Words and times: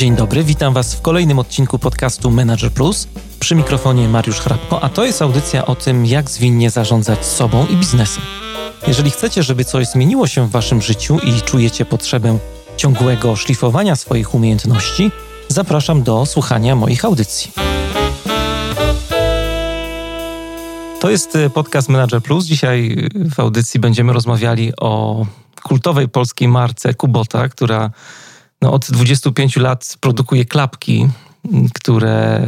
Dzień 0.00 0.16
dobry, 0.16 0.44
witam 0.44 0.74
Was 0.74 0.94
w 0.94 1.02
kolejnym 1.02 1.38
odcinku 1.38 1.78
podcastu 1.78 2.30
Manager 2.30 2.72
Plus. 2.72 3.08
Przy 3.40 3.54
mikrofonie 3.54 4.08
Mariusz 4.08 4.40
Hrabko, 4.40 4.82
a 4.82 4.88
to 4.88 5.04
jest 5.04 5.22
audycja 5.22 5.66
o 5.66 5.74
tym, 5.74 6.06
jak 6.06 6.30
zwinnie 6.30 6.70
zarządzać 6.70 7.26
sobą 7.26 7.66
i 7.66 7.76
biznesem. 7.76 8.22
Jeżeli 8.86 9.10
chcecie, 9.10 9.42
żeby 9.42 9.64
coś 9.64 9.86
zmieniło 9.86 10.26
się 10.26 10.46
w 10.46 10.50
Waszym 10.50 10.82
życiu 10.82 11.18
i 11.18 11.42
czujecie 11.42 11.84
potrzebę 11.84 12.38
ciągłego 12.76 13.36
szlifowania 13.36 13.96
swoich 13.96 14.34
umiejętności, 14.34 15.10
zapraszam 15.48 16.02
do 16.02 16.26
słuchania 16.26 16.76
moich 16.76 17.04
audycji. 17.04 17.52
To 21.00 21.10
jest 21.10 21.36
e, 21.36 21.50
podcast 21.50 21.88
Manager 21.88 22.22
Plus. 22.22 22.44
Dzisiaj 22.44 23.08
w 23.34 23.40
audycji 23.40 23.80
będziemy 23.80 24.12
rozmawiali 24.12 24.72
o 24.80 25.26
kultowej 25.62 26.08
polskiej 26.08 26.48
marce 26.48 26.94
Kubota, 26.94 27.48
która 27.48 27.90
no, 28.62 28.72
od 28.72 28.90
25 28.90 29.56
lat 29.56 29.96
produkuje 30.00 30.44
klapki, 30.44 31.08
które 31.74 32.46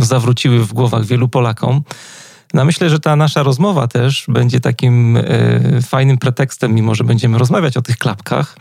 zawróciły 0.00 0.64
w 0.64 0.72
głowach 0.72 1.04
wielu 1.04 1.28
Polakom. 1.28 1.82
No 2.54 2.64
myślę, 2.64 2.90
że 2.90 3.00
ta 3.00 3.16
nasza 3.16 3.42
rozmowa 3.42 3.88
też 3.88 4.24
będzie 4.28 4.60
takim 4.60 5.16
e, 5.16 5.22
fajnym 5.82 6.18
pretekstem, 6.18 6.74
mimo 6.74 6.94
że 6.94 7.04
będziemy 7.04 7.38
rozmawiać 7.38 7.76
o 7.76 7.82
tych 7.82 7.98
klapkach, 7.98 8.56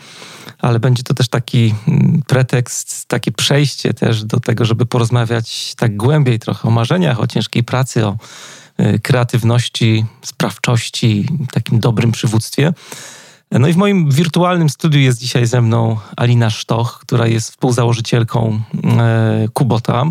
ale 0.59 0.79
będzie 0.79 1.03
to 1.03 1.13
też 1.13 1.27
taki 1.27 1.75
mm, 1.87 2.21
pretekst, 2.27 3.05
takie 3.05 3.31
przejście 3.31 3.93
też 3.93 4.23
do 4.23 4.39
tego, 4.39 4.65
żeby 4.65 4.85
porozmawiać 4.85 5.75
tak 5.77 5.97
głębiej 5.97 6.39
trochę 6.39 6.67
o 6.67 6.71
marzeniach, 6.71 7.19
o 7.19 7.27
ciężkiej 7.27 7.63
pracy, 7.63 8.05
o 8.05 8.17
e, 8.77 8.99
kreatywności, 8.99 10.05
sprawczości, 10.21 11.27
takim 11.51 11.79
dobrym 11.79 12.11
przywództwie. 12.11 12.73
No 13.59 13.67
i 13.67 13.73
w 13.73 13.77
moim 13.77 14.11
wirtualnym 14.11 14.69
studiu 14.69 14.99
jest 14.99 15.19
dzisiaj 15.19 15.45
ze 15.45 15.61
mną 15.61 15.97
Alina 16.17 16.49
Sztoch, 16.49 16.99
która 16.99 17.27
jest 17.27 17.49
współzałożycielką 17.49 18.61
e, 18.83 19.47
Kubota 19.53 20.01
e, 20.01 20.05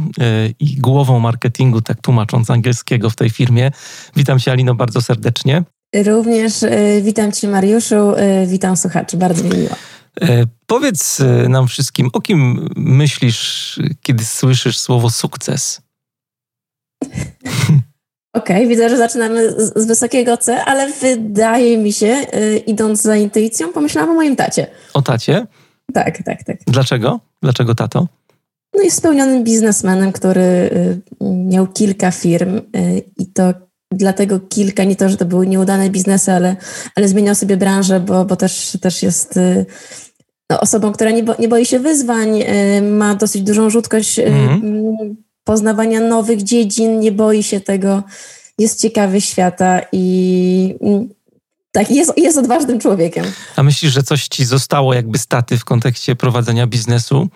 i 0.61 0.77
głową 0.77 1.19
marketingu, 1.19 1.81
tak 1.81 2.01
tłumacząc 2.01 2.51
angielskiego 2.51 3.11
w 3.11 3.17
tej 3.17 3.31
firmie. 3.31 3.71
Witam 4.17 4.39
Cię 4.39 4.53
Alino 4.53 4.75
bardzo 4.75 5.03
serdecznie. 5.03 5.63
Również 6.07 6.63
e, 6.63 7.03
witam 7.03 7.33
Cię 7.33 7.49
Mariuszu, 7.49 8.13
witam 8.47 8.77
słuchaczy, 8.77 9.17
bardzo 9.17 9.45
mi 9.45 9.51
miło. 9.51 9.77
Powiedz 10.67 11.23
nam 11.49 11.69
wszystkim, 11.69 12.11
o 12.13 12.21
kim 12.21 12.69
myślisz, 12.77 13.81
kiedy 14.03 14.25
słyszysz 14.25 14.79
słowo 14.79 15.11
sukces? 15.11 15.81
Okej, 18.33 18.57
okay, 18.57 18.69
widzę, 18.69 18.89
że 18.89 18.97
zaczynamy 18.97 19.51
z, 19.51 19.75
z, 19.77 19.87
wysokiego 19.87 20.37
C, 20.37 20.65
ale 20.65 20.93
wydaje 20.93 21.79
mi 21.79 21.93
się, 21.93 22.27
y, 22.35 22.63
idąc 22.67 23.03
za 23.03 23.17
intuicją, 23.17 23.73
pomyślałam 23.73 24.11
o 24.11 24.15
moim 24.15 24.37
tacie. 24.37 24.67
O 24.95 25.03
tacie? 25.03 25.47
Tak, 25.95 26.23
tak, 26.25 26.45
tak. 26.45 26.57
Dlaczego? 26.67 27.21
Dlaczego 27.43 27.75
tato? 27.75 28.09
No 28.75 28.83
jest 28.83 28.97
spełnionym 28.97 29.45
biznesmenem, 29.45 30.13
który 30.13 30.41
y, 30.41 31.01
miał 31.23 31.67
kilka 31.67 32.11
firm 32.11 32.57
y, 32.57 33.03
i 33.19 33.27
to 33.27 33.53
dlatego 33.91 34.41
kilka, 34.41 34.85
nie 34.85 34.97
to, 34.97 35.09
że 35.09 35.17
to 35.17 35.25
były 35.25 35.47
nieudane 35.47 35.91
biznesy, 35.91 36.33
ale, 36.33 36.57
ale 36.97 37.09
zmieniał 37.09 37.35
sobie 37.35 37.57
branżę, 37.57 38.01
bo, 38.01 38.25
bo 38.25 38.37
też, 38.37 38.79
też 38.81 39.03
jest 39.03 39.39
no, 40.51 40.61
osobą, 40.61 40.93
która 40.93 41.11
nie, 41.11 41.23
bo, 41.23 41.35
nie 41.39 41.49
boi 41.49 41.67
się 41.67 41.79
wyzwań, 41.79 42.45
ma 42.83 43.15
dosyć 43.15 43.43
dużą 43.43 43.71
rzutkość 43.71 44.19
mm 44.19 45.17
poznawania 45.45 46.01
nowych 46.01 46.43
dziedzin, 46.43 47.01
nie 47.01 47.13
boi 47.13 47.43
się 47.43 47.61
tego, 47.61 48.03
jest 48.59 48.81
ciekawy 48.81 49.21
świata 49.21 49.81
i 49.93 50.75
mm, 50.81 51.09
tak, 51.73 51.91
jest, 51.91 52.13
jest 52.17 52.39
odważnym 52.39 52.81
człowiekiem. 52.81 53.25
A 53.57 53.63
myślisz, 53.63 53.93
że 53.93 54.03
coś 54.03 54.29
ci 54.29 54.45
zostało 54.45 54.95
jakby 54.95 55.19
staty 55.19 55.59
w 55.59 55.65
kontekście 55.65 56.17
prowadzenia 56.17 56.67
biznesu? 56.67 57.29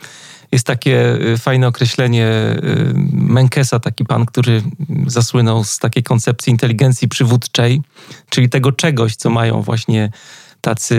Jest 0.52 0.66
takie 0.66 1.18
y, 1.34 1.38
fajne 1.38 1.68
określenie 1.68 2.26
y, 2.26 2.92
Menkesa, 3.12 3.80
taki 3.80 4.04
pan, 4.04 4.26
który 4.26 4.62
zasłynął 5.06 5.64
z 5.64 5.78
takiej 5.78 6.02
koncepcji 6.02 6.50
inteligencji 6.50 7.08
przywódczej, 7.08 7.82
czyli 8.30 8.48
tego 8.48 8.72
czegoś, 8.72 9.16
co 9.16 9.30
mają 9.30 9.62
właśnie 9.62 10.10
tacy 10.60 10.96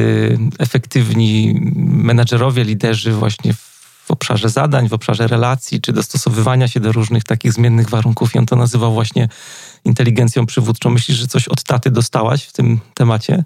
efektywni 0.59 1.59
menadżerowie, 1.75 2.63
liderzy 2.63 3.11
właśnie 3.11 3.53
w 3.53 3.76
w 4.07 4.11
obszarze 4.11 4.49
zadań, 4.49 4.89
w 4.89 4.93
obszarze 4.93 5.27
relacji, 5.27 5.81
czy 5.81 5.93
dostosowywania 5.93 6.67
się 6.67 6.79
do 6.79 6.91
różnych 6.91 7.23
takich 7.23 7.53
zmiennych 7.53 7.89
warunków. 7.89 8.35
I 8.35 8.37
on 8.37 8.45
to 8.45 8.55
nazywał 8.55 8.93
właśnie 8.93 9.29
inteligencją 9.85 10.45
przywódczą. 10.45 10.89
Myślisz, 10.89 11.17
że 11.17 11.27
coś 11.27 11.47
od 11.47 11.63
taty 11.63 11.91
dostałaś 11.91 12.43
w 12.43 12.53
tym 12.53 12.79
temacie? 12.93 13.43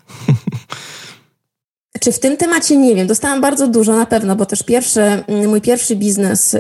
Czy 2.00 2.12
w 2.12 2.20
tym 2.20 2.38
temacie 2.38 2.78
nie 2.78 2.96
wiem. 2.96 3.08
Dostałam 3.08 3.42
bardzo 3.42 3.68
dużo 3.68 3.96
na 3.96 4.06
pewno, 4.06 4.36
bo 4.36 4.46
też 4.46 4.64
pierwszy, 4.64 5.02
mm, 5.02 5.50
mój 5.50 5.62
pierwszy 5.62 5.96
biznes 5.96 6.54
y, 6.54 6.60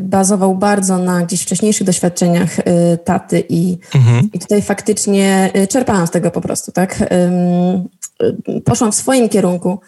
bazował 0.00 0.54
bardzo 0.54 0.98
na 0.98 1.22
gdzieś 1.22 1.42
wcześniejszych 1.42 1.86
doświadczeniach 1.86 2.58
y, 2.58 2.64
taty 3.04 3.44
i, 3.48 3.78
mhm. 3.94 4.30
i 4.32 4.38
tutaj 4.38 4.62
faktycznie 4.62 5.50
y, 5.56 5.66
czerpałam 5.66 6.06
z 6.06 6.10
tego 6.10 6.30
po 6.30 6.40
prostu, 6.40 6.72
tak? 6.72 7.10
Poszłam 8.64 8.92
w 8.92 8.94
swoim 8.94 9.28
kierunku 9.28 9.80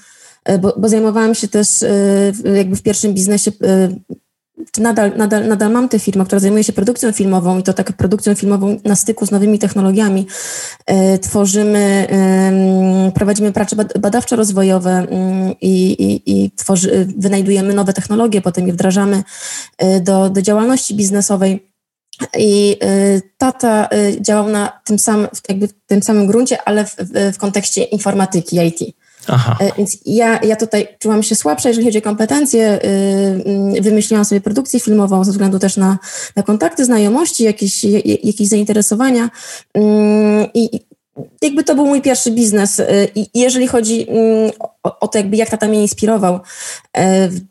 bo, 0.60 0.74
bo 0.76 0.88
zajmowałam 0.88 1.34
się 1.34 1.48
też 1.48 1.82
e, 1.82 2.56
jakby 2.56 2.76
w 2.76 2.82
pierwszym 2.82 3.14
biznesie 3.14 3.50
e, 3.62 3.88
nadal, 4.78 5.12
nadal, 5.16 5.48
nadal 5.48 5.72
mam 5.72 5.88
tę 5.88 5.98
firmę, 5.98 6.24
która 6.24 6.40
zajmuje 6.40 6.64
się 6.64 6.72
produkcją 6.72 7.12
filmową 7.12 7.58
i 7.58 7.62
to 7.62 7.72
taką 7.72 7.92
produkcją 7.92 8.34
filmową 8.34 8.80
na 8.84 8.96
styku 8.96 9.26
z 9.26 9.30
nowymi 9.30 9.58
technologiami. 9.58 10.26
Tworzymy, 11.20 12.06
prowadzimy 13.14 13.52
prace 13.52 13.76
badawczo-rozwojowe 13.76 14.90
mm, 14.90 15.54
i, 15.60 15.96
i, 16.26 16.50
tworzy, 16.50 17.06
wynajdujemy 17.18 17.74
nowe 17.74 17.92
technologie, 17.92 18.40
potem 18.40 18.66
je 18.66 18.72
wdrażamy 18.72 19.22
do, 20.00 20.30
do 20.30 20.42
działalności 20.42 20.94
biznesowej. 20.94 21.72
I 22.38 22.76
tata 23.38 23.88
działał 24.20 24.48
na 24.48 24.80
tym 24.84 24.98
samym, 24.98 25.28
jakby 25.48 25.68
w 25.68 25.72
tym 25.86 26.02
samym 26.02 26.26
gruncie, 26.26 26.62
ale 26.62 26.84
w, 26.84 26.96
w 27.34 27.38
kontekście 27.38 27.82
informatyki 27.82 28.56
IT. 28.56 28.96
Aha. 29.28 29.56
E, 29.60 29.72
więc 29.78 29.98
ja, 30.06 30.40
ja 30.42 30.56
tutaj 30.56 30.88
czułam 30.98 31.22
się 31.22 31.34
słabsza, 31.34 31.68
jeżeli 31.68 31.86
chodzi 31.86 31.98
o 31.98 32.02
kompetencje. 32.02 32.80
Y, 32.84 33.78
y, 33.78 33.80
wymyśliłam 33.82 34.24
sobie 34.24 34.40
produkcję 34.40 34.80
filmową 34.80 35.24
ze 35.24 35.30
względu 35.30 35.58
też 35.58 35.76
na, 35.76 35.98
na 36.36 36.42
kontakty, 36.42 36.84
znajomości, 36.84 37.44
jakieś, 37.44 37.84
jakieś 38.24 38.48
zainteresowania. 38.48 39.30
Mm, 39.74 40.46
I 40.54 40.80
jakby 41.42 41.64
to 41.64 41.74
był 41.74 41.86
mój 41.86 42.02
pierwszy 42.02 42.30
biznes. 42.30 42.80
Y, 42.80 43.08
I 43.14 43.26
jeżeli 43.34 43.68
chodzi 43.68 44.06
mm, 44.08 44.50
o, 44.82 45.08
to, 45.08 45.18
jakby 45.18 45.36
jak 45.36 45.50
tata 45.50 45.68
mnie 45.68 45.82
inspirował 45.82 46.40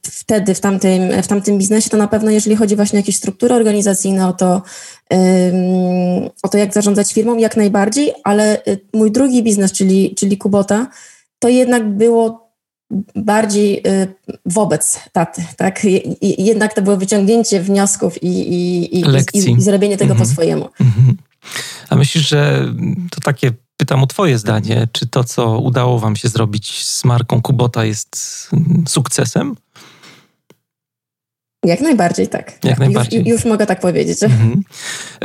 wtedy, 0.03 0.53
w 0.53 0.59
tamtym, 0.59 1.22
w 1.24 1.28
tamtym 1.28 1.57
biznesie, 1.57 1.90
to 1.90 1.97
na 1.97 2.07
pewno 2.07 2.31
jeżeli 2.31 2.56
chodzi 2.56 2.75
właśnie 2.75 2.97
o 2.97 3.01
jakieś 3.01 3.18
struktury 3.18 3.56
organizacyjne, 3.56 4.28
o 4.28 4.34
to, 4.34 4.62
o 6.44 6.50
to 6.50 6.57
jak 6.57 6.74
zarządzać 6.74 7.13
firmą, 7.13 7.38
jak 7.38 7.57
najbardziej, 7.57 8.13
ale 8.24 8.62
mój 8.94 9.12
drugi 9.12 9.44
biznes, 9.44 9.72
czyli, 9.72 10.16
czyli 10.16 10.38
Kubota, 10.38 10.88
to 11.40 11.50
jednak 11.50 11.90
było 11.90 12.50
bardziej 13.16 13.88
y, 13.88 14.14
wobec 14.46 15.00
taty, 15.12 15.44
tak? 15.58 15.86
I, 16.22 16.46
jednak 16.46 16.74
to 16.74 16.82
było 16.82 16.98
wyciągnięcie 16.98 17.62
wniosków 17.62 18.24
i, 18.24 18.28
i, 18.28 19.00
i, 19.00 19.04
i, 19.34 19.52
i 19.52 19.62
zrobienie 19.62 19.98
tego 19.98 20.16
po 20.16 20.26
swojemu. 20.26 20.70
Mm 20.80 20.94
-hmm. 20.94 21.14
A 21.90 21.96
myślisz, 21.96 22.30
że 22.30 22.66
to 23.12 23.22
takie, 23.22 23.52
pytam 23.78 24.04
o 24.04 24.08
twoje 24.08 24.38
zdanie, 24.38 24.88
czy 24.92 25.08
to, 25.08 25.24
co 25.24 25.60
udało 25.60 26.00
wam 26.00 26.16
się 26.16 26.30
zrobić 26.30 26.86
z 26.86 27.06
marką 27.06 27.42
Kubota 27.42 27.86
jest 27.86 28.50
sukcesem? 28.88 29.56
Jak 31.66 31.81
najbardziej 31.81 32.28
tak. 32.28 32.52
Jak 32.52 32.59
tak. 32.62 32.80
najbardziej. 32.80 33.20
Już, 33.20 33.28
już, 33.28 33.46
mogę 33.46 33.66
tak 33.66 33.80
powiedzieć. 33.80 34.24
Mhm. 34.24 34.62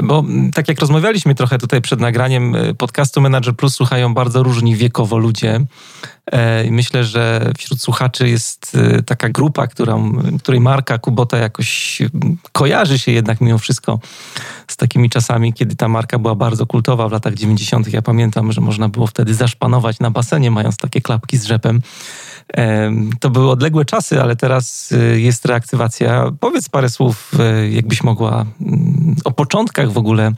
Bo 0.03 0.25
tak 0.55 0.69
jak 0.69 0.81
rozmawialiśmy 0.81 1.35
trochę 1.35 1.59
tutaj 1.59 1.81
przed 1.81 2.01
nagraniem 2.01 2.55
y, 2.55 2.75
podcastu 2.75 3.21
Manager 3.21 3.57
Plus, 3.57 3.75
słuchają 3.75 4.15
bardzo 4.15 4.43
różni 4.43 4.77
wiekowo 4.77 5.19
ludzie. 5.19 5.61
E, 6.33 6.71
myślę, 6.71 7.05
że 7.05 7.53
wśród 7.59 7.83
słuchaczy 7.83 8.29
jest 8.29 8.75
y, 8.75 9.03
taka 9.03 9.29
grupa, 9.29 9.67
którą, 9.67 10.13
której 10.39 10.61
marka 10.61 10.99
Kubota 10.99 11.37
jakoś 11.37 12.03
kojarzy 12.53 12.99
się 12.99 13.13
jednak 13.13 13.41
mimo 13.41 13.59
wszystko 13.59 13.99
z 14.69 14.77
takimi 14.77 15.11
czasami, 15.11 15.53
kiedy 15.53 15.77
ta 15.77 15.89
marka 15.89 16.19
była 16.19 16.35
bardzo 16.35 16.67
kultowa 16.67 17.09
w 17.09 17.13
latach 17.13 17.35
90. 17.35 17.93
Ja 17.93 18.03
pamiętam, 18.03 18.53
że 18.53 18.61
można 18.61 18.89
było 18.89 19.07
wtedy 19.07 19.35
zaszpanować 19.35 20.01
na 20.01 20.11
basenie, 20.11 20.51
mając 20.51 20.77
takie 20.77 21.01
klapki 21.01 21.37
z 21.37 21.45
rzepem. 21.45 21.83
To 23.21 23.31
były 23.31 23.51
odległe 23.51 23.85
czasy, 23.85 24.23
ale 24.23 24.37
teraz 24.37 24.93
y, 24.93 25.21
jest 25.21 25.45
reaktywacja. 25.45 26.33
Powiedz 26.41 26.69
parę 26.69 26.91
słów, 26.91 27.33
jakbyś 27.71 28.03
mogła 28.03 28.47
o 29.25 29.33
początkach 29.33 29.93
w 29.93 29.99
ogóle 29.99 30.33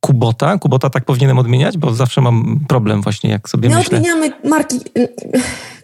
Kubota. 0.00 0.58
Kubota 0.58 0.90
tak 0.90 1.04
powinienem 1.04 1.38
odmieniać, 1.38 1.78
bo 1.78 1.94
zawsze 1.94 2.20
mam 2.20 2.60
problem 2.68 3.02
właśnie, 3.02 3.30
jak 3.30 3.48
sobie 3.48 3.68
My 3.68 3.76
myślę. 3.76 3.98
odmieniamy 3.98 4.32
marki 4.44 4.80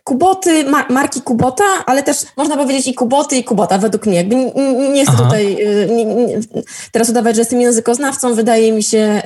Kuboty, 0.04 0.64
mar 0.70 0.90
marki 0.90 1.22
Kubota, 1.22 1.64
ale 1.86 2.02
też 2.02 2.16
można 2.36 2.56
powiedzieć 2.56 2.88
i 2.88 2.94
Kuboty, 2.94 3.36
i 3.36 3.44
Kubota, 3.44 3.78
według 3.78 4.06
mnie. 4.06 4.16
Jakby 4.16 4.34
nie, 4.94 5.02
chcę 5.02 5.12
Aha. 5.14 5.24
tutaj 5.24 5.56
nie, 5.96 6.04
nie, 6.04 6.40
teraz 6.92 7.10
udawać, 7.10 7.36
że 7.36 7.40
jestem 7.40 7.60
językoznawcą. 7.60 8.34
Wydaje 8.34 8.72
mi 8.72 8.82
się, 8.82 9.22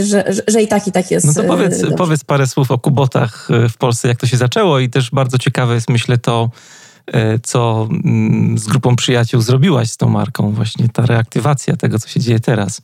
że, 0.00 0.24
że, 0.32 0.42
że, 0.48 0.62
i 0.62 0.68
tak, 0.68 0.86
i 0.86 0.92
tak 0.92 1.10
jest. 1.10 1.26
No 1.26 1.34
to 1.34 1.42
powiedz, 1.44 1.82
powiedz 1.96 2.24
parę 2.24 2.46
słów 2.46 2.70
o 2.70 2.78
Kubotach 2.78 3.48
w 3.70 3.76
Polsce, 3.76 4.08
jak 4.08 4.18
to 4.18 4.26
się 4.26 4.36
zaczęło 4.36 4.78
i 4.78 4.88
też 4.88 5.10
bardzo 5.10 5.38
ciekawe 5.38 5.74
jest, 5.74 5.90
myślę, 5.90 6.18
to 6.18 6.50
co 7.42 7.88
mm, 8.04 8.58
z 8.58 8.66
grupą 8.66 8.96
przyjaciół 8.96 9.40
zrobiłaś 9.40 9.90
z 9.90 9.96
tą 9.96 10.08
marką, 10.08 10.50
właśnie 10.50 10.88
ta 10.88 11.06
reaktywacja 11.06 11.76
tego, 11.76 11.98
co 11.98 12.08
się 12.08 12.20
dzieje 12.20 12.40
teraz. 12.40 12.80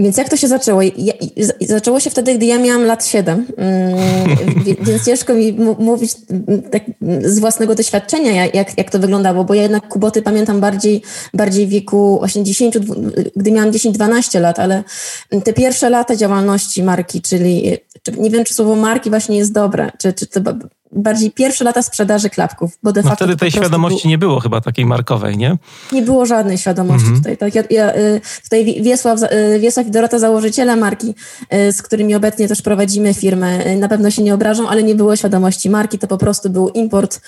Więc 0.00 0.16
jak 0.16 0.28
to 0.28 0.36
się 0.36 0.48
zaczęło? 0.48 0.82
Ja, 0.82 1.12
zaczęło 1.60 2.00
się 2.00 2.10
wtedy, 2.10 2.34
gdy 2.34 2.46
ja 2.46 2.58
miałam 2.58 2.84
lat 2.84 3.06
7, 3.06 3.46
mm, 3.56 3.98
więc 4.86 5.04
ciężko 5.04 5.34
mi 5.34 5.52
mówić 5.78 6.12
mm, 6.30 6.62
tak 6.62 6.82
z 7.22 7.38
własnego 7.38 7.74
doświadczenia, 7.74 8.46
jak, 8.46 8.78
jak 8.78 8.90
to 8.90 8.98
wyglądało, 8.98 9.44
bo 9.44 9.54
ja 9.54 9.62
jednak 9.62 9.88
Kuboty 9.88 10.22
pamiętam 10.22 10.60
bardziej, 10.60 11.02
bardziej 11.34 11.66
w 11.66 11.70
wieku 11.70 12.18
właśnie 12.18 12.44
10, 12.44 12.78
gdy 13.36 13.52
miałam 13.52 13.70
10-12 13.70 14.40
lat, 14.40 14.58
ale 14.58 14.84
te 15.44 15.52
pierwsze 15.52 15.90
lata 15.90 16.16
działalności 16.16 16.82
marki, 16.82 17.22
czyli 17.22 17.78
nie 18.18 18.30
wiem, 18.30 18.44
czy 18.44 18.54
słowo 18.54 18.76
marki 18.76 19.10
właśnie 19.10 19.38
jest 19.38 19.52
dobre, 19.52 19.90
czy, 19.98 20.12
czy 20.12 20.26
to 20.26 20.40
bardziej 20.92 21.30
pierwsze 21.30 21.64
lata 21.64 21.82
sprzedaży 21.82 22.30
klapków, 22.30 22.78
bo 22.82 22.92
de 22.92 23.02
no 23.02 23.08
facto... 23.08 23.24
wtedy 23.24 23.38
tej 23.38 23.50
świadomości 23.50 24.02
był... 24.02 24.10
nie 24.10 24.18
było 24.18 24.40
chyba 24.40 24.60
takiej 24.60 24.86
markowej, 24.86 25.36
nie? 25.36 25.56
Nie 25.92 26.02
było 26.02 26.26
żadnej 26.26 26.58
świadomości 26.58 27.06
mm 27.06 27.14
-hmm. 27.14 27.18
tutaj. 27.18 27.36
Tak, 27.36 27.54
ja, 27.54 27.62
ja, 27.70 27.96
y, 27.96 28.20
tutaj 28.42 28.82
Wiesław, 28.82 29.22
y, 29.22 29.58
Wiesław 29.60 29.86
i 29.86 29.90
Dorota, 29.90 30.18
założyciele 30.18 30.76
marki, 30.76 31.14
y, 31.54 31.72
z 31.72 31.82
którymi 31.82 32.14
obecnie 32.14 32.48
też 32.48 32.62
prowadzimy 32.62 33.14
firmę, 33.14 33.76
na 33.76 33.88
pewno 33.88 34.10
się 34.10 34.22
nie 34.22 34.34
obrażą, 34.34 34.68
ale 34.68 34.82
nie 34.82 34.94
było 34.94 35.16
świadomości 35.16 35.70
marki, 35.70 35.98
to 35.98 36.06
po 36.06 36.18
prostu 36.18 36.50
był 36.50 36.68
import, 36.68 37.20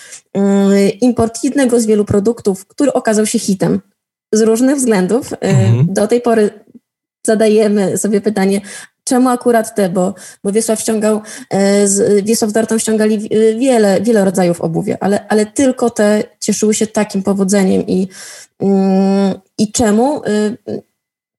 import 1.00 1.44
jednego 1.44 1.80
z 1.80 1.86
wielu 1.86 2.04
produktów, 2.04 2.66
który 2.66 2.92
okazał 2.92 3.26
się 3.26 3.38
hitem. 3.38 3.80
Z 4.34 4.40
różnych 4.40 4.76
względów. 4.76 5.30
Mm 5.40 5.56
-hmm. 5.56 5.92
Do 5.92 6.06
tej 6.06 6.20
pory 6.20 6.50
zadajemy 7.26 7.98
sobie 7.98 8.20
pytanie, 8.20 8.60
Czemu 9.04 9.28
akurat 9.28 9.74
te? 9.74 9.88
Bo, 9.88 10.14
bo 10.44 10.52
Wiesław 10.52 10.80
ściągał, 10.80 11.20
e, 11.50 11.88
z, 11.88 12.24
Wiesław 12.24 12.50
z 12.50 12.52
Dorotą 12.52 12.78
ściągali 12.78 13.28
wiele, 13.58 14.00
wiele 14.00 14.24
rodzajów 14.24 14.60
obuwia, 14.60 14.96
ale, 15.00 15.28
ale 15.28 15.46
tylko 15.46 15.90
te 15.90 16.24
cieszyły 16.40 16.74
się 16.74 16.86
takim 16.86 17.22
powodzeniem. 17.22 17.86
I, 17.86 18.08
mm, 18.60 19.34
i 19.58 19.72
czemu? 19.72 20.22
Y, 20.24 20.82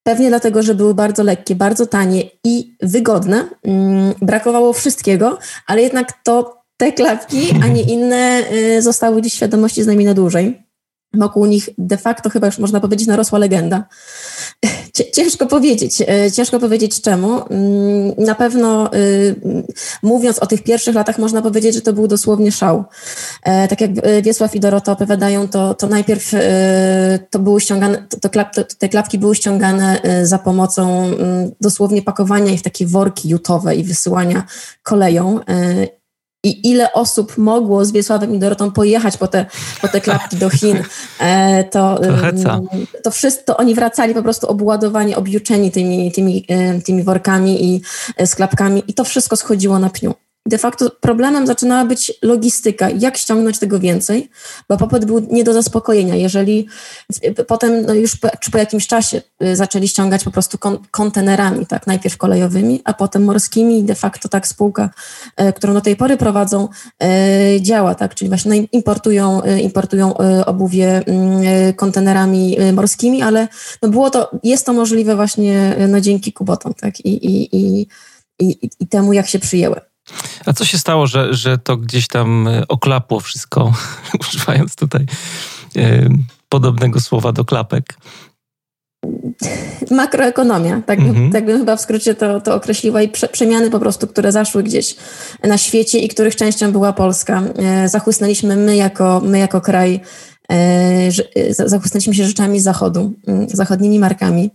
pewnie 0.04 0.30
dlatego, 0.30 0.63
że 0.63 0.75
były 0.75 0.94
bardzo 0.94 1.24
lekkie, 1.24 1.56
bardzo 1.56 1.86
tanie 1.86 2.24
i 2.44 2.75
wygodne. 2.81 3.50
Mm, 3.63 4.13
brakowało 4.21 4.74
wszystkiego, 4.74 5.38
ale 5.68 5.81
jednak 5.81 6.24
to 6.24 6.63
te 6.77 6.92
klapki, 6.92 7.50
a 7.63 7.68
nie 7.68 7.81
inne 7.81 8.44
zostały 8.80 9.21
dziś 9.21 9.33
w 9.33 9.36
świadomości 9.36 9.83
z 9.83 9.88
nami 9.88 10.06
na 10.06 10.13
dłużej 10.13 10.63
wokół 11.13 11.45
nich 11.45 11.69
de 11.77 11.98
facto 11.98 12.30
chyba 12.30 12.48
już 12.48 12.57
można 12.57 12.80
powiedzieć 12.80 13.07
narosła 13.07 13.39
legenda. 13.39 13.83
Ciężko 15.13 15.45
powiedzieć, 15.45 16.01
e, 16.01 16.31
ciężko 16.31 16.60
powiedzieć 16.60 17.01
czemu. 17.01 17.42
Mm, 17.50 18.13
na 18.18 18.36
pewno 18.36 18.94
y, 18.94 19.36
mówiąc 20.04 20.40
o 20.40 20.45
tych 20.45 20.63
pierwszych 20.63 20.95
latach 20.95 21.19
można 21.19 21.42
powiedzieć, 21.42 21.75
że 21.75 21.81
to 21.81 21.94
był 21.94 22.07
dosłownie 22.07 22.51
szał. 22.51 22.84
E, 23.44 23.68
tak 23.68 23.81
jak 23.81 23.92
e, 24.04 24.22
Wiesław 24.22 24.56
i 24.56 24.60
Dorota 24.60 24.92
opowiadają, 24.92 25.48
to, 25.48 25.74
to 25.74 25.88
najpierw 25.88 26.31
to 27.30 27.40
były 27.40 27.62
ściągane, 27.62 28.07
to, 28.10 28.30
to, 28.30 28.63
te 28.78 28.90
klapki 28.90 29.19
były 29.19 29.36
ściągane 29.36 30.01
za 30.24 30.40
pomocą 30.40 31.06
mm, 31.06 31.51
dosłownie 31.62 32.01
pakowania 32.01 32.51
ich 32.51 32.60
w 32.60 32.63
takie 32.63 32.88
worki 32.88 33.30
jutowe 33.30 33.75
i 33.75 33.84
wysyłania 33.84 34.44
koleją 34.84 35.40
i 36.44 36.69
ile 36.69 36.94
osób 36.94 37.38
mogło 37.38 37.86
z 37.86 37.92
Wiesławem 37.92 38.36
i 38.36 38.40
Dorotą 38.40 38.72
pojechać 38.72 39.18
po 39.18 39.28
te, 39.28 39.45
po 39.81 39.88
te 39.88 40.01
klapki 40.01 40.38
do 40.38 40.50
Chin, 40.50 40.84
e, 41.19 41.63
to, 41.63 42.00
to 43.04 43.12
wszystko, 43.12 43.57
oni 43.57 43.75
wracali 43.75 44.13
po 44.13 44.24
prostu 44.24 44.48
obładowani, 44.48 45.16
objuczeni 45.16 45.72
tymi, 45.72 46.12
tymi, 46.12 46.45
e, 46.48 46.81
tymi 46.81 47.04
workami 47.04 47.66
i 47.66 47.81
e, 48.18 48.28
z 48.28 48.36
klapkami 48.36 48.84
i 48.88 48.94
to 48.94 49.04
wszystko 49.04 49.36
schodziło 49.36 49.80
na 49.80 49.90
pniu 49.90 50.13
de 50.45 50.57
facto 50.57 50.90
problemem 50.90 51.48
zaczynała 51.48 51.86
być 51.86 52.13
logistyka, 52.22 52.90
jak 52.90 53.18
ściągnąć 53.18 53.60
tego 53.60 53.80
więcej, 53.80 54.30
bo 54.69 54.78
popyt 54.78 55.06
był 55.06 55.19
nie 55.31 55.44
do 55.44 55.54
zaspokojenia. 55.54 56.16
Jeżeli 56.16 56.68
potem 57.48 57.86
no 57.86 57.94
już 57.94 58.16
po, 58.16 58.30
czy 58.40 58.51
po 58.51 58.57
jakimś 58.57 58.88
czasie 58.88 59.22
y, 59.44 59.56
zaczęli 59.56 59.88
ściągać 59.88 60.24
po 60.24 60.31
prostu 60.31 60.57
kon, 60.57 60.80
kontenerami, 60.92 61.66
tak, 61.66 61.88
najpierw 61.88 62.18
kolejowymi, 62.18 62.81
a 62.84 62.94
potem 62.94 63.24
morskimi 63.24 63.84
de 63.84 63.95
facto 63.95 64.30
tak 64.30 64.48
spółka, 64.48 64.90
y, 65.42 65.54
którą 65.54 65.74
do 65.74 65.81
tej 65.81 65.95
pory 65.95 66.18
prowadzą, 66.18 66.68
y, 67.04 67.62
działa, 67.62 67.95
tak, 67.95 68.16
czyli 68.16 68.30
właśnie 68.30 68.62
no, 68.62 68.68
importują, 68.72 69.42
importują 69.42 70.13
obuwie 70.45 71.01
mm, 71.06 71.74
kontenerami 71.74 72.57
morskimi, 72.74 73.22
ale 73.22 73.48
no 73.81 73.90
było 73.90 74.10
to, 74.10 74.31
jest 74.44 74.66
to 74.66 74.74
możliwe 74.74 75.16
właśnie 75.16 75.75
no 75.88 76.01
dzięki 76.01 76.34
Kubotom, 76.34 76.74
tak, 76.74 77.00
i, 77.00 77.25
i, 77.25 77.57
i, 78.40 78.69
i 78.80 78.88
temu, 78.88 79.13
jak 79.13 79.28
się 79.28 79.40
przyjęły. 79.40 79.93
A 80.46 80.54
co 80.54 80.66
się 80.66 80.78
stało, 80.78 81.08
że, 81.08 81.34
że 81.34 81.58
to 81.58 81.78
gdzieś 81.78 82.08
tam 82.08 82.48
e, 82.48 82.68
oklapło 82.68 83.20
wszystko, 83.20 83.74
używając 84.22 84.76
tutaj 84.76 85.06
e, 85.76 86.10
podobnego 86.50 87.00
słowa 87.00 87.32
do 87.32 87.46
klapek? 87.46 87.98
Makroekonomia, 89.92 90.82
tak, 90.86 91.00
mhm. 91.00 91.32
tak 91.32 91.46
bym 91.46 91.58
chyba 91.58 91.76
w 91.76 91.82
skrócie 91.82 92.16
to, 92.16 92.42
to 92.42 92.56
określiła 92.56 93.02
i 93.02 93.10
prze, 93.10 93.28
przemiany 93.28 93.70
po 93.70 93.80
prostu, 93.80 94.08
które 94.08 94.32
zaszły 94.32 94.64
gdzieś 94.64 94.96
na 95.44 95.58
świecie 95.58 96.00
i 96.00 96.08
których 96.08 96.36
częścią 96.36 96.72
była 96.72 96.94
Polska. 96.94 97.44
E, 97.58 97.90
zachłysnęliśmy 97.90 98.56
my 98.56 98.76
jako, 98.76 99.22
my 99.26 99.40
jako 99.40 99.62
kraj, 99.62 100.02
e 100.50 101.12
zachłysnęliśmy 101.50 102.16
się 102.16 102.26
rzeczami 102.26 102.60
z 102.60 102.64
zachodu, 102.64 103.14
zachodnimi 103.48 104.00
markami 104.00 104.50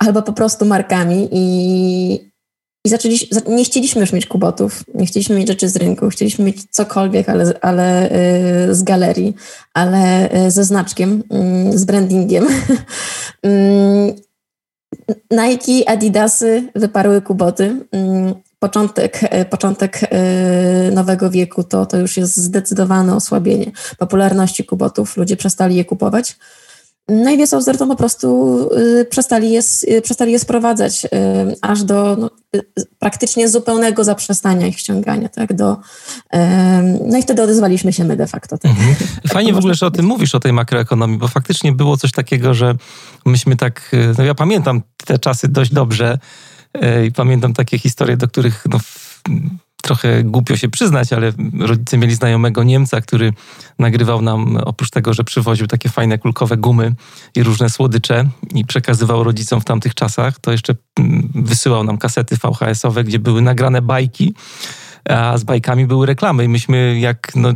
albo 0.00 0.22
po 0.22 0.32
prostu 0.32 0.64
markami 0.64 1.28
i, 1.32 2.33
i 2.84 2.88
zaczęliśmy, 2.88 3.40
nie 3.48 3.64
chcieliśmy 3.64 4.00
już 4.00 4.12
mieć 4.12 4.26
kubotów, 4.26 4.84
nie 4.94 5.06
chcieliśmy 5.06 5.36
mieć 5.36 5.48
rzeczy 5.48 5.68
z 5.68 5.76
rynku, 5.76 6.08
chcieliśmy 6.08 6.44
mieć 6.44 6.70
cokolwiek, 6.70 7.28
ale, 7.28 7.54
ale 7.60 8.10
y, 8.70 8.74
z 8.74 8.82
galerii, 8.82 9.34
ale 9.74 10.30
y, 10.46 10.50
ze 10.50 10.64
znaczkiem, 10.64 11.22
y, 11.72 11.78
z 11.78 11.84
brandingiem. 11.84 12.46
Nike, 15.30 15.88
Adidasy 15.90 16.68
wyparły 16.74 17.22
kuboty. 17.22 17.86
Początek, 18.58 19.20
początek 19.50 20.00
nowego 20.92 21.30
wieku 21.30 21.64
to, 21.64 21.86
to 21.86 21.96
już 21.96 22.16
jest 22.16 22.36
zdecydowane 22.36 23.16
osłabienie 23.16 23.72
popularności 23.98 24.64
kubotów. 24.64 25.16
Ludzie 25.16 25.36
przestali 25.36 25.76
je 25.76 25.84
kupować. 25.84 26.36
Wiesław 27.08 27.64
zresztą 27.64 27.88
po 27.88 27.96
prostu 27.96 28.58
y, 29.00 29.04
przestali, 29.04 29.50
je, 29.50 29.60
y, 29.88 30.02
przestali 30.02 30.32
je 30.32 30.38
sprowadzać 30.38 31.04
y, 31.04 31.08
aż 31.62 31.82
do 31.82 32.16
no, 32.16 32.30
praktycznie 32.98 33.48
zupełnego 33.48 34.04
zaprzestania 34.04 34.66
ich 34.66 34.78
ściągania, 34.78 35.28
tak, 35.28 35.52
do, 35.52 35.76
no 37.06 37.18
i 37.18 37.22
wtedy 37.22 37.42
odezwaliśmy 37.42 37.92
się 37.92 38.04
my 38.04 38.16
de 38.16 38.26
facto. 38.26 38.58
Tak. 38.58 38.70
Mhm. 38.70 38.96
Fajnie 39.28 39.52
w 39.52 39.58
ogóle, 39.58 39.74
że 39.74 39.86
o 39.86 39.90
tym 39.90 40.06
mówisz, 40.06 40.34
o 40.34 40.40
tej 40.40 40.52
makroekonomii, 40.52 41.18
bo 41.18 41.28
faktycznie 41.28 41.72
było 41.72 41.96
coś 41.96 42.12
takiego, 42.12 42.54
że 42.54 42.74
myśmy 43.26 43.56
tak, 43.56 43.96
no 44.18 44.24
ja 44.24 44.34
pamiętam 44.34 44.82
te 45.06 45.18
czasy 45.18 45.48
dość 45.48 45.72
dobrze 45.72 46.18
i 47.08 47.12
pamiętam 47.12 47.52
takie 47.52 47.78
historie, 47.78 48.16
do 48.16 48.28
których 48.28 48.64
no, 48.70 48.78
trochę 49.84 50.24
głupio 50.24 50.56
się 50.56 50.68
przyznać, 50.68 51.12
ale 51.12 51.32
rodzice 51.60 51.98
mieli 51.98 52.14
znajomego 52.14 52.62
Niemca, 52.62 53.00
który 53.00 53.32
nagrywał 53.78 54.22
nam, 54.22 54.56
oprócz 54.56 54.90
tego, 54.90 55.14
że 55.14 55.24
przywoził 55.24 55.66
takie 55.66 55.88
fajne 55.88 56.18
kulkowe 56.18 56.56
gumy 56.56 56.94
i 57.36 57.42
różne 57.42 57.70
słodycze 57.70 58.28
i 58.54 58.64
przekazywał 58.64 59.24
rodzicom 59.24 59.60
w 59.60 59.64
tamtych 59.64 59.94
czasach, 59.94 60.38
to 60.38 60.52
jeszcze 60.52 60.74
mm, 60.98 61.32
wysyłał 61.34 61.84
nam 61.84 61.98
kasety 61.98 62.36
VHS-owe, 62.36 63.04
gdzie 63.04 63.18
były 63.18 63.42
nagrane 63.42 63.82
bajki 63.82 64.34
a 65.08 65.38
z 65.38 65.44
bajkami 65.44 65.86
były 65.86 66.06
reklamy 66.06 66.44
i 66.44 66.48
myśmy 66.48 67.00
jak, 67.00 67.32
no 67.36 67.52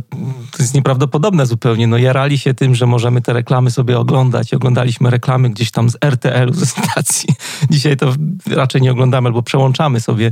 to 0.51 0.57
jest 0.59 0.73
nieprawdopodobne 0.73 1.45
zupełnie, 1.45 1.87
no 1.87 1.97
jarali 1.97 2.37
się 2.37 2.53
tym, 2.53 2.75
że 2.75 2.85
możemy 2.85 3.21
te 3.21 3.33
reklamy 3.33 3.71
sobie 3.71 3.99
oglądać. 3.99 4.53
Oglądaliśmy 4.53 5.09
reklamy 5.09 5.49
gdzieś 5.49 5.71
tam 5.71 5.89
z 5.89 5.97
RTL-u, 6.01 6.53
ze 6.53 6.65
stacji. 6.65 7.29
Dzisiaj 7.71 7.97
to 7.97 8.13
raczej 8.47 8.81
nie 8.81 8.91
oglądamy 8.91 9.27
albo 9.27 9.43
przełączamy 9.43 9.99
sobie, 9.99 10.31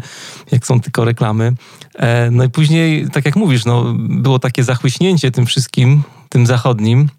jak 0.51 0.67
są 0.67 0.79
tylko 0.81 1.05
reklamy. 1.05 1.53
E, 1.95 2.31
no 2.31 2.43
i 2.43 2.50
później, 2.50 3.09
tak 3.09 3.25
jak 3.25 3.36
mówisz, 3.36 3.65
no 3.65 3.93
było 3.97 4.39
takie 4.39 4.63
zachłyśnięcie 4.63 5.31
tym 5.31 5.45
wszystkim, 5.45 6.03
tym 6.29 6.45
zachodnim. 6.45 7.09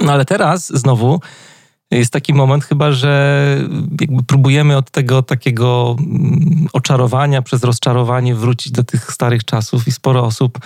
No 0.00 0.12
ale 0.12 0.24
teraz 0.24 0.72
znowu 0.78 1.20
jest 1.90 2.12
taki 2.12 2.34
moment 2.34 2.64
chyba, 2.64 2.92
że 2.92 3.56
jakby 4.00 4.22
próbujemy 4.22 4.76
od 4.76 4.90
tego 4.90 5.22
takiego 5.22 5.96
mm, 5.98 6.66
oczarowania 6.72 7.42
przez 7.42 7.64
rozczarowanie 7.64 8.34
wrócić 8.34 8.72
do 8.72 8.84
tych 8.84 9.12
starych 9.12 9.44
czasów 9.44 9.88
i 9.88 9.92
sporo 9.92 10.24
osób 10.24 10.58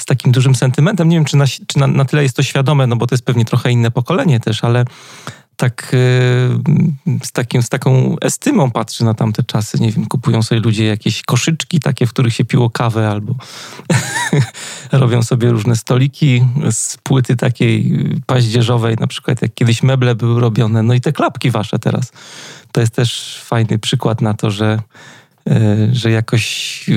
z 0.00 0.04
takim 0.04 0.32
dużym 0.32 0.54
sentymentem, 0.54 1.08
nie 1.08 1.16
wiem 1.16 1.24
czy, 1.24 1.36
na, 1.36 1.46
czy 1.46 1.78
na, 1.78 1.86
na 1.86 2.04
tyle 2.04 2.22
jest 2.22 2.36
to 2.36 2.42
świadome, 2.42 2.86
no 2.86 2.96
bo 2.96 3.06
to 3.06 3.14
jest 3.14 3.24
pewnie 3.24 3.44
trochę 3.44 3.72
inne 3.72 3.90
pokolenie 3.90 4.40
też, 4.40 4.64
ale 4.64 4.84
tak 5.56 5.94
y, 5.94 5.96
z, 7.24 7.32
takim, 7.32 7.62
z 7.62 7.68
taką 7.68 8.16
estymą 8.20 8.70
patrzy 8.70 9.04
na 9.04 9.14
tamte 9.14 9.42
czasy. 9.42 9.78
Nie 9.80 9.92
wiem, 9.92 10.06
kupują 10.06 10.42
sobie 10.42 10.60
ludzie 10.60 10.84
jakieś 10.84 11.22
koszyczki 11.22 11.80
takie, 11.80 12.06
w 12.06 12.10
których 12.10 12.34
się 12.34 12.44
piło 12.44 12.70
kawę 12.70 13.08
albo 13.08 13.34
robią 14.92 15.22
sobie 15.22 15.50
różne 15.50 15.76
stoliki 15.76 16.44
z 16.70 16.96
płyty 16.96 17.36
takiej 17.36 17.98
paździerzowej, 18.26 18.96
na 19.00 19.06
przykład 19.06 19.42
jak 19.42 19.54
kiedyś 19.54 19.82
meble 19.82 20.14
były 20.14 20.40
robione. 20.40 20.82
No 20.82 20.94
i 20.94 21.00
te 21.00 21.12
klapki 21.12 21.50
wasze 21.50 21.78
teraz. 21.78 22.12
To 22.72 22.80
jest 22.80 22.94
też 22.94 23.40
fajny 23.44 23.78
przykład 23.78 24.20
na 24.20 24.34
to, 24.34 24.50
że 24.50 24.78
że 25.92 26.10
jakoś 26.10 26.90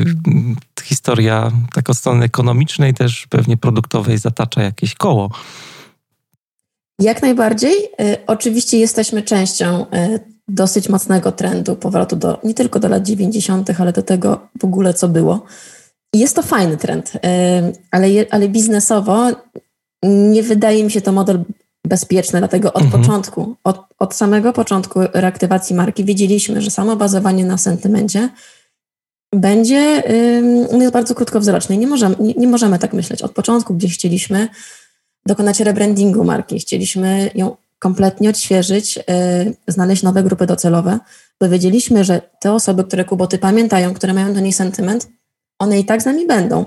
historia 0.84 1.52
tak 1.74 1.90
od 1.90 1.98
strony 1.98 2.26
ekonomicznej 2.26 2.94
też 2.94 3.28
pewnie 3.30 3.58
produktowej 3.58 4.18
zatacza 4.18 4.62
jakieś 4.62 4.96
koło. 4.96 5.30
Jak 7.00 7.22
najbardziej. 7.22 7.74
Oczywiście 8.28 8.80
jesteśmy 8.80 9.22
częścią 9.22 9.86
dosyć 10.48 10.90
mocnego 10.90 11.32
trendu 11.32 11.76
powrotu 11.76 12.16
do 12.16 12.40
nie 12.44 12.54
tylko 12.54 12.80
do 12.80 12.88
lat 12.88 13.04
90., 13.04 13.70
ale 13.80 13.94
do 13.94 14.02
tego 14.02 14.48
w 14.60 14.66
ogóle, 14.66 14.94
co 14.94 15.08
było. 15.08 15.46
I 16.14 16.20
jest 16.20 16.36
to 16.36 16.44
fajny 16.44 16.78
trend, 16.78 17.12
ale, 17.92 18.08
ale 18.32 18.50
biznesowo 18.50 19.28
nie 20.04 20.44
wydaje 20.44 20.84
mi 20.84 20.92
się 20.92 21.02
to 21.02 21.12
model 21.12 21.44
bezpieczny, 21.88 22.40
dlatego 22.40 22.74
od 22.74 22.84
mhm. 22.84 23.02
początku, 23.04 23.56
od, 23.64 23.82
od 24.00 24.14
samego 24.14 24.54
początku 24.54 25.00
reaktywacji 25.14 25.76
marki 25.76 26.06
wiedzieliśmy, 26.06 26.62
że 26.62 26.72
samo 26.72 26.96
bazowanie 26.96 27.46
na 27.46 27.58
sentymencie 27.58 28.30
będzie 29.36 30.04
um, 30.72 30.82
jest 30.82 30.94
bardzo 30.94 31.16
krótkowzroczne. 31.16 31.78
Nie 31.78 31.88
możemy, 31.88 32.16
nie, 32.20 32.34
nie 32.34 32.48
możemy 32.48 32.80
tak 32.80 32.94
myśleć. 32.94 33.22
Od 33.22 33.32
początku 33.32 33.74
gdzieś 33.74 33.94
chcieliśmy 33.94 34.48
dokonać 35.30 35.60
rebrandingu 35.60 36.24
marki, 36.24 36.60
chcieliśmy 36.60 37.32
ją 37.36 37.56
kompletnie 37.80 38.30
odświeżyć, 38.30 38.96
yy, 38.96 39.04
znaleźć 39.68 40.04
nowe 40.04 40.24
grupy 40.24 40.46
docelowe, 40.46 41.00
bo 41.42 41.50
wiedzieliśmy, 41.50 42.04
że 42.04 42.22
te 42.40 42.54
osoby, 42.54 42.84
które 42.84 43.06
Kuboty 43.06 43.38
pamiętają, 43.38 43.94
które 43.94 44.14
mają 44.14 44.34
do 44.34 44.40
niej 44.40 44.54
sentyment, 44.54 45.08
one 45.60 45.80
i 45.80 45.86
tak 45.86 46.02
z 46.02 46.06
nami 46.06 46.28
będą. 46.28 46.66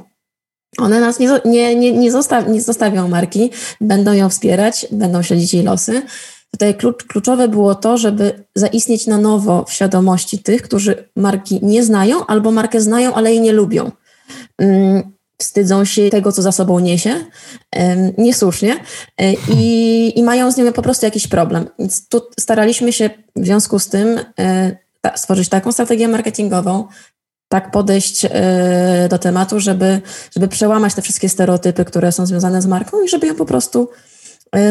One 0.79 1.01
nas 1.01 1.19
nie, 1.19 1.41
nie, 1.45 1.77
nie, 1.77 1.93
nie, 1.93 2.13
zostaw, 2.13 2.49
nie 2.49 2.61
zostawią 2.61 3.09
marki, 3.09 3.51
będą 3.81 4.13
ją 4.13 4.29
wspierać, 4.29 4.87
będą 4.91 5.23
śledzić 5.23 5.55
jej 5.55 5.63
losy. 5.63 6.03
Tutaj 6.51 6.75
klucz, 6.75 7.05
kluczowe 7.05 7.49
było 7.49 7.75
to, 7.75 7.99
żeby 7.99 8.45
zaistnieć 8.55 9.07
na 9.07 9.19
nowo 9.19 9.65
w 9.65 9.73
świadomości 9.73 10.39
tych, 10.39 10.63
którzy 10.63 11.09
marki 11.17 11.59
nie 11.63 11.83
znają 11.85 12.27
albo 12.27 12.51
markę 12.51 12.81
znają, 12.81 13.15
ale 13.15 13.31
jej 13.31 13.41
nie 13.41 13.53
lubią. 13.53 13.91
Wstydzą 15.43 15.85
się 15.85 16.11
tego, 16.11 16.33
co 16.33 16.43
za 16.43 16.53
sobą 16.53 16.79
niesie, 16.79 17.15
niesłusznie 18.19 18.77
e, 19.19 19.33
i, 19.33 20.19
i 20.19 20.23
mają 20.23 20.53
z 20.53 20.57
nią 20.57 20.73
po 20.73 20.83
prostu 20.83 21.07
jakiś 21.07 21.27
problem. 21.27 21.69
Więc 21.79 22.09
tu 22.09 22.23
staraliśmy 22.41 22.93
się 22.93 23.11
w 23.37 23.45
związku 23.45 23.79
z 23.79 23.89
tym 23.89 24.21
e, 24.39 24.77
stworzyć 25.17 25.49
taką 25.49 25.73
strategię 25.73 26.09
marketingową, 26.09 26.87
tak 27.49 27.71
podejść 27.71 28.25
e, 28.25 29.07
do 29.11 29.19
tematu, 29.19 29.61
żeby, 29.61 30.01
żeby 30.35 30.49
przełamać 30.49 30.95
te 30.95 31.03
wszystkie 31.03 31.29
stereotypy, 31.29 31.85
które 31.85 32.13
są 32.13 32.27
związane 32.27 32.63
z 32.63 32.67
marką 32.67 33.03
i 33.03 33.09
żeby 33.09 33.27
ją 33.27 33.35
po 33.35 33.47
prostu 33.47 33.89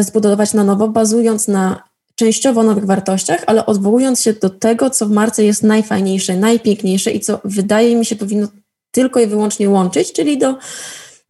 zbudować 0.00 0.54
na 0.54 0.64
nowo, 0.64 0.88
bazując 0.88 1.48
na 1.48 1.82
częściowo 2.14 2.62
nowych 2.62 2.86
wartościach, 2.86 3.44
ale 3.46 3.66
odwołując 3.66 4.22
się 4.22 4.32
do 4.32 4.50
tego, 4.50 4.90
co 4.90 5.06
w 5.06 5.10
marce 5.10 5.44
jest 5.44 5.62
najfajniejsze, 5.62 6.36
najpiękniejsze 6.36 7.10
i 7.10 7.20
co 7.20 7.40
wydaje 7.44 7.96
mi 7.96 8.04
się 8.04 8.16
powinno 8.16 8.48
tylko 8.92 9.20
i 9.20 9.26
wyłącznie 9.26 9.68
łączyć, 9.68 10.12
czyli 10.12 10.38
do, 10.38 10.56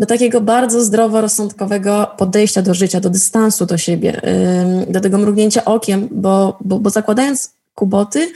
do 0.01 0.07
takiego 0.07 0.41
bardzo 0.41 0.85
zdroworozsądkowego 0.85 2.15
podejścia 2.19 2.63
do 2.63 2.75
życia, 2.75 3.01
do 3.01 3.11
dystansu 3.11 3.67
do 3.67 3.79
siebie, 3.79 4.21
do 4.89 5.01
tego 5.01 5.19
mrugnięcia 5.19 5.65
okiem, 5.65 6.09
bo, 6.11 6.59
bo, 6.61 6.79
bo 6.79 6.91
zakładając 6.91 7.55
kuboty, 7.75 8.33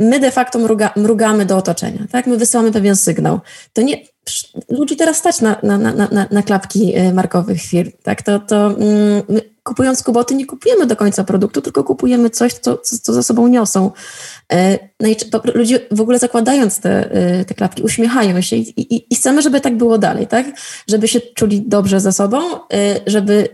my 0.00 0.20
de 0.20 0.30
facto 0.30 0.58
mruga, 0.58 0.92
mrugamy 0.96 1.46
do 1.46 1.56
otoczenia, 1.56 2.06
tak? 2.12 2.26
My 2.26 2.36
wysyłamy 2.36 2.72
pewien 2.72 2.96
sygnał. 2.96 3.40
To 3.72 3.82
nie, 3.82 3.96
ludzi 4.68 4.96
teraz 4.96 5.16
stać 5.16 5.40
na, 5.40 5.56
na, 5.62 5.78
na, 5.78 6.26
na, 6.30 6.42
klapki 6.42 6.98
y, 6.98 7.12
markowych 7.12 7.62
firm, 7.62 7.90
tak? 8.02 8.22
To, 8.22 8.38
to 8.38 8.66
mm, 8.66 9.22
kupując 9.64 10.02
kuboty 10.02 10.34
nie 10.34 10.46
kupujemy 10.46 10.86
do 10.86 10.96
końca 10.96 11.24
produktu, 11.24 11.60
tylko 11.60 11.84
kupujemy 11.84 12.30
coś, 12.30 12.52
co, 12.52 12.78
co, 12.78 12.98
co 12.98 13.12
za 13.12 13.22
sobą 13.22 13.48
niosą. 13.48 13.90
E, 14.52 14.78
no 15.00 15.08
ludzie 15.54 15.80
w 15.90 16.00
ogóle 16.00 16.18
zakładając 16.18 16.80
te, 16.80 17.16
y, 17.40 17.44
te 17.44 17.54
klapki 17.54 17.82
uśmiechają 17.82 18.40
się 18.40 18.56
i, 18.56 18.80
i, 18.80 19.12
i 19.12 19.16
chcemy, 19.16 19.42
żeby 19.42 19.60
tak 19.60 19.76
było 19.76 19.98
dalej, 19.98 20.26
tak? 20.26 20.46
Żeby 20.88 21.08
się 21.08 21.20
czuli 21.20 21.62
dobrze 21.66 22.00
ze 22.00 22.12
sobą, 22.12 22.38
y, 22.54 22.58
żeby 23.06 23.48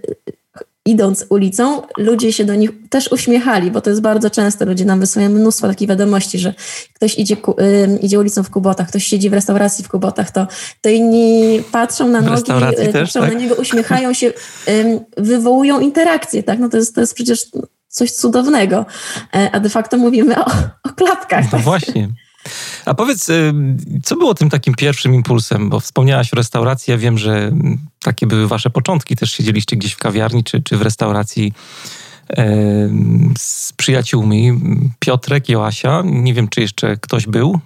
idąc 0.86 1.26
ulicą, 1.28 1.82
ludzie 1.98 2.32
się 2.32 2.44
do 2.44 2.54
nich 2.54 2.70
też 2.90 3.12
uśmiechali, 3.12 3.70
bo 3.70 3.80
to 3.80 3.90
jest 3.90 4.02
bardzo 4.02 4.30
często. 4.30 4.64
Ludzie 4.64 4.84
nam 4.84 5.00
wysyłają 5.00 5.30
mnóstwo 5.30 5.68
takich 5.68 5.88
wiadomości, 5.88 6.38
że 6.38 6.54
ktoś 6.94 7.18
idzie, 7.18 7.36
y, 7.60 7.98
idzie 8.02 8.18
ulicą 8.18 8.42
w 8.42 8.50
Kubotach, 8.50 8.88
ktoś 8.88 9.04
siedzi 9.04 9.30
w 9.30 9.32
restauracji 9.32 9.84
w 9.84 9.88
Kubotach, 9.88 10.30
to, 10.30 10.46
to 10.80 10.88
inni 10.88 11.62
patrzą 11.72 12.08
na 12.08 12.20
nogi, 12.20 12.52
y, 12.52 12.92
też, 12.92 12.92
patrzą 12.92 13.20
tak? 13.20 13.32
na 13.32 13.40
niego, 13.40 13.54
uśmiechają 13.54 14.12
się, 14.12 14.32
y, 14.68 15.04
wywołują 15.16 15.80
interakcje, 15.80 16.42
tak? 16.42 16.58
No 16.58 16.68
to 16.68 16.76
jest, 16.76 16.94
to 16.94 17.00
jest 17.00 17.14
przecież 17.14 17.46
coś 17.88 18.12
cudownego. 18.12 18.86
E, 19.34 19.50
a 19.52 19.60
de 19.60 19.68
facto 19.68 19.98
mówimy 19.98 20.38
o, 20.38 20.46
o 20.84 20.88
klapkach. 20.96 21.44
No 21.44 21.50
tak? 21.50 21.60
właśnie. 21.60 22.08
A 22.84 22.94
powiedz, 22.94 23.28
y, 23.28 23.54
co 24.04 24.16
było 24.16 24.34
tym 24.34 24.50
takim 24.50 24.74
pierwszym 24.74 25.14
impulsem? 25.14 25.70
Bo 25.70 25.80
wspomniałaś 25.80 26.32
o 26.32 26.36
restauracji. 26.36 26.90
Ja 26.90 26.98
wiem, 26.98 27.18
że 27.18 27.52
takie 28.02 28.26
były 28.26 28.48
wasze 28.48 28.70
początki. 28.70 29.16
Też 29.16 29.32
siedzieliście 29.32 29.76
gdzieś 29.76 29.92
w 29.92 29.98
kawiarni 29.98 30.44
czy, 30.44 30.62
czy 30.62 30.76
w 30.76 30.82
restauracji 30.82 31.52
z 33.38 33.72
przyjaciółmi, 33.72 34.60
Piotrek, 34.98 35.48
Joasia, 35.48 36.02
nie 36.04 36.34
wiem, 36.34 36.48
czy 36.48 36.60
jeszcze 36.60 36.96
ktoś 36.96 37.26
był? 37.26 37.58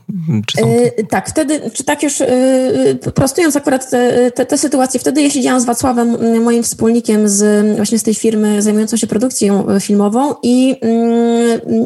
Yy, 0.59 1.05
tak, 1.05 1.29
wtedy, 1.29 1.71
czy 1.73 1.85
tak 1.85 2.03
już 2.03 2.21
yy, 2.21 3.13
prostując 3.15 3.57
akurat 3.57 3.91
te, 3.91 4.31
te, 4.31 4.47
te, 4.47 4.59
sytuacje, 4.59 5.01
wtedy 5.01 5.23
ja 5.23 5.31
siedziałam 5.31 5.61
z 5.61 5.65
Wacławem, 5.65 6.17
moim 6.43 6.63
wspólnikiem 6.63 7.29
z, 7.29 7.67
właśnie 7.77 7.99
z 7.99 8.03
tej 8.03 8.15
firmy 8.15 8.63
zajmującą 8.63 8.97
się 8.97 9.07
produkcją 9.07 9.67
filmową 9.81 10.35
i 10.43 10.69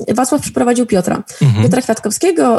yy, 0.07 0.15
Wacław 0.15 0.43
przyprowadził 0.43 0.87
Piotra. 0.87 1.23
Mhm. 1.43 1.63
Piotra 1.63 1.83
Kwiatkowskiego, 1.83 2.59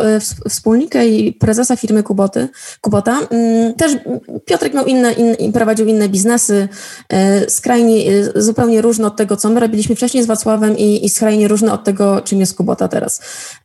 wspólnika 0.49 1.03
i 1.03 1.33
prezesa 1.33 1.75
firmy 1.75 2.03
Kuboty, 2.03 2.47
Kubota. 2.81 3.19
Mm, 3.29 3.73
też 3.73 3.91
Piotrek 4.45 4.73
miał 4.73 4.85
inne, 4.85 5.11
in, 5.13 5.53
prowadził 5.53 5.87
inne 5.87 6.09
biznesy, 6.09 6.67
skrajnie, 7.47 8.03
zupełnie 8.35 8.81
różne 8.81 9.07
od 9.07 9.15
tego, 9.15 9.37
co 9.37 9.49
my 9.49 9.59
robiliśmy 9.59 9.95
wcześniej 9.95 10.08
wcześniej 10.09 10.23
z 10.23 10.27
Wacławem 10.27 10.77
i, 10.77 11.05
i 11.05 11.09
skrajnie 11.09 11.47
różne 11.47 11.73
od 11.73 11.83
tego, 11.83 12.21
czym 12.21 12.39
jest 12.39 12.57
Kubota 12.57 12.87
teraz. 12.87 13.21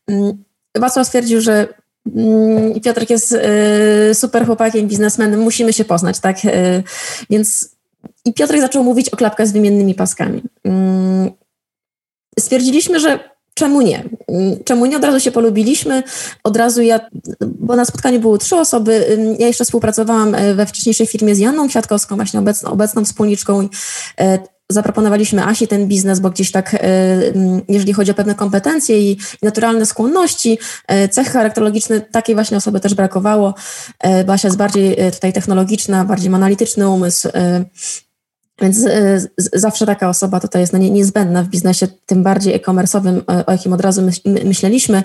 Mm, 0.07 0.45
Wacław 0.77 1.07
stwierdził, 1.07 1.41
że 1.41 1.69
mm, 2.17 2.81
Piotrek 2.81 3.11
jest 3.11 3.33
y, 3.33 4.15
super 4.15 4.47
chłopakiem, 4.47 4.89
biznesmenem, 4.89 5.41
musimy 5.41 5.73
się 5.73 5.85
poznać, 5.85 6.21
tak? 6.21 6.45
Y, 6.45 6.83
więc 7.31 7.69
i 8.25 8.35
Piotrek 8.35 8.61
zaczął 8.61 8.85
mówić 8.85 9.09
o 9.09 9.17
klapkach 9.17 9.49
z 9.49 9.53
wymiennymi 9.53 9.95
paskami. 9.95 10.43
Mm, 10.65 11.31
stwierdziliśmy, 12.39 13.01
że 13.01 13.19
czemu 13.55 13.81
nie? 13.81 14.05
Czemu 14.65 14.87
nie? 14.87 14.97
Od 14.97 15.05
razu 15.05 15.21
się 15.21 15.33
polubiliśmy, 15.33 16.03
od 16.45 16.57
razu 16.57 16.83
ja, 16.83 17.01
bo 17.41 17.77
na 17.77 17.85
spotkaniu 17.85 18.21
były 18.21 18.39
trzy 18.39 18.57
osoby, 18.57 19.19
ja 19.39 19.47
jeszcze 19.47 19.65
współpracowałam 19.65 20.35
y, 20.35 20.55
we 20.55 20.67
wcześniejszej 20.67 21.07
firmie 21.07 21.35
z 21.35 21.39
Janą 21.39 21.69
Kwiatkowską, 21.69 22.17
właśnie 22.17 22.41
obecną, 22.41 22.71
obecną 22.71 23.05
wspólniczką 23.05 23.69
zaproponowaliśmy 24.71 25.45
Asi 25.45 25.69
ten 25.69 25.89
biznes, 25.89 26.21
bo 26.21 26.31
gdzieś 26.31 26.53
tak, 26.53 26.75
e, 26.75 26.79
jeżeli 27.69 27.93
chodzi 27.93 28.11
o 28.11 28.15
pewne 28.15 28.35
kompetencje 28.35 29.11
i 29.11 29.19
naturalne 29.43 29.87
skłonności, 29.87 30.59
e, 30.89 31.09
cechy 31.09 31.31
charakterologiczne, 31.31 32.01
takiej 32.01 32.35
właśnie 32.35 32.57
osoby 32.57 32.81
też 32.81 32.95
brakowało. 32.95 33.55
E, 34.01 34.25
bo 34.25 34.33
Asia 34.33 34.49
jest 34.49 34.59
bardziej 34.59 34.97
tutaj 35.13 35.33
technologiczna, 35.33 36.05
bardziej 36.05 36.35
analityczny 36.35 36.89
umysł, 36.89 37.29
więc 38.61 38.87
zawsze 39.53 39.87
taka 39.87 40.09
osoba 40.09 40.41
tutaj 40.41 40.61
jest 40.61 40.73
niezbędna 40.73 41.43
w 41.43 41.49
biznesie, 41.49 41.87
tym 42.07 42.23
bardziej 42.23 42.55
e-commerce'owym, 42.55 43.21
o 43.47 43.53
jakim 43.53 43.73
od 43.73 43.81
razu 43.81 44.03
myśleliśmy. 44.45 45.03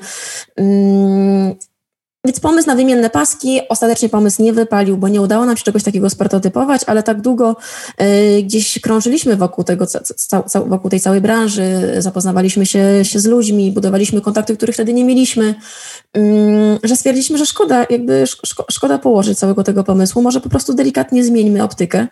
Więc 2.26 2.40
pomysł 2.40 2.68
na 2.68 2.76
wymienne 2.76 3.10
paski, 3.10 3.60
ostatecznie 3.70 4.10
pomysł 4.10 4.44
nie 4.44 4.54
wypalił, 4.54 4.98
bo 4.98 5.08
nie 5.08 5.22
udało 5.22 5.46
nam 5.46 5.58
się 5.58 5.64
czegoś 5.64 5.84
takiego 5.84 6.10
sprototypować, 6.10 6.82
ale 6.88 7.04
tak 7.04 7.22
długo 7.22 7.56
y, 8.02 8.44
gdzieś 8.44 8.80
krążyliśmy 8.80 9.36
wokół 9.36 9.64
tego, 9.64 9.88
ca, 9.88 10.00
ca, 10.48 10.62
wokół 10.62 10.90
tej 10.90 11.00
całej 11.00 11.22
branży, 11.22 11.94
zapoznawaliśmy 11.98 12.66
się, 12.66 12.84
się 13.04 13.20
z 13.20 13.26
ludźmi, 13.26 13.72
budowaliśmy 13.72 14.22
kontakty, 14.22 14.58
których 14.58 14.76
wtedy 14.76 14.94
nie 14.94 15.06
mieliśmy, 15.06 15.56
y, 16.18 16.80
że 16.84 16.96
stwierdziliśmy, 16.96 17.38
że 17.38 17.46
szkoda, 17.46 17.86
jakby 17.90 18.28
szko, 18.28 18.66
szkoda 18.72 18.98
położyć 18.98 19.40
całego 19.40 19.64
tego 19.64 19.84
pomysłu, 19.84 20.22
może 20.22 20.42
po 20.42 20.50
prostu 20.50 20.74
delikatnie 20.74 21.24
zmieńmy 21.24 21.64
optykę. 21.64 22.08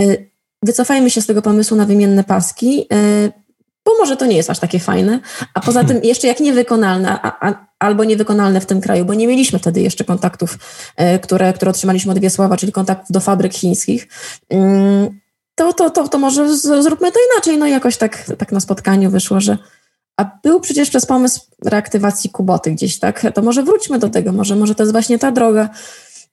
Y, 0.00 0.30
wycofajmy 0.64 1.10
się 1.10 1.22
z 1.22 1.26
tego 1.26 1.42
pomysłu 1.42 1.76
na 1.76 1.86
wymienne 1.86 2.24
paski, 2.24 2.86
y, 2.92 3.39
bo 3.90 3.98
może 3.98 4.16
to 4.16 4.26
nie 4.26 4.36
jest 4.36 4.50
aż 4.50 4.58
takie 4.58 4.78
fajne, 4.78 5.20
a 5.54 5.60
poza 5.60 5.84
tym 5.84 6.00
jeszcze 6.04 6.26
jak 6.26 6.40
niewykonalne, 6.40 7.18
a, 7.22 7.48
a, 7.48 7.66
albo 7.78 8.04
niewykonalne 8.04 8.60
w 8.60 8.66
tym 8.66 8.80
kraju, 8.80 9.04
bo 9.04 9.14
nie 9.14 9.26
mieliśmy 9.26 9.58
wtedy 9.58 9.80
jeszcze 9.80 10.04
kontaktów, 10.04 10.58
e, 10.96 11.18
które, 11.18 11.52
które 11.52 11.70
otrzymaliśmy 11.70 12.12
od 12.12 12.18
Wiesława, 12.18 12.56
czyli 12.56 12.72
kontaktów 12.72 13.10
do 13.10 13.20
fabryk 13.20 13.54
chińskich, 13.54 14.08
mm, 14.50 15.20
to, 15.54 15.72
to, 15.72 15.90
to, 15.90 16.08
to 16.08 16.18
może 16.18 16.56
zróbmy 16.58 17.12
to 17.12 17.18
inaczej. 17.32 17.58
No 17.58 17.66
jakoś 17.66 17.96
tak, 17.96 18.24
tak 18.38 18.52
na 18.52 18.60
spotkaniu 18.60 19.10
wyszło, 19.10 19.40
że 19.40 19.58
a 20.16 20.38
był 20.42 20.60
przecież 20.60 20.90
przez 20.90 21.06
pomysł 21.06 21.40
reaktywacji 21.64 22.30
Kuboty 22.30 22.70
gdzieś, 22.70 22.98
tak? 22.98 23.26
To 23.34 23.42
może 23.42 23.62
wróćmy 23.62 23.98
do 23.98 24.08
tego, 24.08 24.32
może, 24.32 24.56
może 24.56 24.74
to 24.74 24.82
jest 24.82 24.92
właśnie 24.92 25.18
ta 25.18 25.32
droga. 25.32 25.68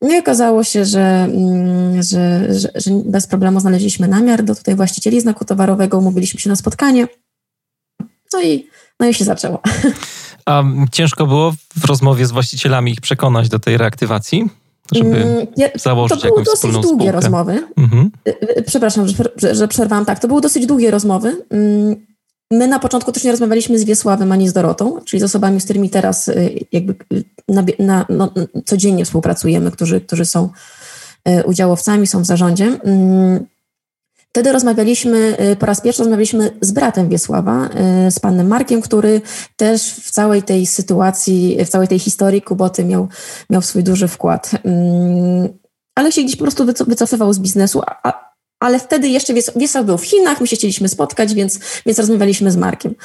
No 0.01 0.15
i 0.15 0.19
okazało 0.19 0.63
się, 0.63 0.85
że, 0.85 1.01
mm, 1.01 2.03
że, 2.03 2.53
że, 2.53 2.69
że 2.75 2.91
bez 3.05 3.27
problemu 3.27 3.59
znaleźliśmy 3.59 4.07
namiar 4.07 4.43
do 4.43 4.55
tutaj 4.55 4.75
właścicieli 4.75 5.21
znaku 5.21 5.45
towarowego, 5.45 5.97
umówiliśmy 5.97 6.39
się 6.39 6.49
na 6.49 6.55
spotkanie. 6.55 7.07
No 8.33 8.41
i, 8.41 8.67
no 8.99 9.07
i 9.07 9.13
się 9.13 9.25
zaczęło. 9.25 9.61
A 10.45 10.63
ciężko 10.91 11.27
było 11.27 11.53
w 11.77 11.85
rozmowie 11.85 12.25
z 12.25 12.31
właścicielami 12.31 12.91
ich 12.91 13.01
przekonać 13.01 13.49
do 13.49 13.59
tej 13.59 13.77
reaktywacji? 13.77 14.49
żeby 14.91 15.23
mm, 15.23 15.47
założyć 15.75 16.21
to 16.21 16.27
były 16.27 16.43
dosyć 16.43 16.71
długie 16.71 17.11
rozmowy. 17.11 17.67
Mhm. 17.77 18.11
Y, 18.27 18.57
y, 18.57 18.63
przepraszam, 18.63 19.07
że, 19.07 19.55
że 19.55 19.67
przerwałam. 19.67 20.05
Tak, 20.05 20.19
to 20.19 20.27
były 20.27 20.41
dosyć 20.41 20.65
długie 20.65 20.91
rozmowy. 20.91 21.41
Mm, 21.49 21.95
my 22.51 22.67
na 22.67 22.79
początku 22.79 23.11
też 23.11 23.23
nie 23.23 23.31
rozmawialiśmy 23.31 23.79
z 23.79 23.83
Wiesławem 23.83 24.31
ani 24.31 24.49
z 24.49 24.53
Dorotą, 24.53 24.99
czyli 25.05 25.19
z 25.19 25.23
osobami, 25.23 25.61
z 25.61 25.63
którymi 25.63 25.89
teraz 25.89 26.27
y, 26.27 26.65
jakby 26.71 26.95
na, 27.47 27.65
na, 27.79 28.05
no, 28.09 28.33
codziennie 28.65 29.05
współpracujemy, 29.05 29.71
którzy, 29.71 30.01
którzy 30.01 30.25
są 30.25 30.49
udziałowcami, 31.45 32.07
są 32.07 32.21
w 32.21 32.25
zarządzie. 32.25 32.79
Mm, 34.37 34.43
Wtedy 34.43 34.51
rozmawialiśmy, 34.51 35.37
y, 35.51 35.55
po 35.55 35.65
raz 35.65 35.81
pierwszy 35.81 36.01
rozmawialiśmy 36.01 36.57
z 36.61 36.71
bratem 36.71 37.09
Wiesława, 37.09 37.69
y, 38.07 38.11
z 38.11 38.19
panem 38.19 38.47
Markiem, 38.47 38.81
który 38.81 39.21
też 39.55 39.81
w 39.93 40.11
całej 40.11 40.43
tej 40.43 40.65
sytuacji, 40.65 41.57
w 41.65 41.69
całej 41.69 41.87
tej 41.87 41.99
historii 41.99 42.41
Kuboty 42.41 42.85
miał, 42.85 43.07
miał 43.49 43.61
swój 43.61 43.83
duży 43.83 44.07
wkład. 44.07 44.51
Mm, 44.63 45.49
ale 45.95 46.11
się 46.11 46.23
gdzieś 46.23 46.35
po 46.35 46.43
prostu 46.43 46.65
wycofywał 46.65 47.33
z 47.33 47.39
biznesu, 47.39 47.81
a, 47.85 48.33
ale 48.59 48.79
wtedy 48.79 49.09
jeszcze 49.09 49.33
Wiesław 49.55 49.85
był 49.85 49.97
w 49.97 50.05
Chinach, 50.05 50.41
my 50.41 50.47
się 50.47 50.55
chcieliśmy 50.55 50.89
spotkać, 50.89 51.33
więc, 51.33 51.59
więc 51.85 51.99
rozmawialiśmy 51.99 52.51
z 52.51 52.57
Markiem. 52.57 52.95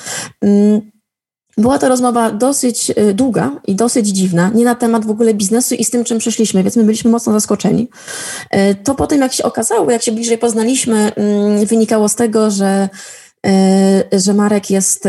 Była 1.56 1.78
to 1.78 1.88
rozmowa 1.88 2.30
dosyć 2.30 2.90
y, 2.90 3.14
długa 3.14 3.50
i 3.66 3.74
dosyć 3.74 4.08
dziwna, 4.08 4.50
nie 4.54 4.64
na 4.64 4.74
temat 4.74 5.06
w 5.06 5.10
ogóle 5.10 5.34
biznesu 5.34 5.74
i 5.74 5.84
z 5.84 5.90
tym, 5.90 6.04
czym 6.04 6.18
przeszliśmy, 6.18 6.62
więc 6.62 6.76
my 6.76 6.84
byliśmy 6.84 7.10
mocno 7.10 7.32
zaskoczeni. 7.32 7.88
Y, 8.54 8.74
to 8.84 8.94
potem, 8.94 9.20
jak 9.20 9.32
się 9.32 9.44
okazało, 9.44 9.90
jak 9.90 10.02
się 10.02 10.12
bliżej 10.12 10.38
poznaliśmy, 10.38 11.14
mm, 11.14 11.66
wynikało 11.66 12.08
z 12.08 12.14
tego, 12.14 12.50
że 12.50 12.88
y, 14.12 14.20
że 14.20 14.34
Marek 14.34 14.70
jest 14.70 15.08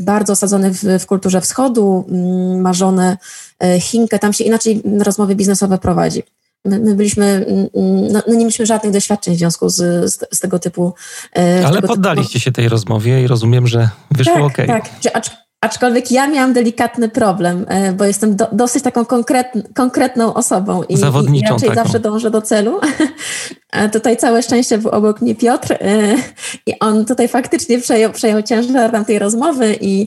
bardzo 0.00 0.32
osadzony 0.32 0.70
w, 0.70 0.84
w 1.00 1.06
kulturze 1.06 1.40
wschodu, 1.40 2.04
mm, 2.08 2.60
ma 2.60 2.72
żonę 2.72 3.16
Chinkę, 3.80 4.18
tam 4.18 4.32
się 4.32 4.44
inaczej 4.44 4.82
rozmowy 4.98 5.34
biznesowe 5.34 5.78
prowadzi. 5.78 6.22
My, 6.64 6.78
my, 6.78 6.94
byliśmy, 6.94 7.24
mm, 7.24 7.68
no, 8.12 8.22
no, 8.26 8.32
nie 8.32 8.38
mieliśmy 8.38 8.66
żadnych 8.66 8.92
doświadczeń 8.92 9.34
w 9.34 9.38
związku 9.38 9.68
z, 9.68 9.76
z, 10.12 10.24
z 10.32 10.40
tego 10.40 10.58
typu. 10.58 10.94
Ale 11.34 11.74
tego 11.74 11.88
poddaliście 11.88 12.32
typu... 12.32 12.44
się 12.44 12.52
tej 12.52 12.68
rozmowie 12.68 13.22
i 13.22 13.26
rozumiem, 13.26 13.66
że 13.66 13.88
wyszło 14.10 14.34
tak, 14.34 14.70
ok. 14.70 14.82
Tak, 15.12 15.30
Aczkolwiek 15.60 16.10
ja 16.10 16.28
miałam 16.28 16.52
delikatny 16.52 17.08
problem, 17.08 17.66
e, 17.68 17.92
bo 17.92 18.04
jestem 18.04 18.36
do, 18.36 18.48
dosyć 18.52 18.84
taką 18.84 19.04
konkret, 19.04 19.52
konkretną 19.74 20.34
osobą 20.34 20.82
i, 20.82 20.94
i 20.94 21.40
raczej 21.40 21.68
taką. 21.68 21.74
zawsze 21.74 22.00
dążę 22.00 22.30
do 22.30 22.42
celu. 22.42 22.80
A 23.72 23.88
tutaj 23.96 24.16
całe 24.16 24.42
szczęście 24.42 24.78
był 24.78 24.90
obok 24.90 25.20
mnie 25.20 25.34
Piotr 25.34 25.72
e, 25.72 25.76
i 26.66 26.78
on 26.78 27.04
tutaj 27.04 27.28
faktycznie 27.28 27.78
przejął, 27.78 28.12
przejął 28.12 28.42
ciężar 28.42 28.90
tamtej 28.90 29.18
rozmowy, 29.18 29.76
i, 29.80 30.06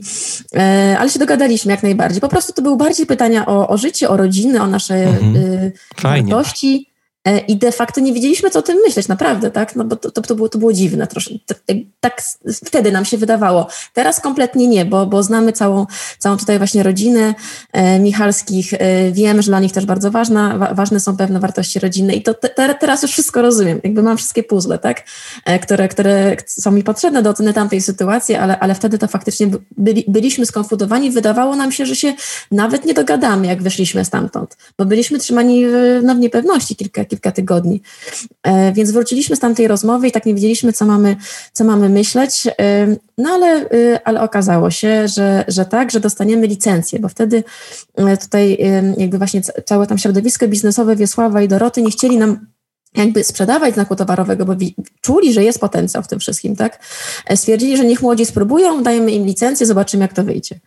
e, 0.56 0.96
ale 1.00 1.10
się 1.10 1.20
dogadaliśmy 1.20 1.72
jak 1.72 1.84
najbardziej. 1.84 2.22
Po 2.22 2.30
prostu 2.30 2.54
to 2.54 2.62
były 2.62 2.78
bardziej 2.78 3.06
pytania 3.06 3.46
o, 3.46 3.68
o 3.68 3.78
życie, 3.78 4.10
o 4.10 4.18
rodziny, 4.18 4.62
o 4.62 4.68
nasze 4.68 4.96
mhm. 4.96 5.72
wartości 5.98 6.88
E, 6.90 6.93
I 7.48 7.58
de 7.58 7.72
facto 7.72 8.02
nie 8.02 8.14
wiedzieliśmy, 8.14 8.50
co 8.50 8.60
o 8.60 8.62
tym 8.62 8.78
myśleć, 8.78 9.08
naprawdę, 9.08 9.52
tak? 9.52 9.76
No 9.76 9.84
bo 9.84 9.96
to, 9.96 10.12
to, 10.12 10.36
było, 10.36 10.50
to 10.50 10.60
było 10.60 10.74
dziwne 10.74 11.08
troszkę. 11.08 11.34
Tak 12.00 12.22
wtedy 12.66 12.92
nam 12.92 13.06
się 13.06 13.18
wydawało. 13.18 13.68
Teraz 13.94 14.20
kompletnie 14.20 14.68
nie, 14.68 14.86
bo, 14.86 15.06
bo 15.06 15.24
znamy 15.24 15.54
całą, 15.54 15.86
całą 16.20 16.38
tutaj 16.38 16.58
właśnie 16.58 16.84
rodzinę 16.84 17.36
e, 17.72 18.00
Michalskich. 18.00 18.74
E, 18.74 19.12
wiemy, 19.12 19.42
że 19.42 19.52
dla 19.52 19.60
nich 19.60 19.72
też 19.72 19.86
bardzo 19.86 20.12
ważna, 20.12 20.58
wa, 20.58 20.74
ważne 20.74 21.00
są 21.00 21.18
pewne 21.18 21.40
wartości 21.40 21.80
rodzinne 21.80 22.14
i 22.14 22.24
to 22.24 22.34
te, 22.34 22.76
teraz 22.76 23.02
już 23.02 23.12
wszystko 23.12 23.42
rozumiem. 23.42 23.80
Jakby 23.84 24.04
mam 24.04 24.18
wszystkie 24.18 24.44
puzzle, 24.44 24.80
tak? 24.80 25.04
E, 25.46 25.60
które, 25.60 25.88
które 25.88 26.36
są 26.48 26.72
mi 26.72 26.84
potrzebne 26.84 27.24
do 27.24 27.30
oceny 27.30 27.54
tamtej 27.54 27.82
sytuacji, 27.82 28.36
ale, 28.36 28.60
ale 28.60 28.76
wtedy 28.76 28.98
to 28.98 29.08
faktycznie 29.08 29.48
byli, 29.78 30.06
byliśmy 30.08 30.46
skonfudowani. 30.46 31.12
Wydawało 31.12 31.56
nam 31.56 31.72
się, 31.72 31.86
że 31.86 31.96
się 31.96 32.14
nawet 32.52 32.86
nie 32.86 32.94
dogadamy, 32.94 33.48
jak 33.48 33.64
wyszliśmy 33.64 34.06
stamtąd, 34.06 34.58
bo 34.78 34.86
byliśmy 34.86 35.20
trzymani 35.20 35.66
w, 35.68 36.00
no, 36.04 36.16
w 36.16 36.18
niepewności 36.18 36.76
kilka 36.76 37.06
kilka 37.14 37.32
tygodni. 37.32 37.82
E, 38.44 38.74
więc 38.74 38.92
wróciliśmy 38.92 39.36
z 39.36 39.40
tamtej 39.40 39.68
rozmowy 39.68 40.08
i 40.08 40.12
tak 40.12 40.26
nie 40.26 40.34
wiedzieliśmy, 40.34 40.74
co 40.74 40.86
mamy, 40.86 41.16
co 41.54 41.64
mamy 41.64 41.90
myśleć, 41.90 42.48
e, 42.48 42.88
no 43.18 43.30
ale, 43.30 43.48
e, 43.48 44.08
ale 44.08 44.22
okazało 44.22 44.72
się, 44.72 45.08
że, 45.08 45.46
że 45.48 45.66
tak, 45.66 45.92
że 45.92 46.00
dostaniemy 46.00 46.48
licencję, 46.48 47.00
bo 47.00 47.10
wtedy 47.10 47.44
tutaj 48.22 48.58
jakby 48.98 49.18
właśnie 49.18 49.42
całe 49.42 49.88
tam 49.88 49.98
środowisko 49.98 50.48
biznesowe 50.48 50.96
Wiesława 50.96 51.42
i 51.42 51.48
Doroty 51.48 51.82
nie 51.82 51.92
chcieli 51.92 52.18
nam 52.18 52.48
jakby 52.96 53.24
sprzedawać 53.24 53.74
znaku 53.74 53.96
towarowego, 53.96 54.46
bo 54.46 54.56
czuli, 55.02 55.34
że 55.34 55.44
jest 55.44 55.60
potencjał 55.60 56.04
w 56.04 56.08
tym 56.08 56.20
wszystkim, 56.20 56.56
tak? 56.56 56.80
Stwierdzili, 57.36 57.78
że 57.78 57.86
niech 57.86 58.02
młodzi 58.02 58.26
spróbują, 58.26 58.84
dajemy 58.84 59.12
im 59.12 59.26
licencję, 59.26 59.66
zobaczymy, 59.66 60.02
jak 60.02 60.14
to 60.14 60.24
wyjdzie. 60.24 60.60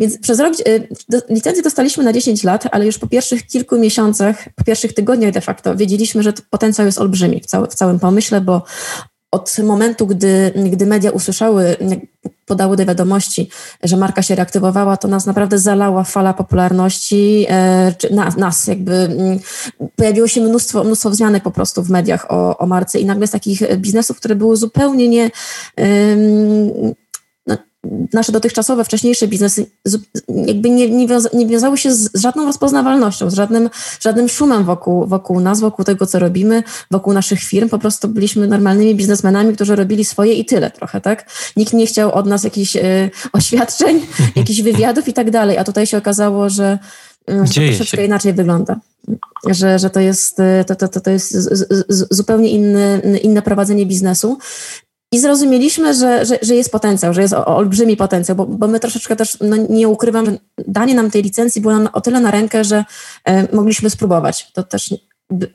Więc 0.00 0.18
przez 0.18 0.40
rok 0.40 0.54
y, 0.68 0.88
licencję 1.28 1.62
dostaliśmy 1.62 2.04
na 2.04 2.12
10 2.12 2.44
lat, 2.44 2.64
ale 2.72 2.86
już 2.86 2.98
po 2.98 3.06
pierwszych 3.06 3.46
kilku 3.46 3.78
miesiącach, 3.78 4.48
po 4.56 4.64
pierwszych 4.64 4.94
tygodniach 4.94 5.32
de 5.32 5.40
facto 5.40 5.76
wiedzieliśmy, 5.76 6.22
że 6.22 6.32
potencjał 6.50 6.86
jest 6.86 6.98
olbrzymi 6.98 7.40
w, 7.40 7.70
w 7.70 7.74
całym 7.74 7.98
pomyśle, 7.98 8.40
bo 8.40 8.62
od 9.30 9.56
momentu, 9.64 10.06
gdy, 10.06 10.52
gdy 10.70 10.86
media 10.86 11.10
usłyszały, 11.10 11.76
podały 12.46 12.76
do 12.76 12.86
wiadomości, 12.86 13.50
że 13.82 13.96
marka 13.96 14.22
się 14.22 14.34
reaktywowała, 14.34 14.96
to 14.96 15.08
nas 15.08 15.26
naprawdę 15.26 15.58
zalała 15.58 16.04
fala 16.04 16.34
popularności, 16.34 17.46
e, 17.48 17.92
nas, 18.10 18.36
nas 18.36 18.66
jakby 18.66 18.92
mm, 18.92 19.38
pojawiło 19.96 20.28
się 20.28 20.40
mnóstwo, 20.40 20.84
mnóstwo 20.84 21.10
wzmianek 21.10 21.42
po 21.42 21.50
prostu 21.50 21.82
w 21.82 21.90
mediach 21.90 22.30
o, 22.30 22.58
o 22.58 22.66
marce 22.66 23.00
i 23.00 23.04
nagle 23.04 23.26
z 23.26 23.30
takich 23.30 23.76
biznesów, 23.76 24.16
które 24.16 24.34
były 24.34 24.56
zupełnie 24.56 25.08
nie 25.08 25.30
nasze 28.12 28.32
dotychczasowe, 28.32 28.84
wcześniejsze 28.84 29.28
biznesy 29.28 29.66
jakby 30.28 30.70
nie, 30.70 30.90
nie, 30.90 31.06
wiąza, 31.06 31.28
nie 31.32 31.46
wiązały 31.46 31.78
się 31.78 31.92
z 31.92 32.10
żadną 32.14 32.44
rozpoznawalnością, 32.44 33.30
z 33.30 33.34
żadnym, 33.34 33.70
żadnym 34.00 34.28
szumem 34.28 34.64
wokół, 34.64 35.06
wokół 35.06 35.40
nas, 35.40 35.60
wokół 35.60 35.84
tego, 35.84 36.06
co 36.06 36.18
robimy, 36.18 36.62
wokół 36.90 37.12
naszych 37.12 37.40
firm. 37.40 37.68
Po 37.68 37.78
prostu 37.78 38.08
byliśmy 38.08 38.46
normalnymi 38.46 38.94
biznesmenami, 38.94 39.54
którzy 39.54 39.76
robili 39.76 40.04
swoje 40.04 40.34
i 40.34 40.44
tyle 40.44 40.70
trochę, 40.70 41.00
tak? 41.00 41.30
Nikt 41.56 41.72
nie 41.72 41.86
chciał 41.86 42.12
od 42.12 42.26
nas 42.26 42.44
jakichś 42.44 42.76
y, 42.76 43.10
oświadczeń, 43.32 44.06
jakichś 44.36 44.60
wywiadów 44.60 45.08
i 45.08 45.12
tak 45.12 45.30
dalej, 45.30 45.58
a 45.58 45.64
tutaj 45.64 45.86
się 45.86 45.98
okazało, 45.98 46.50
że, 46.50 46.78
y, 47.30 47.46
że 47.46 47.54
to 47.54 47.66
troszeczkę 47.66 47.96
się. 47.96 48.04
inaczej 48.04 48.32
wygląda. 48.32 48.76
Że, 49.50 49.78
że 49.78 49.90
to 49.90 50.00
jest, 50.00 50.40
y, 50.40 50.64
to, 50.66 50.76
to, 50.76 50.88
to, 50.88 51.00
to 51.00 51.10
jest 51.10 51.30
z, 51.30 51.68
z, 51.88 52.06
zupełnie 52.10 52.50
inny, 52.50 53.00
inne 53.22 53.42
prowadzenie 53.42 53.86
biznesu. 53.86 54.38
I 55.12 55.18
zrozumieliśmy, 55.18 55.94
że, 55.94 56.26
że, 56.26 56.38
że 56.42 56.54
jest 56.54 56.72
potencjał, 56.72 57.14
że 57.14 57.22
jest 57.22 57.34
olbrzymi 57.34 57.96
potencjał, 57.96 58.36
bo, 58.36 58.46
bo 58.46 58.68
my 58.68 58.80
troszeczkę 58.80 59.16
też, 59.16 59.36
no 59.40 59.56
nie 59.56 59.88
ukrywam, 59.88 60.26
że 60.26 60.38
danie 60.68 60.94
nam 60.94 61.10
tej 61.10 61.22
licencji 61.22 61.62
było 61.62 61.74
o 61.92 62.00
tyle 62.00 62.20
na 62.20 62.30
rękę, 62.30 62.64
że 62.64 62.84
e, 63.24 63.56
mogliśmy 63.56 63.90
spróbować. 63.90 64.52
To 64.52 64.62
też 64.62 64.94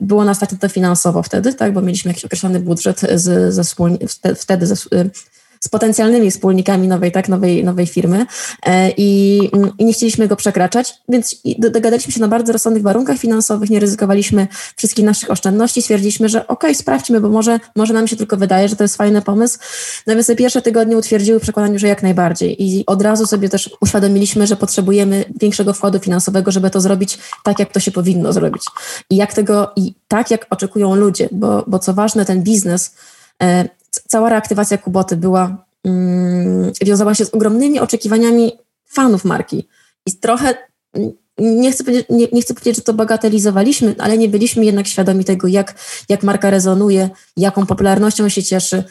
było 0.00 0.24
nas 0.24 0.38
tak 0.38 0.50
to 0.60 0.68
finansowo 0.68 1.22
wtedy, 1.22 1.54
tak, 1.54 1.72
bo 1.72 1.80
mieliśmy 1.80 2.10
jakiś 2.10 2.24
określony 2.24 2.60
budżet 2.60 3.00
z, 3.14 3.54
ze 3.54 3.64
wtedy 4.34 4.66
ze, 4.66 4.76
z 5.64 5.68
potencjalnymi 5.68 6.30
wspólnikami 6.30 6.88
nowej, 6.88 7.12
tak, 7.12 7.28
nowej, 7.28 7.64
nowej 7.64 7.86
firmy 7.86 8.26
e, 8.66 8.90
i, 8.90 9.38
i 9.78 9.84
nie 9.84 9.92
chcieliśmy 9.92 10.28
go 10.28 10.36
przekraczać, 10.36 10.94
więc 11.08 11.36
dogadaliśmy 11.58 12.12
się 12.12 12.20
na 12.20 12.28
bardzo 12.28 12.52
rozsądnych 12.52 12.82
warunkach 12.82 13.18
finansowych, 13.18 13.70
nie 13.70 13.80
ryzykowaliśmy 13.80 14.48
wszystkich 14.76 15.04
naszych 15.04 15.30
oszczędności, 15.30 15.82
stwierdziliśmy, 15.82 16.28
że 16.28 16.42
okej, 16.42 16.54
okay, 16.54 16.74
sprawdźmy, 16.74 17.20
bo 17.20 17.28
może, 17.28 17.60
może 17.76 17.94
nam 17.94 18.08
się 18.08 18.16
tylko 18.16 18.36
wydaje, 18.36 18.68
że 18.68 18.76
to 18.76 18.84
jest 18.84 18.96
fajny 18.96 19.22
pomysł. 19.22 19.58
No 20.06 20.14
więc 20.14 20.26
te 20.26 20.36
pierwsze 20.36 20.62
tygodnie 20.62 20.96
utwierdziły 20.96 21.38
w 21.38 21.42
przekonaniu, 21.42 21.78
że 21.78 21.88
jak 21.88 22.02
najbardziej 22.02 22.62
i 22.62 22.86
od 22.86 23.02
razu 23.02 23.26
sobie 23.26 23.48
też 23.48 23.70
uświadomiliśmy, 23.80 24.46
że 24.46 24.56
potrzebujemy 24.56 25.24
większego 25.40 25.72
wkładu 25.72 25.98
finansowego, 25.98 26.50
żeby 26.50 26.70
to 26.70 26.80
zrobić 26.80 27.18
tak, 27.44 27.58
jak 27.58 27.72
to 27.72 27.80
się 27.80 27.90
powinno 27.90 28.32
zrobić. 28.32 28.62
I 29.10 29.16
jak 29.16 29.34
tego, 29.34 29.72
i 29.76 29.94
tak, 30.08 30.30
jak 30.30 30.46
oczekują 30.50 30.94
ludzie, 30.94 31.28
bo, 31.32 31.64
bo 31.66 31.78
co 31.78 31.94
ważne, 31.94 32.24
ten 32.24 32.42
biznes 32.42 32.94
e, 33.42 33.68
cała 34.08 34.28
reaktywacja 34.28 34.78
Kuboty 34.78 35.16
była, 35.16 35.66
mm, 35.84 36.72
wiązała 36.84 37.14
się 37.14 37.24
z 37.24 37.34
ogromnymi 37.34 37.80
oczekiwaniami 37.80 38.52
fanów 38.86 39.24
marki. 39.24 39.68
I 40.06 40.12
trochę, 40.12 40.54
mm, 40.94 41.12
nie 41.38 41.72
chcę, 41.72 41.84
powiedzieć, 41.84 42.06
nie, 42.10 42.28
nie, 42.32 42.42
chcę 42.42 42.54
powiedzieć, 42.54 42.76
że 42.76 42.82
to 42.82 42.94
bagatelizowaliśmy, 42.94 43.94
ale 43.98 44.18
nie 44.18 44.28
byliśmy 44.28 44.64
jednak 44.64 44.86
świadomi 44.86 45.24
tego, 45.24 45.48
jak, 45.48 45.74
jak 46.08 46.22
marka 46.22 46.50
rezonuje, 46.50 47.10
jaką 47.36 47.66
popularnością 47.66 48.28
się 48.28 48.42
cieszy. 48.42 48.84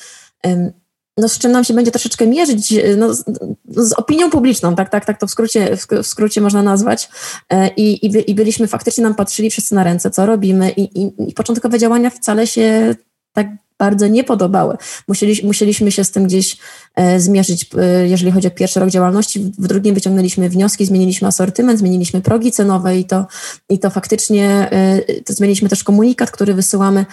No, 1.18 1.30
z 1.30 1.38
czym 1.38 1.52
nam 1.52 1.64
się 1.64 1.74
będzie 1.74 1.92
troszeczkę 1.92 2.28
mierzyć, 2.28 2.74
no, 2.98 3.14
z, 3.14 3.24
z 3.68 3.94
opinią 3.94 4.30
publiczną, 4.30 4.76
tak, 4.76 4.90
tak, 4.90 5.06
tak 5.06 5.20
to 5.20 5.28
w 5.28 5.32
skrócie, 5.32 5.78
w, 5.78 6.08
skrócie 6.08 6.42
można 6.42 6.64
nazwać. 6.64 7.10
E, 7.50 7.68
I, 7.68 8.06
i, 8.06 8.32
I 8.32 8.36
byliśmy 8.36 8.68
faktycznie, 8.68 9.04
nam 9.04 9.16
patrzyli 9.16 9.50
wszyscy 9.50 9.76
na 9.76 9.84
ręce, 9.84 10.12
co 10.12 10.26
robimy, 10.26 10.72
i, 10.72 11.02
i, 11.02 11.30
i 11.30 11.34
początkowe 11.34 11.80
działania 11.80 12.10
wcale 12.10 12.48
się 12.48 12.96
tak 13.34 13.48
bardzo 13.78 14.08
nie 14.08 14.24
podobały. 14.24 14.78
Musieli, 15.08 15.42
musieliśmy 15.44 15.92
się 15.92 16.04
z 16.04 16.12
tym 16.12 16.24
gdzieś 16.24 16.58
e, 16.96 17.20
zmierzyć, 17.20 17.70
e, 17.78 18.08
jeżeli 18.08 18.32
chodzi 18.32 18.48
o 18.48 18.52
pierwszy 18.52 18.80
rok 18.80 18.90
działalności. 18.90 19.40
W 19.40 19.68
drugim 19.68 19.96
wyciągnęliśmy 19.96 20.50
wnioski, 20.50 20.86
zmieniliśmy 20.86 21.28
asortyment, 21.28 21.80
zmieniliśmy 21.80 22.22
progi 22.22 22.52
cenowe 22.52 22.98
i 22.98 23.06
to, 23.06 23.26
i 23.70 23.80
to 23.80 23.90
faktycznie 23.90 24.70
e, 24.72 25.22
to 25.22 25.34
zmieniliśmy 25.34 25.70
też 25.70 25.84
komunikat, 25.84 26.32
który 26.32 26.54
wysyłamy 26.54 27.06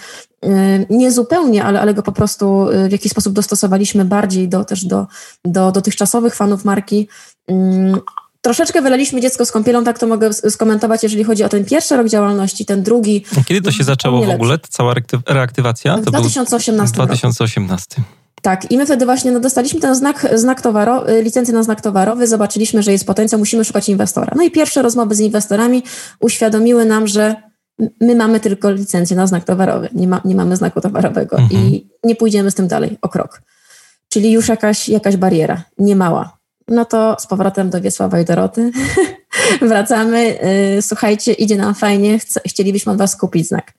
nie 0.89 1.11
zupełnie, 1.11 1.63
ale, 1.63 1.81
ale 1.81 1.93
go 1.93 2.03
po 2.03 2.11
prostu 2.11 2.67
w 2.87 2.91
jakiś 2.91 3.11
sposób 3.11 3.33
dostosowaliśmy 3.33 4.05
bardziej 4.05 4.47
do, 4.47 4.65
też 4.65 4.85
do, 4.85 5.07
do 5.45 5.71
dotychczasowych 5.71 6.35
fanów 6.35 6.65
marki. 6.65 7.07
Troszeczkę 8.41 8.81
wylaliśmy 8.81 9.21
dziecko 9.21 9.45
z 9.45 9.51
kąpielą, 9.51 9.83
tak 9.83 9.99
to 9.99 10.07
mogę 10.07 10.33
skomentować, 10.33 11.03
jeżeli 11.03 11.23
chodzi 11.23 11.43
o 11.43 11.49
ten 11.49 11.65
pierwszy 11.65 11.97
rok 11.97 12.07
działalności, 12.07 12.65
ten 12.65 12.83
drugi. 12.83 13.25
Kiedy 13.45 13.61
to 13.61 13.71
się 13.71 13.83
zaczęło 13.83 14.25
w 14.25 14.29
ogóle, 14.29 14.57
ta 14.57 14.67
cała 14.67 14.93
reaktywacja? 15.27 15.97
W 15.97 16.01
2018 16.01 16.97
był 16.97 17.05
2018. 17.05 17.95
Roku. 17.97 18.09
Tak, 18.41 18.71
i 18.71 18.77
my 18.77 18.85
wtedy 18.85 19.05
właśnie 19.05 19.31
no, 19.31 19.39
dostaliśmy 19.39 19.79
ten 19.79 19.95
znak, 19.95 20.27
znak 20.35 20.61
towarowy, 20.61 21.11
y, 21.11 21.23
licencję 21.23 21.53
na 21.53 21.63
znak 21.63 21.81
towarowy, 21.81 22.27
zobaczyliśmy, 22.27 22.83
że 22.83 22.91
jest 22.91 23.05
potencjał, 23.05 23.39
musimy 23.39 23.65
szukać 23.65 23.89
inwestora. 23.89 24.33
No 24.35 24.43
i 24.43 24.51
pierwsze 24.51 24.81
rozmowy 24.81 25.15
z 25.15 25.19
inwestorami 25.19 25.83
uświadomiły 26.19 26.85
nam, 26.85 27.07
że 27.07 27.35
my 28.01 28.15
mamy 28.15 28.39
tylko 28.39 28.71
licencję 28.71 29.15
na 29.15 29.27
znak 29.27 29.43
towarowy, 29.43 29.89
nie, 29.93 30.07
ma, 30.07 30.21
nie 30.25 30.35
mamy 30.35 30.55
znaku 30.55 30.81
towarowego 30.81 31.37
mhm. 31.37 31.61
i 31.61 31.89
nie 32.03 32.15
pójdziemy 32.15 32.51
z 32.51 32.55
tym 32.55 32.67
dalej 32.67 32.97
o 33.01 33.09
krok. 33.09 33.41
Czyli 34.09 34.31
już 34.31 34.47
jakaś, 34.47 34.89
jakaś 34.89 35.17
bariera, 35.17 35.63
nie 35.77 35.95
mała. 35.95 36.37
No 36.71 36.85
to 36.85 37.15
z 37.19 37.27
powrotem 37.27 37.69
do 37.69 37.81
Wiesława 37.81 38.19
i 38.19 38.25
Doroty 38.25 38.71
wracamy. 39.61 40.39
Yy, 40.75 40.81
słuchajcie, 40.81 41.33
idzie 41.33 41.55
nam 41.55 41.75
fajnie, 41.75 42.19
chcielibyśmy 42.45 42.91
od 42.91 42.97
Was 42.97 43.15
kupić 43.15 43.47
znak. 43.47 43.73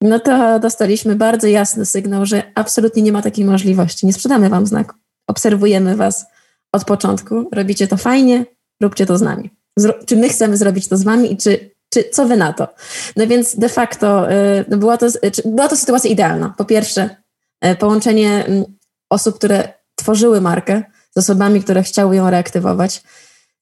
No 0.00 0.20
to 0.20 0.58
dostaliśmy 0.58 1.16
bardzo 1.16 1.46
jasny 1.46 1.86
sygnał, 1.86 2.26
że 2.26 2.42
absolutnie 2.54 3.02
nie 3.02 3.12
ma 3.12 3.22
takiej 3.22 3.44
możliwości. 3.44 4.06
Nie 4.06 4.12
sprzedamy 4.12 4.48
Wam 4.48 4.66
znaku. 4.66 4.94
Obserwujemy 5.26 5.96
Was 5.96 6.26
od 6.72 6.84
początku, 6.84 7.48
robicie 7.52 7.88
to 7.88 7.96
fajnie, 7.96 8.44
róbcie 8.82 9.06
to 9.06 9.18
z 9.18 9.22
nami. 9.22 9.50
Zro 9.76 9.94
czy 10.06 10.16
my 10.16 10.28
chcemy 10.28 10.56
zrobić 10.56 10.88
to 10.88 10.96
z 10.96 11.02
Wami 11.02 11.32
i 11.32 11.36
czy, 11.36 11.70
czy 11.92 12.04
co 12.12 12.26
Wy 12.26 12.36
na 12.36 12.52
to? 12.52 12.68
No 13.16 13.26
więc 13.26 13.56
de 13.56 13.68
facto 13.68 14.26
yy, 14.70 14.76
była, 14.76 14.96
to, 14.96 15.06
yy, 15.06 15.30
była 15.44 15.68
to 15.68 15.76
sytuacja 15.76 16.10
idealna. 16.10 16.54
Po 16.58 16.64
pierwsze, 16.64 17.16
yy, 17.62 17.76
połączenie 17.76 18.44
mm, 18.44 18.64
osób, 19.10 19.34
które 19.34 19.72
tworzyły 19.94 20.40
markę, 20.40 20.82
z 21.18 21.30
osobami, 21.30 21.62
które 21.62 21.82
chciały 21.82 22.16
ją 22.16 22.30
reaktywować. 22.30 23.02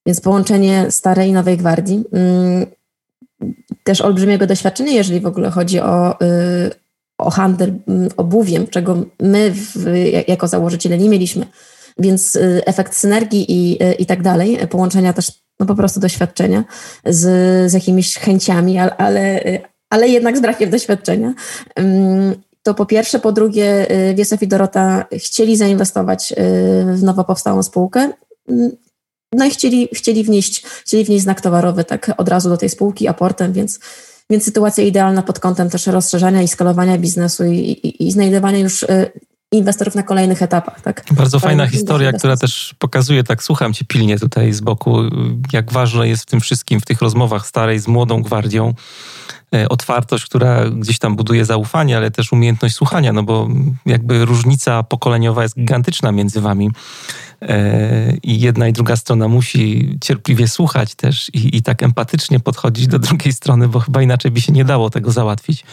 Więc 0.07 0.21
połączenie 0.21 0.87
starej 0.91 1.29
i 1.31 1.33
nowej 1.33 1.57
gwardii. 1.57 2.05
Mm, 2.13 2.67
też 3.85 4.01
olbrzymiego 4.01 4.47
doświadczenia, 4.47 4.93
jeżeli 4.93 5.21
w 5.21 5.27
ogóle 5.27 5.51
chodzi 5.51 5.81
o, 5.81 6.21
y, 6.23 6.71
o 7.19 7.31
handel 7.31 7.75
mm, 7.89 8.09
obuwiem, 8.17 8.67
czego 8.67 9.05
my 9.21 9.51
w, 9.51 9.87
jako 10.29 10.49
założyciele 10.49 10.99
nie 10.99 11.09
mieliśmy. 11.09 11.47
Więc 11.99 12.37
y, 12.37 12.63
efekt 12.67 12.95
synergii 12.95 13.45
i, 13.49 13.83
y, 13.83 13.93
i 13.95 14.07
tak 14.07 14.23
dalej, 14.23 14.59
połączenia 14.71 15.13
też 15.13 15.33
no 15.61 15.67
po 15.67 15.75
prostu 15.75 16.01
doświadczenia 16.01 16.65
z, 17.05 17.21
z 17.71 17.75
jakimiś 17.75 18.17
chęciami, 18.17 18.79
ale, 18.79 18.97
ale, 18.97 19.41
ale 19.91 20.09
jednak 20.09 20.39
z 20.39 20.41
brakiem 20.41 20.71
doświadczenia. 20.71 21.35
To 22.67 22.75
po 22.75 22.87
pierwsze, 22.87 23.19
po 23.19 23.33
drugie 23.33 23.91
y, 24.11 24.15
Wiesław 24.15 24.43
i 24.43 24.49
Dorota 24.49 25.05
chcieli 25.13 25.57
zainwestować 25.57 26.33
y, 26.33 26.37
w 26.95 27.03
nowo 27.03 27.25
powstałą 27.25 27.63
spółkę, 27.63 28.13
mm, 28.49 28.71
no 29.33 29.45
i 29.45 29.51
chcieli, 29.51 29.89
chcieli, 29.93 30.25
wnieść, 30.25 30.65
chcieli 30.65 31.05
wnieść 31.05 31.23
znak 31.23 31.41
towarowy 31.41 31.85
tak 31.85 32.13
od 32.17 32.29
razu 32.29 32.49
do 32.49 32.57
tej 32.57 32.69
spółki 32.69 33.09
aportem, 33.09 33.53
więc, 33.53 33.81
więc 34.31 34.45
sytuacja 34.45 34.85
idealna 34.85 35.23
pod 35.23 35.41
kątem 35.41 35.71
też 35.71 35.87
rozszerzania 35.87 36.43
i 36.43 36.49
skalowania 36.49 36.99
biznesu 36.99 37.45
i, 37.45 37.59
i, 37.59 38.07
i 38.07 38.13
znajdowania 38.13 38.59
już 38.59 38.83
y, 38.83 39.11
inwestorów 39.53 39.95
na 39.95 40.03
kolejnych 40.03 40.43
etapach. 40.43 40.81
Tak? 40.81 41.05
Bardzo 41.11 41.41
fajna 41.41 41.67
historia, 41.67 42.13
która 42.13 42.37
też 42.37 42.75
pokazuje, 42.79 43.25
tak 43.25 43.43
słucham 43.43 43.73
cię 43.73 43.85
pilnie 43.85 44.19
tutaj 44.19 44.53
z 44.53 44.61
boku, 44.61 44.99
jak 45.53 45.73
ważne 45.73 46.09
jest 46.09 46.23
w 46.23 46.27
tym 46.27 46.41
wszystkim, 46.41 46.81
w 46.81 46.85
tych 46.85 47.03
rozmowach 47.03 47.47
starej 47.47 47.79
z 47.79 47.89
młodą 47.89 48.23
gwardią, 48.23 48.75
E, 49.55 49.69
otwartość, 49.69 50.25
która 50.25 50.71
gdzieś 50.71 50.99
tam 50.99 51.17
buduje 51.17 51.45
zaufanie, 51.45 51.97
ale 51.97 52.11
też 52.11 52.33
umiejętność 52.33 52.75
słuchania, 52.75 53.13
no 53.13 53.23
bo 53.23 53.49
jakby 53.87 54.25
różnica 54.25 54.83
pokoleniowa 54.83 55.43
jest 55.43 55.57
gigantyczna 55.57 56.13
między 56.13 56.41
wami. 56.41 56.71
E, 57.43 58.17
I 58.23 58.41
jedna 58.41 58.69
i 58.69 58.73
druga 58.73 58.97
strona 58.97 59.29
musi 59.29 59.91
cierpliwie 60.01 60.49
słuchać 60.49 60.95
też 60.95 61.29
i, 61.29 61.57
i 61.57 61.63
tak 61.63 61.83
empatycznie 61.83 62.41
podchodzić 62.41 62.87
do 62.87 62.99
drugiej 62.99 63.33
strony, 63.33 63.69
bo 63.69 63.81
chyba 63.81 64.03
inaczej 64.03 64.31
by 64.31 64.41
się 64.41 64.53
nie 64.53 64.65
dało 64.65 64.91
tego 64.91 65.13
załatwić. 65.13 65.65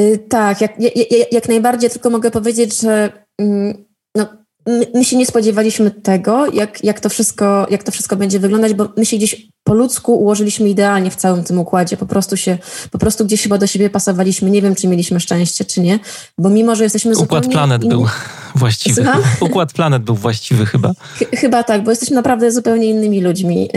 Y, 0.00 0.18
tak, 0.28 0.60
jak, 0.60 0.80
jak, 0.80 1.32
jak 1.32 1.48
najbardziej, 1.48 1.90
tylko 1.90 2.10
mogę 2.10 2.30
powiedzieć, 2.30 2.80
że 2.80 3.12
mm, 3.38 3.84
no, 4.16 4.26
my, 4.66 4.86
my, 4.94 5.04
się 5.04 5.16
nie 5.16 5.26
spodziewaliśmy 5.26 5.90
tego, 5.90 6.46
jak, 6.52 6.84
jak, 6.84 7.00
to 7.00 7.08
wszystko, 7.08 7.66
jak 7.70 7.82
to 7.82 7.92
wszystko 7.92 8.16
będzie 8.16 8.38
wyglądać, 8.38 8.74
bo 8.74 8.88
my 8.96 9.06
się 9.06 9.16
gdzieś 9.16 9.48
po 9.64 9.74
ludzku 9.74 10.18
ułożyliśmy 10.18 10.68
idealnie 10.68 11.10
w 11.10 11.16
całym 11.16 11.44
tym 11.44 11.58
układzie. 11.58 11.96
Po 11.96 12.06
prostu 12.06 12.36
się, 12.36 12.58
po 12.90 12.98
prostu 12.98 13.24
gdzieś 13.24 13.42
chyba 13.42 13.58
do 13.58 13.66
siebie 13.66 13.90
pasowaliśmy. 13.90 14.50
Nie 14.50 14.62
wiem, 14.62 14.74
czy 14.74 14.88
mieliśmy 14.88 15.20
szczęście, 15.20 15.64
czy 15.64 15.80
nie, 15.80 15.98
bo 16.38 16.50
mimo, 16.50 16.76
że 16.76 16.84
jesteśmy 16.84 17.12
Układ 17.12 17.28
zupełnie... 17.28 17.48
planet 17.48 17.82
inni... 17.82 17.94
był 17.94 18.06
właściwy. 18.54 19.02
Słucham? 19.02 19.22
Układ 19.40 19.72
planet 19.72 20.02
był 20.02 20.14
właściwy 20.14 20.66
chyba. 20.66 20.92
Ch 20.92 21.24
chyba 21.40 21.62
tak, 21.62 21.84
bo 21.84 21.90
jesteśmy 21.90 22.16
naprawdę 22.16 22.52
zupełnie 22.52 22.86
innymi 22.86 23.20
ludźmi. 23.20 23.70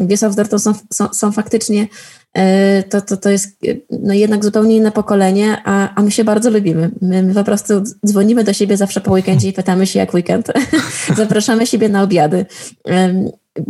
Wiesław 0.00 0.32
z 0.32 0.62
są, 0.62 0.72
są, 0.92 1.08
są 1.12 1.32
faktycznie 1.32 1.88
to, 2.90 3.00
to, 3.00 3.16
to 3.16 3.30
jest 3.30 3.58
no 3.90 4.14
jednak 4.14 4.44
zupełnie 4.44 4.76
inne 4.76 4.92
pokolenie, 4.92 5.62
a, 5.64 5.94
a 5.94 6.02
my 6.02 6.10
się 6.10 6.24
bardzo 6.24 6.50
lubimy. 6.50 6.90
My, 7.02 7.22
my 7.22 7.34
po 7.34 7.44
prostu 7.44 7.82
dzwonimy 8.06 8.44
do 8.44 8.52
siebie 8.52 8.76
zawsze 8.76 9.00
po 9.00 9.12
weekendzie 9.12 9.48
i 9.48 9.52
pytamy 9.52 9.86
się, 9.86 9.98
jak 9.98 10.14
weekend. 10.14 10.52
Zapraszamy 11.16 11.66
siebie 11.66 11.88
na 11.88 12.02
obiady 12.02 12.46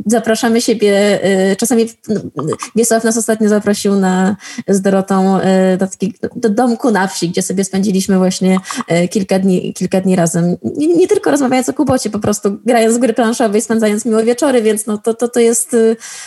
zapraszamy 0.06 0.60
siebie, 0.60 1.20
y, 1.52 1.56
czasami 1.56 1.88
no, 2.08 2.20
Wiesław 2.76 3.04
nas 3.04 3.16
ostatnio 3.16 3.48
zaprosił 3.48 3.94
na, 3.94 4.36
z 4.68 4.80
Dorotą 4.80 5.40
y, 5.40 5.42
do, 5.76 5.86
taki, 5.86 6.14
do 6.36 6.50
domku 6.50 6.90
na 6.90 7.06
wsi, 7.06 7.28
gdzie 7.28 7.42
sobie 7.42 7.64
spędziliśmy 7.64 8.18
właśnie 8.18 8.58
y, 8.92 9.08
kilka 9.08 9.38
dni, 9.38 9.74
kilka 9.74 10.00
dni 10.00 10.16
razem. 10.16 10.56
Nie, 10.76 10.86
nie 10.86 11.08
tylko 11.08 11.30
rozmawiając 11.30 11.68
o 11.68 11.72
Kubocie, 11.72 12.10
po 12.10 12.18
prostu 12.18 12.58
grając 12.64 12.96
w 12.96 12.98
gry 12.98 13.12
planszowe 13.12 13.60
spędzając 13.60 14.04
miłe 14.04 14.24
wieczory, 14.24 14.62
więc 14.62 14.86
no 14.86 14.98
to, 14.98 15.14
to, 15.14 15.28
to, 15.28 15.40
jest, 15.40 15.70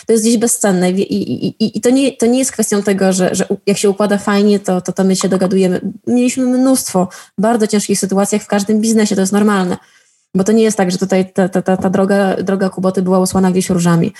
to 0.06 0.12
jest 0.12 0.24
gdzieś 0.24 0.38
bezcenne 0.38 0.90
i, 0.90 1.14
i, 1.14 1.46
i, 1.46 1.78
i 1.78 1.80
to, 1.80 1.90
nie, 1.90 2.16
to 2.16 2.26
nie 2.26 2.38
jest 2.38 2.52
kwestią 2.52 2.82
tego, 2.82 3.12
że, 3.12 3.34
że 3.34 3.46
jak 3.66 3.78
się 3.78 3.90
układa 3.90 4.18
fajnie, 4.18 4.60
to, 4.60 4.80
to, 4.80 4.92
to 4.92 5.04
my 5.04 5.16
się 5.16 5.28
dogadujemy. 5.28 5.80
Mieliśmy 6.06 6.46
mnóstwo 6.46 7.08
bardzo 7.38 7.66
ciężkich 7.66 7.98
sytuacjach 7.98 8.42
w 8.42 8.46
każdym 8.46 8.80
biznesie, 8.80 9.14
to 9.14 9.20
jest 9.20 9.32
normalne. 9.32 9.76
Bo 10.34 10.44
to 10.44 10.52
nie 10.52 10.62
jest 10.62 10.76
tak, 10.76 10.90
że 10.90 10.98
tutaj 10.98 11.32
ta, 11.32 11.48
ta, 11.48 11.62
ta, 11.62 11.76
ta 11.76 11.90
droga, 11.90 12.36
droga 12.36 12.68
Kuboty 12.70 13.02
była 13.02 13.18
usłana 13.18 13.50
gdzieś 13.50 13.70
różami. 13.70 14.12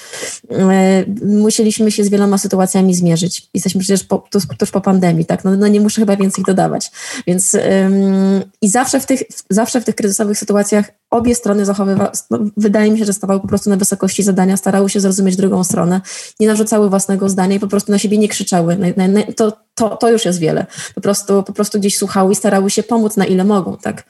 E, 0.51 1.05
musieliśmy 1.27 1.90
się 1.90 2.05
z 2.05 2.09
wieloma 2.09 2.38
sytuacjami 2.38 2.94
zmierzyć. 2.94 3.48
Jesteśmy 3.55 3.81
przecież 3.81 4.05
po, 4.05 4.18
tuż, 4.18 4.46
tuż 4.59 4.70
po 4.70 4.81
pandemii, 4.81 5.25
tak? 5.25 5.44
No, 5.44 5.57
no, 5.57 5.68
nie 5.68 5.81
muszę 5.81 6.01
chyba 6.01 6.16
więcej 6.16 6.44
dodawać. 6.44 6.90
Więc 7.27 7.55
ym, 7.55 8.42
i 8.62 8.68
zawsze 8.68 9.01
w, 9.01 9.07
tych, 9.07 9.22
zawsze 9.51 9.81
w 9.81 9.85
tych 9.85 9.94
kryzysowych 9.94 10.38
sytuacjach 10.38 10.92
obie 11.11 11.35
strony 11.35 11.64
zachowywały, 11.64 12.11
no, 12.31 12.38
wydaje 12.57 12.90
mi 12.90 12.98
się, 12.98 13.05
że 13.05 13.12
stawały 13.12 13.40
po 13.40 13.48
prostu 13.48 13.70
na 13.70 13.77
wysokości 13.77 14.22
zadania, 14.22 14.57
starały 14.57 14.90
się 14.90 15.01
zrozumieć 15.01 15.37
drugą 15.37 15.64
stronę, 15.64 16.01
nie 16.40 16.46
narzucały 16.46 16.90
własnego 16.90 17.29
zdania 17.29 17.57
i 17.57 17.61
po 17.61 17.68
prostu 17.68 17.92
na 17.92 17.98
siebie 17.98 18.18
nie 18.18 18.29
krzyczały. 18.29 18.94
To, 19.37 19.53
to, 19.75 19.96
to 19.96 20.11
już 20.11 20.25
jest 20.25 20.38
wiele. 20.38 20.66
Po 20.94 21.01
prostu, 21.01 21.42
po 21.42 21.53
prostu 21.53 21.79
gdzieś 21.79 21.98
słuchały 21.98 22.33
i 22.33 22.37
starały 22.37 22.70
się 22.70 22.83
pomóc 22.83 23.16
na 23.16 23.27
ile 23.27 23.44
mogą, 23.44 23.77
tak? 23.77 24.05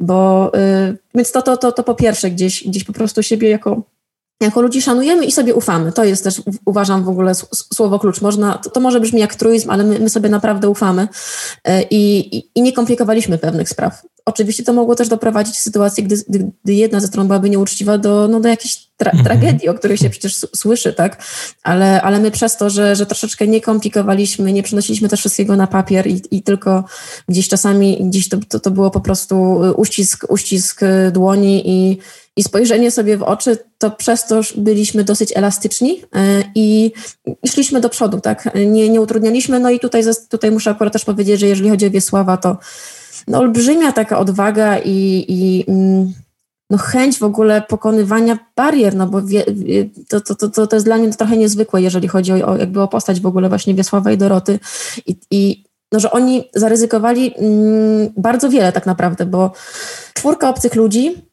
Bo, 0.00 0.52
yy, 0.54 0.98
więc 1.14 1.32
to, 1.32 1.42
to, 1.42 1.56
to, 1.56 1.72
to 1.72 1.82
po 1.82 1.94
pierwsze 1.94 2.30
gdzieś, 2.30 2.68
gdzieś 2.68 2.84
po 2.84 2.92
prostu 2.92 3.22
siebie 3.22 3.48
jako 3.48 3.82
jako 4.42 4.62
ludzi 4.62 4.82
szanujemy 4.82 5.24
i 5.26 5.32
sobie 5.32 5.54
ufamy. 5.54 5.92
To 5.92 6.04
jest 6.04 6.24
też, 6.24 6.42
uważam, 6.66 7.04
w 7.04 7.08
ogóle 7.08 7.34
słowo 7.74 7.98
klucz. 7.98 8.20
Można, 8.20 8.58
to, 8.58 8.70
to 8.70 8.80
może 8.80 9.00
brzmi 9.00 9.20
jak 9.20 9.34
truizm, 9.34 9.70
ale 9.70 9.84
my, 9.84 9.98
my 9.98 10.08
sobie 10.08 10.28
naprawdę 10.28 10.68
ufamy 10.68 11.02
y, 11.02 11.70
i, 11.90 12.36
i, 12.54 12.62
nie 12.62 12.72
komplikowaliśmy 12.72 13.38
pewnych 13.38 13.68
spraw. 13.68 14.02
Oczywiście 14.24 14.64
to 14.64 14.72
mogło 14.72 14.94
też 14.94 15.08
doprowadzić 15.08 15.54
w 15.54 15.60
sytuacji, 15.60 16.04
gdy, 16.04 16.16
gdy 16.64 16.74
jedna 16.74 17.00
ze 17.00 17.06
stron 17.06 17.26
byłaby 17.26 17.50
nieuczciwa 17.50 17.98
do, 17.98 18.28
no, 18.28 18.40
do 18.40 18.48
jakiejś 18.48 18.92
tra 18.96 19.10
mhm. 19.10 19.24
tragedii, 19.24 19.68
o 19.68 19.74
której 19.74 19.98
się 19.98 20.10
przecież 20.10 20.46
słyszy, 20.56 20.92
tak? 20.92 21.24
Ale, 21.62 22.02
ale 22.02 22.20
my 22.20 22.30
przez 22.30 22.56
to, 22.56 22.70
że, 22.70 22.96
że 22.96 23.06
troszeczkę 23.06 23.46
nie 23.46 23.60
komplikowaliśmy, 23.60 24.52
nie 24.52 24.62
przenosiliśmy 24.62 25.08
też 25.08 25.20
wszystkiego 25.20 25.56
na 25.56 25.66
papier 25.66 26.06
i, 26.06 26.22
i 26.30 26.42
tylko 26.42 26.84
gdzieś 27.28 27.48
czasami 27.48 27.98
gdzieś 28.00 28.28
to, 28.28 28.36
to, 28.48 28.60
to 28.60 28.70
było 28.70 28.90
po 28.90 29.00
prostu 29.00 29.60
uścisk, 29.76 30.26
uścisk 30.28 30.80
dłoni 31.12 31.62
i, 31.70 31.98
i 32.36 32.42
spojrzenie 32.42 32.90
sobie 32.90 33.16
w 33.16 33.22
oczy, 33.22 33.58
to 33.78 33.90
przez 33.90 34.26
to 34.26 34.40
byliśmy 34.56 35.04
dosyć 35.04 35.32
elastyczni 35.36 36.02
e, 36.14 36.44
i, 36.54 36.92
i 37.42 37.48
szliśmy 37.48 37.80
do 37.80 37.88
przodu, 37.88 38.20
tak? 38.20 38.48
Nie, 38.66 38.88
nie 38.88 39.00
utrudnialiśmy. 39.00 39.60
No 39.60 39.70
i 39.70 39.80
tutaj, 39.80 40.02
tutaj 40.28 40.50
muszę 40.50 40.70
akurat 40.70 40.92
też 40.92 41.04
powiedzieć, 41.04 41.40
że 41.40 41.46
jeżeli 41.46 41.70
chodzi 41.70 41.86
o 41.86 41.90
Wiesława, 41.90 42.36
to 42.36 42.58
no, 43.28 43.38
olbrzymia 43.38 43.92
taka 43.92 44.18
odwaga 44.18 44.78
i, 44.78 45.24
i 45.28 45.64
mm, 45.68 46.12
no, 46.70 46.78
chęć 46.78 47.18
w 47.18 47.22
ogóle 47.22 47.62
pokonywania 47.62 48.38
barier, 48.56 48.94
no 48.94 49.06
bo 49.06 49.22
wie, 49.22 49.44
to, 50.08 50.20
to, 50.20 50.48
to, 50.48 50.66
to 50.66 50.76
jest 50.76 50.86
dla 50.86 50.96
mnie 50.96 51.10
trochę 51.10 51.36
niezwykłe, 51.36 51.82
jeżeli 51.82 52.08
chodzi 52.08 52.32
o, 52.32 52.56
jakby 52.56 52.82
o 52.82 52.88
postać 52.88 53.20
w 53.20 53.26
ogóle 53.26 53.48
właśnie 53.48 53.74
Wiesława 53.74 54.12
i 54.12 54.16
Doroty. 54.18 54.58
I, 55.06 55.16
i 55.30 55.64
no, 55.92 56.00
że 56.00 56.10
oni 56.10 56.50
zaryzykowali 56.54 57.34
mm, 57.36 58.12
bardzo 58.16 58.48
wiele 58.48 58.72
tak 58.72 58.86
naprawdę, 58.86 59.26
bo 59.26 59.52
czwórka 60.14 60.48
obcych 60.48 60.74
ludzi 60.74 61.31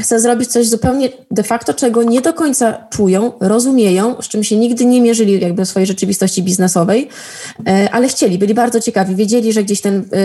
chce 0.00 0.20
zrobić 0.20 0.48
coś 0.48 0.68
zupełnie 0.68 1.08
de 1.30 1.42
facto, 1.42 1.74
czego 1.74 2.02
nie 2.02 2.20
do 2.20 2.32
końca 2.32 2.86
czują, 2.90 3.32
rozumieją, 3.40 4.22
z 4.22 4.28
czym 4.28 4.44
się 4.44 4.56
nigdy 4.56 4.84
nie 4.84 5.00
mierzyli 5.00 5.40
jakby 5.40 5.64
w 5.64 5.68
swojej 5.68 5.86
rzeczywistości 5.86 6.42
biznesowej, 6.42 7.08
e, 7.66 7.88
ale 7.92 8.08
chcieli, 8.08 8.38
byli 8.38 8.54
bardzo 8.54 8.80
ciekawi, 8.80 9.16
wiedzieli, 9.16 9.52
że 9.52 9.64
gdzieś 9.64 9.80
ten, 9.80 10.04
e, 10.12 10.16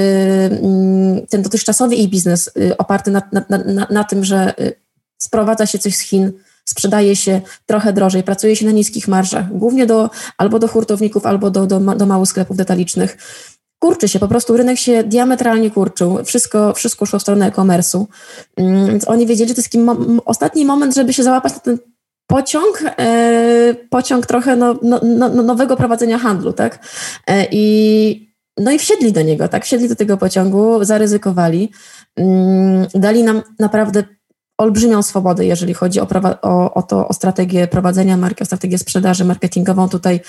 mm, 0.45 1.27
ten 1.27 1.41
dotychczasowy 1.41 1.95
ich 1.95 2.09
biznes 2.09 2.51
e, 2.69 2.77
oparty 2.77 3.11
na, 3.11 3.21
na, 3.31 3.45
na, 3.65 3.87
na 3.89 4.03
tym, 4.03 4.25
że 4.25 4.53
sprowadza 5.17 5.65
się 5.65 5.79
coś 5.79 5.95
z 5.95 5.99
Chin, 5.99 6.31
sprzedaje 6.65 7.15
się 7.15 7.41
trochę 7.65 7.93
drożej, 7.93 8.23
pracuje 8.23 8.55
się 8.55 8.65
na 8.65 8.71
niskich 8.71 9.07
marżach, 9.07 9.57
głównie 9.57 9.85
do, 9.85 10.09
albo 10.37 10.59
do 10.59 10.67
hurtowników, 10.67 11.25
albo 11.25 11.51
do, 11.51 11.67
do, 11.67 11.79
do 11.79 12.05
małych 12.05 12.29
sklepów 12.29 12.57
detalicznych. 12.57 13.17
Kurczy 13.79 14.07
się, 14.07 14.19
po 14.19 14.27
prostu 14.27 14.57
rynek 14.57 14.77
się 14.77 15.03
diametralnie 15.03 15.71
kurczył, 15.71 16.23
wszystko, 16.25 16.73
wszystko 16.73 17.05
szło 17.05 17.19
w 17.19 17.21
stronę 17.21 17.47
e-commerce'u, 17.47 18.05
mm, 18.57 18.87
więc 18.87 19.07
oni 19.07 19.27
wiedzieli, 19.27 19.49
że 19.49 19.55
to 19.55 19.59
jest 19.59 19.71
taki 19.71 19.79
mo 19.79 19.95
ostatni 20.25 20.65
moment, 20.65 20.95
żeby 20.95 21.13
się 21.13 21.23
załapać 21.23 21.53
na 21.53 21.59
ten 21.59 21.77
pociąg, 22.27 22.83
e, 22.99 23.75
pociąg 23.89 24.25
trochę 24.25 24.55
no, 24.55 24.75
no, 24.81 24.99
no, 25.03 25.29
nowego 25.29 25.77
prowadzenia 25.77 26.17
handlu, 26.17 26.53
tak? 26.53 26.79
E, 27.27 27.47
I, 27.51 28.35
no 28.57 28.71
i 28.71 28.79
wsiedli 28.79 29.11
do 29.11 29.21
niego, 29.21 29.47
tak? 29.47 29.65
Wsiedli 29.65 29.89
do 29.89 29.95
tego 29.95 30.17
pociągu, 30.17 30.83
zaryzykowali, 30.83 31.71
mm, 32.15 32.87
dali 32.95 33.23
nam 33.23 33.41
naprawdę 33.59 34.03
olbrzymią 34.57 35.03
swobodę, 35.03 35.45
jeżeli 35.45 35.73
chodzi 35.73 35.99
o, 35.99 36.07
o, 36.41 36.73
o, 36.73 36.81
to, 36.81 37.07
o 37.07 37.13
strategię 37.13 37.67
prowadzenia 37.67 38.17
marki, 38.17 38.43
o 38.43 38.45
strategię 38.45 38.77
sprzedaży 38.77 39.25
marketingową. 39.25 39.89
Tutaj 39.89 40.19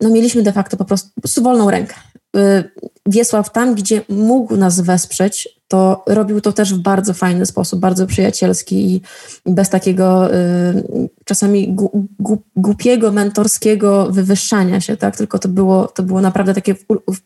no, 0.00 0.10
mieliśmy 0.10 0.42
de 0.42 0.52
facto 0.52 0.76
po 0.76 0.84
prostu, 0.84 1.42
wolną 1.42 1.70
rękę. 1.70 1.94
Y, 2.36 2.70
Wiesław 3.06 3.52
tam, 3.52 3.74
gdzie 3.74 4.02
mógł 4.08 4.56
nas 4.56 4.80
wesprzeć, 4.80 5.48
to 5.68 6.04
robił 6.06 6.40
to 6.40 6.52
też 6.52 6.74
w 6.74 6.78
bardzo 6.78 7.14
fajny 7.14 7.46
sposób, 7.46 7.80
bardzo 7.80 8.06
przyjacielski 8.06 8.94
i 8.94 9.02
bez 9.46 9.70
takiego 9.70 10.34
y, 10.34 11.08
czasami 11.24 11.74
gu, 11.74 12.08
gu, 12.18 12.42
głupiego, 12.56 13.12
mentorskiego 13.12 14.08
wywyższania 14.10 14.80
się, 14.80 14.96
tak? 14.96 15.16
Tylko 15.16 15.38
to 15.38 15.48
było, 15.48 15.86
to 15.86 16.02
było 16.02 16.20
naprawdę 16.20 16.54
takie 16.54 16.74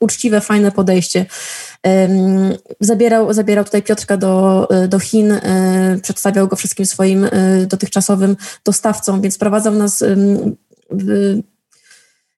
uczciwe, 0.01 0.41
fajne 0.41 0.73
podejście. 0.73 1.27
Zabierał, 2.81 3.33
zabierał 3.33 3.65
tutaj 3.65 3.83
Piotrka 3.83 4.17
do, 4.17 4.69
do 4.89 4.99
Chin, 4.99 5.33
y, 5.33 5.41
przedstawiał 6.03 6.49
go 6.49 6.57
wszystkim 6.57 6.87
swoim 6.87 7.27
dotychczasowym 7.67 8.37
dostawcom, 8.65 9.21
więc 9.21 9.39
prowadzał 9.39 9.75
nas 9.75 10.05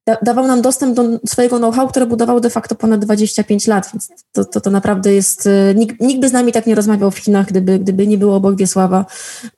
da, 0.06 0.16
dawał 0.22 0.46
nam 0.46 0.62
dostęp 0.62 0.96
do 0.96 1.02
swojego 1.26 1.58
know-how, 1.58 1.88
które 1.88 2.06
budował 2.06 2.40
de 2.40 2.50
facto 2.50 2.74
ponad 2.74 3.04
25 3.04 3.66
lat, 3.66 3.90
więc 3.92 4.08
to, 4.32 4.44
to, 4.44 4.60
to 4.60 4.70
naprawdę 4.70 5.14
jest, 5.14 5.46
y, 5.46 5.74
nikt, 5.76 6.00
nikt 6.00 6.20
by 6.20 6.28
z 6.28 6.32
nami 6.32 6.52
tak 6.52 6.66
nie 6.66 6.74
rozmawiał 6.74 7.10
w 7.10 7.18
Chinach, 7.18 7.46
gdyby, 7.46 7.78
gdyby 7.78 8.06
nie 8.06 8.18
było 8.18 8.36
obok 8.36 8.56
Wiesława. 8.56 9.06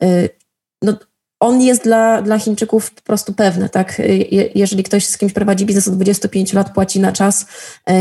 Y, 0.02 0.28
no, 0.82 0.92
on 1.40 1.62
jest 1.62 1.84
dla, 1.84 2.22
dla 2.22 2.38
Chińczyków 2.38 2.90
po 2.90 3.02
prostu 3.02 3.32
pewny, 3.32 3.68
tak? 3.68 3.98
Je, 3.98 4.50
jeżeli 4.54 4.82
ktoś 4.82 5.06
z 5.06 5.18
kimś 5.18 5.32
prowadzi 5.32 5.66
biznes 5.66 5.88
od 5.88 5.94
25 5.94 6.52
lat, 6.52 6.74
płaci 6.74 7.00
na 7.00 7.12
czas, 7.12 7.46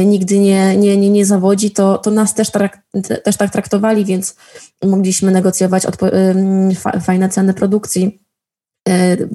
nigdy 0.06 0.40
nie, 0.40 0.78
nie, 0.78 0.98
nie, 0.98 1.10
nie 1.10 1.26
zawodzi, 1.26 1.72
to, 1.72 1.98
to 1.98 2.12
nas 2.12 2.34
też, 2.34 2.52
trak, 2.52 2.82
też 3.24 3.38
tak 3.38 3.52
traktowali, 3.52 4.06
więc 4.06 4.36
mogliśmy 4.84 5.32
negocjować 5.32 5.86
odpo- 5.86 7.02
fajne 7.02 7.30
ceny 7.30 7.54
produkcji 7.54 8.25
E, 8.25 8.25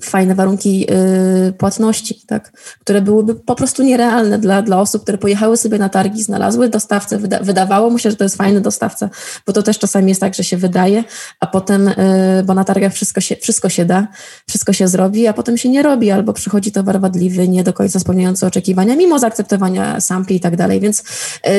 fajne 0.02 0.34
warunki 0.34 0.86
e, 0.90 1.52
płatności, 1.52 2.22
tak, 2.26 2.52
które 2.80 3.02
byłyby 3.02 3.34
po 3.34 3.54
prostu 3.54 3.82
nierealne 3.82 4.38
dla, 4.38 4.62
dla 4.62 4.80
osób, 4.80 5.02
które 5.02 5.18
pojechały 5.18 5.56
sobie 5.56 5.78
na 5.78 5.88
targi, 5.88 6.22
znalazły 6.22 6.68
dostawcę, 6.68 7.18
wyda, 7.18 7.38
wydawało 7.38 7.90
mu 7.90 7.98
się, 7.98 8.10
że 8.10 8.16
to 8.16 8.24
jest 8.24 8.36
fajny 8.36 8.60
dostawca, 8.60 9.10
bo 9.46 9.52
to 9.52 9.62
też 9.62 9.78
czasami 9.78 10.08
jest 10.08 10.20
tak, 10.20 10.34
że 10.34 10.44
się 10.44 10.56
wydaje, 10.56 11.04
a 11.40 11.46
potem, 11.46 11.88
e, 11.88 12.42
bo 12.46 12.54
na 12.54 12.64
targach 12.64 12.92
wszystko 12.92 13.20
się, 13.20 13.36
wszystko 13.36 13.68
się 13.68 13.84
da, 13.84 14.08
wszystko 14.48 14.72
się 14.72 14.88
zrobi, 14.88 15.26
a 15.26 15.32
potem 15.32 15.58
się 15.58 15.68
nie 15.68 15.82
robi, 15.82 16.10
albo 16.10 16.32
przychodzi 16.32 16.72
towar 16.72 17.00
wadliwy, 17.00 17.48
nie 17.48 17.64
do 17.64 17.72
końca 17.72 18.00
spełniający 18.00 18.46
oczekiwania, 18.46 18.96
mimo 18.96 19.18
zaakceptowania 19.18 20.00
sampli 20.00 20.36
i 20.36 20.40
tak 20.40 20.56
dalej, 20.56 20.80
więc 20.80 21.04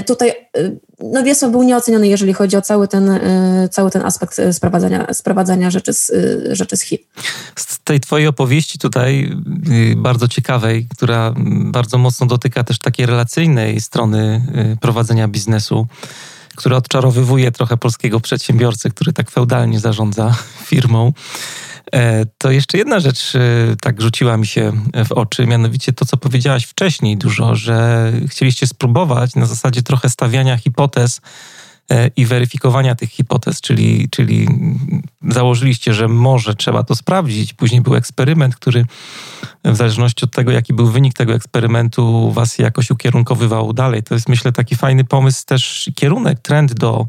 tutaj 0.06 0.34
no 1.04 1.24
Wiesław 1.24 1.52
był 1.52 1.64
nieoceniony, 1.64 2.08
jeżeli 2.08 2.34
chodzi 2.34 2.58
o 2.58 2.62
cały 2.62 2.88
ten, 2.88 3.20
cały 3.72 3.92
ten 3.92 4.06
aspekt 4.06 4.42
sprowadzania, 4.52 5.14
sprowadzania 5.14 5.72
rzeczy 5.72 5.94
z, 5.94 6.12
rzeczy 6.52 6.78
z 6.78 6.82
Chin 6.82 6.98
tej 7.92 8.00
twojej 8.00 8.28
opowieści 8.28 8.80
tutaj, 8.80 9.32
y, 9.70 9.96
bardzo 9.98 10.28
ciekawej, 10.28 10.88
która 10.88 11.34
bardzo 11.66 11.98
mocno 11.98 12.28
dotyka 12.28 12.64
też 12.64 12.80
takiej 12.80 13.06
relacyjnej 13.06 13.82
strony 13.82 14.42
y, 14.74 14.78
prowadzenia 14.82 15.28
biznesu, 15.28 15.88
która 16.56 16.78
odczarowywuje 16.78 17.52
trochę 17.52 17.78
polskiego 17.78 18.20
przedsiębiorcę, 18.20 18.90
który 18.90 19.14
tak 19.14 19.32
feudalnie 19.32 19.80
zarządza 19.80 20.36
firmą. 20.70 21.14
E, 21.94 22.26
to 22.38 22.52
jeszcze 22.52 22.78
jedna 22.78 23.00
rzecz 23.00 23.36
y, 23.36 23.76
tak 23.82 24.02
rzuciła 24.02 24.38
mi 24.38 24.48
się 24.48 24.72
w 25.06 25.12
oczy, 25.12 25.48
mianowicie 25.48 25.94
to, 25.94 26.06
co 26.06 26.18
powiedziałaś 26.18 26.66
wcześniej 26.66 27.18
dużo, 27.18 27.56
że 27.56 28.12
chcieliście 28.28 28.68
spróbować 28.68 29.36
na 29.36 29.46
zasadzie 29.46 29.84
trochę 29.84 30.10
stawiania 30.10 30.58
hipotez 30.58 31.22
i 32.16 32.26
weryfikowania 32.26 32.96
tych 32.96 33.10
hipotez, 33.10 33.62
czyli, 33.62 34.10
czyli 34.10 34.48
założyliście, 35.30 35.94
że 35.94 36.08
może 36.08 36.56
trzeba 36.56 36.84
to 36.84 36.96
sprawdzić. 36.96 37.54
Później 37.54 37.82
był 37.82 37.96
eksperyment, 37.96 38.56
który 38.56 38.86
w 39.66 39.76
zależności 39.76 40.26
od 40.26 40.32
tego, 40.32 40.52
jaki 40.52 40.74
był 40.74 40.88
wynik 40.88 41.14
tego 41.14 41.34
eksperymentu, 41.34 42.32
was 42.32 42.58
jakoś 42.58 42.92
ukierunkowywał 42.92 43.74
dalej. 43.74 44.04
To 44.04 44.14
jest, 44.14 44.30
myślę, 44.30 44.52
taki 44.52 44.76
fajny 44.76 45.04
pomysł, 45.04 45.46
też 45.46 45.90
kierunek, 45.96 46.40
trend 46.40 46.74
do 46.74 47.06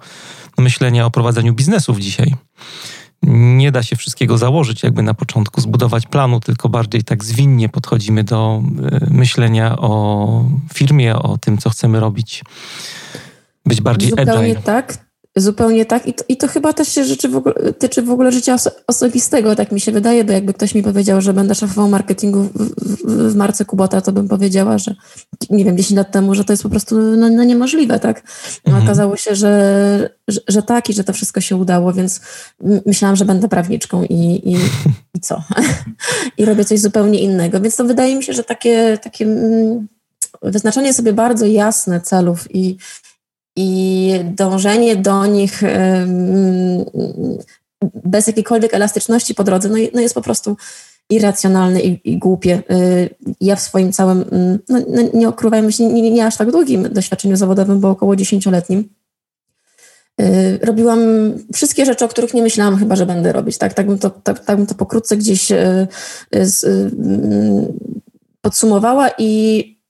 myślenia 0.58 1.06
o 1.06 1.10
prowadzeniu 1.10 1.54
biznesów 1.54 1.98
dzisiaj. 1.98 2.34
Nie 3.26 3.72
da 3.72 3.82
się 3.82 3.96
wszystkiego 3.96 4.38
założyć 4.38 4.82
jakby 4.82 5.02
na 5.02 5.14
początku, 5.14 5.60
zbudować 5.60 6.06
planu, 6.06 6.40
tylko 6.40 6.68
bardziej 6.68 7.04
tak 7.04 7.24
zwinnie 7.24 7.68
podchodzimy 7.68 8.24
do 8.24 8.62
e, 8.92 9.06
myślenia 9.10 9.76
o 9.78 10.44
firmie, 10.74 11.16
o 11.16 11.38
tym, 11.38 11.58
co 11.58 11.70
chcemy 11.70 12.00
robić 12.00 12.44
być 13.66 13.80
bardziej 13.80 14.10
Zupełnie 14.10 14.32
agile. 14.32 14.62
tak. 14.62 14.98
Zupełnie 15.36 15.86
tak. 15.86 16.06
I 16.06 16.14
to, 16.14 16.24
I 16.28 16.36
to 16.36 16.48
chyba 16.48 16.72
też 16.72 16.88
się 16.88 17.04
rzeczy 17.04 17.28
w 17.28 17.36
ogóle, 17.36 17.54
tyczy 17.72 18.02
w 18.02 18.10
ogóle 18.10 18.32
życia 18.32 18.54
oso 18.54 18.70
osobistego, 18.86 19.56
tak 19.56 19.72
mi 19.72 19.80
się 19.80 19.92
wydaje, 19.92 20.24
bo 20.24 20.32
jakby 20.32 20.54
ktoś 20.54 20.74
mi 20.74 20.82
powiedział, 20.82 21.20
że 21.20 21.34
będę 21.34 21.54
szefową 21.54 21.88
marketingu 21.88 22.42
w, 22.42 22.50
w, 22.54 23.32
w 23.32 23.36
marce 23.36 23.64
Kubota, 23.64 24.00
to 24.00 24.12
bym 24.12 24.28
powiedziała, 24.28 24.78
że 24.78 24.94
nie 25.50 25.64
wiem, 25.64 25.76
10 25.76 25.96
lat 25.96 26.12
temu, 26.12 26.34
że 26.34 26.44
to 26.44 26.52
jest 26.52 26.62
po 26.62 26.68
prostu 26.68 26.98
no, 26.98 27.28
no 27.28 27.44
niemożliwe, 27.44 28.00
tak? 28.00 28.22
No, 28.66 28.72
mhm. 28.72 28.84
Okazało 28.84 29.16
się, 29.16 29.34
że, 29.34 30.10
że, 30.28 30.40
że, 30.48 30.62
tak 30.62 30.90
i 30.90 30.92
że 30.92 31.04
to 31.04 31.12
wszystko 31.12 31.40
się 31.40 31.56
udało, 31.56 31.92
więc 31.92 32.20
myślałam, 32.86 33.16
że 33.16 33.24
będę 33.24 33.48
prawniczką 33.48 34.04
i, 34.04 34.14
i, 34.52 34.56
i 35.14 35.20
co? 35.20 35.42
I 36.38 36.44
robię 36.44 36.64
coś 36.64 36.80
zupełnie 36.80 37.20
innego. 37.20 37.60
Więc 37.60 37.76
to 37.76 37.84
wydaje 37.84 38.16
mi 38.16 38.24
się, 38.24 38.32
że 38.32 38.44
takie, 38.44 38.98
takie 39.02 39.24
mm, 39.24 39.88
wyznaczanie 40.42 40.94
sobie 40.94 41.12
bardzo 41.12 41.46
jasne 41.46 42.00
celów 42.00 42.54
i 42.54 42.76
i 43.56 44.12
dążenie 44.24 44.96
do 44.96 45.26
nich 45.26 45.62
bez 48.04 48.26
jakiejkolwiek 48.26 48.74
elastyczności 48.74 49.34
po 49.34 49.44
drodze 49.44 49.68
no, 49.68 49.76
no 49.94 50.00
jest 50.00 50.14
po 50.14 50.22
prostu 50.22 50.56
irracjonalne 51.10 51.80
i, 51.80 52.12
i, 52.12 52.18
głupie. 52.18 52.62
Y, 52.70 53.10
ja 53.40 53.56
w 53.56 53.60
swoim 53.60 53.92
całym, 53.92 54.24
no, 54.68 54.78
no, 54.88 55.02
nie 55.14 55.28
ukrywajmy 55.28 55.72
się, 55.72 55.86
nie, 55.86 56.10
nie 56.10 56.26
aż 56.26 56.36
tak 56.36 56.50
długim 56.50 56.92
doświadczeniu 56.92 57.36
zawodowym, 57.36 57.80
bo 57.80 57.90
około 57.90 58.16
dziesięcioletnim, 58.16 58.88
y, 60.20 60.58
robiłam 60.62 61.00
wszystkie 61.54 61.86
rzeczy, 61.86 62.04
o 62.04 62.08
których 62.08 62.34
nie 62.34 62.42
myślałam 62.42 62.76
chyba, 62.76 62.96
że 62.96 63.06
będę 63.06 63.32
robić. 63.32 63.58
Tak, 63.58 63.74
tak, 63.74 63.86
bym, 63.86 63.98
to, 63.98 64.10
tak, 64.10 64.44
tak 64.44 64.56
bym 64.56 64.66
to 64.66 64.74
pokrótce 64.74 65.16
gdzieś 65.16 65.52
y, 65.52 65.86
podsumowała 68.40 69.10
i 69.18 69.81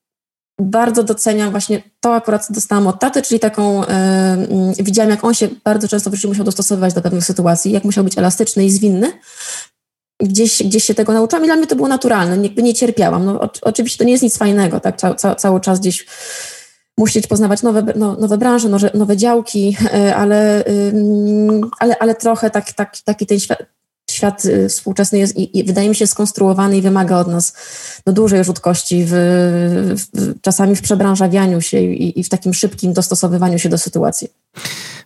bardzo 0.60 1.02
doceniam 1.02 1.50
właśnie 1.50 1.82
to 2.00 2.14
akurat, 2.14 2.46
dostałam 2.50 2.86
od 2.86 3.00
taty, 3.00 3.22
czyli 3.22 3.40
taką, 3.40 3.80
yy, 3.80 4.84
widziałam 4.84 5.10
jak 5.10 5.24
on 5.24 5.34
się 5.34 5.48
bardzo 5.64 5.88
często 5.88 6.10
w 6.10 6.14
życiu 6.14 6.28
musiał 6.28 6.44
dostosowywać 6.44 6.94
do 6.94 7.02
pewnych 7.02 7.24
sytuacji, 7.24 7.72
jak 7.72 7.84
musiał 7.84 8.04
być 8.04 8.18
elastyczny 8.18 8.64
i 8.64 8.70
zwinny. 8.70 9.12
Gdzieś, 10.20 10.62
gdzieś 10.62 10.84
się 10.84 10.94
tego 10.94 11.12
nauczyłam 11.12 11.44
i 11.44 11.46
dla 11.46 11.56
mnie 11.56 11.66
to 11.66 11.76
było 11.76 11.88
naturalne, 11.88 12.42
jakby 12.42 12.62
nie 12.62 12.74
cierpiałam. 12.74 13.24
No, 13.24 13.40
o, 13.40 13.50
oczywiście 13.62 13.98
to 13.98 14.04
nie 14.04 14.12
jest 14.12 14.22
nic 14.22 14.38
fajnego, 14.38 14.80
tak, 14.80 14.96
ca, 14.96 15.14
ca, 15.14 15.34
cały 15.34 15.60
czas 15.60 15.80
gdzieś 15.80 16.06
musieć 16.98 17.26
poznawać 17.26 17.62
nowe, 17.62 17.84
no, 17.96 18.16
nowe 18.20 18.38
branże, 18.38 18.68
nowe, 18.68 18.90
nowe 18.94 19.16
działki, 19.16 19.76
yy, 19.94 20.16
ale, 20.16 20.64
yy, 20.92 21.60
ale, 21.78 21.98
ale 21.98 22.14
trochę 22.14 22.50
tak, 22.50 22.72
tak, 22.72 22.98
taki 23.04 23.26
ten 23.26 23.40
świat, 23.40 23.58
świat 24.22 24.44
y, 24.44 24.68
współczesny 24.68 25.18
jest 25.18 25.36
i, 25.36 25.58
i, 25.58 25.64
wydaje 25.64 25.88
mi 25.88 25.94
się 25.94 26.06
skonstruowany 26.06 26.76
i 26.76 26.82
wymaga 26.82 27.18
od 27.18 27.28
nas 27.28 27.52
no, 28.06 28.12
dużej 28.12 28.44
rzutkości, 28.44 29.04
w, 29.04 29.10
w, 30.12 30.40
czasami 30.40 30.76
w 30.76 30.82
przebranżawianiu 30.82 31.60
się 31.60 31.80
i, 31.80 32.20
i, 32.20 32.24
w 32.24 32.28
takim 32.28 32.54
szybkim 32.54 32.92
dostosowywaniu 32.92 33.58
się 33.58 33.68
do 33.68 33.78
sytuacji. 33.78 34.28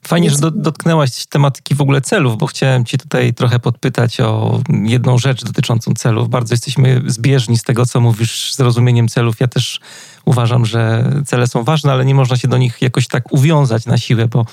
Fajnie, 0.06 0.30
że 0.30 0.38
do, 0.38 0.50
dotknęłaś 0.50 1.26
tematyki 1.26 1.74
w 1.74 1.80
ogóle 1.80 2.00
celów, 2.00 2.38
bo 2.38 2.46
chciałem 2.46 2.84
Ci 2.84 2.98
tutaj 2.98 3.34
trochę 3.34 3.58
podpytać 3.58 4.20
o 4.20 4.60
jedną 4.84 5.18
rzecz 5.18 5.44
dotyczącą 5.44 5.94
celów. 5.94 6.28
Bardzo 6.28 6.54
jesteśmy 6.54 7.02
zbieżni 7.06 7.58
z 7.58 7.62
tego, 7.62 7.86
co 7.86 8.00
mówisz, 8.00 8.54
zrozumieniem 8.54 9.08
celów. 9.08 9.40
Ja 9.40 9.48
też 9.48 9.80
uważam, 10.24 10.66
że 10.66 11.12
cele 11.26 11.46
są 11.46 11.64
ważne, 11.64 11.92
ale 11.92 12.04
nie 12.04 12.14
można 12.14 12.36
się 12.36 12.48
do 12.48 12.58
nich 12.58 12.82
jakoś 12.82 13.08
tak 13.08 13.32
uwiązać 13.32 13.86
na 13.86 13.98
siłę, 13.98 14.28
bo 14.28 14.46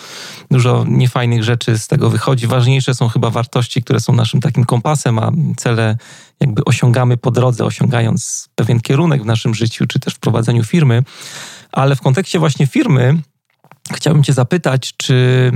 dużo 0.52 0.86
niefajnych 0.88 1.44
rzeczy 1.44 1.78
z 1.78 1.88
tego 1.88 2.10
wychodzi. 2.10 2.48
Ważniejsze 2.48 2.96
są 2.96 3.10
chyba 3.10 3.30
wartości, 3.30 3.84
które 3.84 4.00
są 4.00 4.14
naszym 4.14 4.42
takim 4.42 4.66
kompasem, 4.66 5.20
a 5.20 5.32
cele 5.58 5.98
jakby 6.40 6.64
osiągamy 6.66 7.18
po 7.18 7.32
drodze, 7.32 7.66
osiągając 7.66 8.50
pewien 8.56 8.80
kierunek 8.80 9.24
w 9.24 9.26
naszym 9.26 9.56
życiu, 9.56 9.88
czy 9.88 10.00
też 10.00 10.14
w 10.14 10.20
prowadzeniu 10.20 10.64
firmy. 10.64 11.04
Ale 11.72 11.96
w 11.96 12.02
kontekście 12.02 12.40
właśnie 12.40 12.68
firmy 12.68 13.18
chciałbym 13.92 14.24
Cię 14.24 14.34
zapytać, 14.34 14.94
czy 14.98 15.52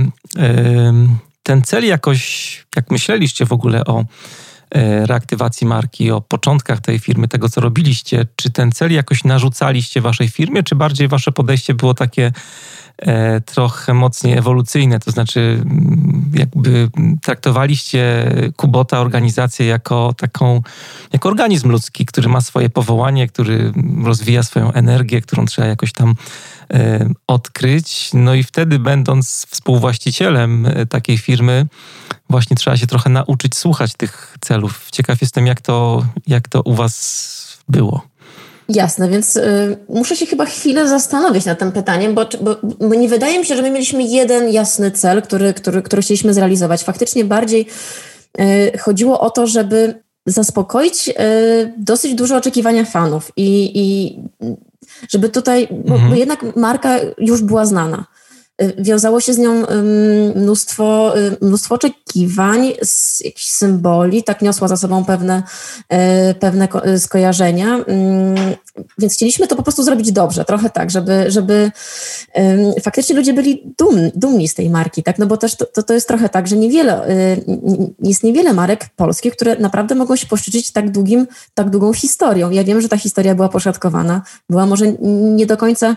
ten 1.48 1.62
cel 1.62 1.86
jakoś, 1.86 2.66
jak 2.76 2.90
myśleliście 2.90 3.46
w 3.46 3.52
ogóle 3.52 3.84
o 3.84 4.04
e, 4.70 5.06
reaktywacji 5.06 5.66
marki, 5.66 6.10
o 6.10 6.20
początkach 6.20 6.80
tej 6.80 6.98
firmy, 6.98 7.28
tego 7.28 7.48
co 7.48 7.60
robiliście. 7.60 8.26
Czy 8.36 8.50
ten 8.50 8.72
cel 8.72 8.92
jakoś 8.92 9.24
narzucaliście 9.24 10.00
waszej 10.00 10.28
firmie, 10.28 10.62
czy 10.62 10.74
bardziej 10.74 11.08
wasze 11.08 11.32
podejście 11.32 11.74
było 11.74 11.94
takie 11.94 12.32
trochę 13.44 13.94
mocniej 13.94 14.38
ewolucyjne, 14.38 15.00
to 15.00 15.10
znaczy 15.10 15.40
mm, 15.40 16.32
jakby 16.34 16.88
traktowaliście 17.22 18.30
Kubota, 18.56 19.00
organizację 19.00 19.66
jako 19.66 20.14
taką, 20.16 20.62
jako 21.12 21.28
organizm 21.28 21.70
ludzki, 21.70 22.06
który 22.06 22.28
ma 22.28 22.40
swoje 22.40 22.70
powołanie, 22.70 23.28
który 23.28 23.72
rozwija 24.04 24.42
swoją 24.42 24.72
energię, 24.72 25.20
którą 25.20 25.46
trzeba 25.46 25.68
jakoś 25.68 25.92
tam 25.92 26.14
e, 26.72 27.08
odkryć. 27.26 28.10
No 28.14 28.34
i 28.34 28.42
wtedy 28.42 28.78
będąc 28.78 29.46
współwłaścicielem 29.50 30.66
e, 30.66 30.86
takiej 30.86 31.18
firmy, 31.18 31.66
właśnie 32.30 32.56
trzeba 32.56 32.76
się 32.76 32.86
trochę 32.86 33.10
nauczyć 33.10 33.56
słuchać 33.56 33.94
tych 33.94 34.36
celów. 34.40 34.88
Ciekaw 34.92 35.20
jestem, 35.20 35.46
jak 35.46 35.60
to, 35.60 36.06
jak 36.26 36.48
to 36.48 36.62
u 36.62 36.74
was 36.74 37.58
było. 37.68 38.02
Jasne, 38.68 39.08
więc 39.08 39.36
y, 39.36 39.76
muszę 39.88 40.16
się 40.16 40.26
chyba 40.26 40.44
chwilę 40.44 40.88
zastanowić 40.88 41.44
nad 41.44 41.58
tym 41.58 41.72
pytaniem, 41.72 42.14
bo, 42.14 42.26
bo, 42.40 42.56
bo, 42.62 42.94
nie 42.94 43.08
wydaje 43.08 43.38
mi 43.38 43.46
się, 43.46 43.56
że 43.56 43.62
my 43.62 43.70
mieliśmy 43.70 44.02
jeden 44.02 44.48
jasny 44.48 44.90
cel, 44.90 45.22
który, 45.22 45.54
który, 45.54 45.82
który 45.82 46.02
chcieliśmy 46.02 46.34
zrealizować. 46.34 46.84
Faktycznie 46.84 47.24
bardziej 47.24 47.66
y, 48.40 48.78
chodziło 48.78 49.20
o 49.20 49.30
to, 49.30 49.46
żeby 49.46 50.02
zaspokoić 50.26 51.08
y, 51.08 51.12
dosyć 51.78 52.14
duże 52.14 52.36
oczekiwania 52.36 52.84
fanów 52.84 53.32
i, 53.36 53.70
i 53.74 54.18
żeby 55.08 55.28
tutaj, 55.28 55.68
bo, 55.70 55.94
mhm. 55.94 56.10
bo 56.10 56.16
jednak 56.16 56.56
marka 56.56 56.96
już 57.18 57.42
była 57.42 57.66
znana. 57.66 58.04
Y, 58.62 58.74
wiązało 58.78 59.20
się 59.20 59.34
z 59.34 59.38
nią 59.38 59.62
mnóstwo, 60.34 61.18
y, 61.18 61.36
mnóstwo 61.40 61.74
oczekiwań, 61.74 62.72
jakichś 63.24 63.46
symboli, 63.46 64.24
tak 64.24 64.42
niosła 64.42 64.68
za 64.68 64.76
sobą 64.76 65.04
pewne, 65.04 65.42
y, 66.30 66.34
pewne 66.34 66.68
skojarzenia. 66.98 67.78
Więc 68.98 69.14
chcieliśmy 69.14 69.48
to 69.48 69.56
po 69.56 69.62
prostu 69.62 69.82
zrobić 69.82 70.12
dobrze, 70.12 70.44
trochę 70.44 70.70
tak, 70.70 70.90
żeby, 70.90 71.24
żeby 71.28 71.70
faktycznie 72.82 73.16
ludzie 73.16 73.32
byli 73.32 73.74
dumni, 73.78 74.12
dumni 74.14 74.48
z 74.48 74.54
tej 74.54 74.70
marki, 74.70 75.02
tak? 75.02 75.18
No 75.18 75.26
bo 75.26 75.36
też 75.36 75.56
to, 75.56 75.64
to, 75.66 75.82
to 75.82 75.94
jest 75.94 76.08
trochę 76.08 76.28
tak, 76.28 76.48
że 76.48 76.56
niewiele, 76.56 77.06
jest 78.02 78.22
niewiele 78.22 78.52
marek 78.52 78.88
polskich, 78.96 79.32
które 79.32 79.56
naprawdę 79.56 79.94
mogą 79.94 80.16
się 80.16 80.26
poszczycić 80.26 80.70
tak 80.70 80.90
długim, 80.90 81.26
tak 81.54 81.70
długą 81.70 81.92
historią. 81.92 82.50
Ja 82.50 82.64
wiem, 82.64 82.80
że 82.80 82.88
ta 82.88 82.96
historia 82.96 83.34
była 83.34 83.48
poszatkowana, 83.48 84.22
była 84.50 84.66
może 84.66 84.92
nie 85.36 85.46
do 85.46 85.56
końca 85.56 85.96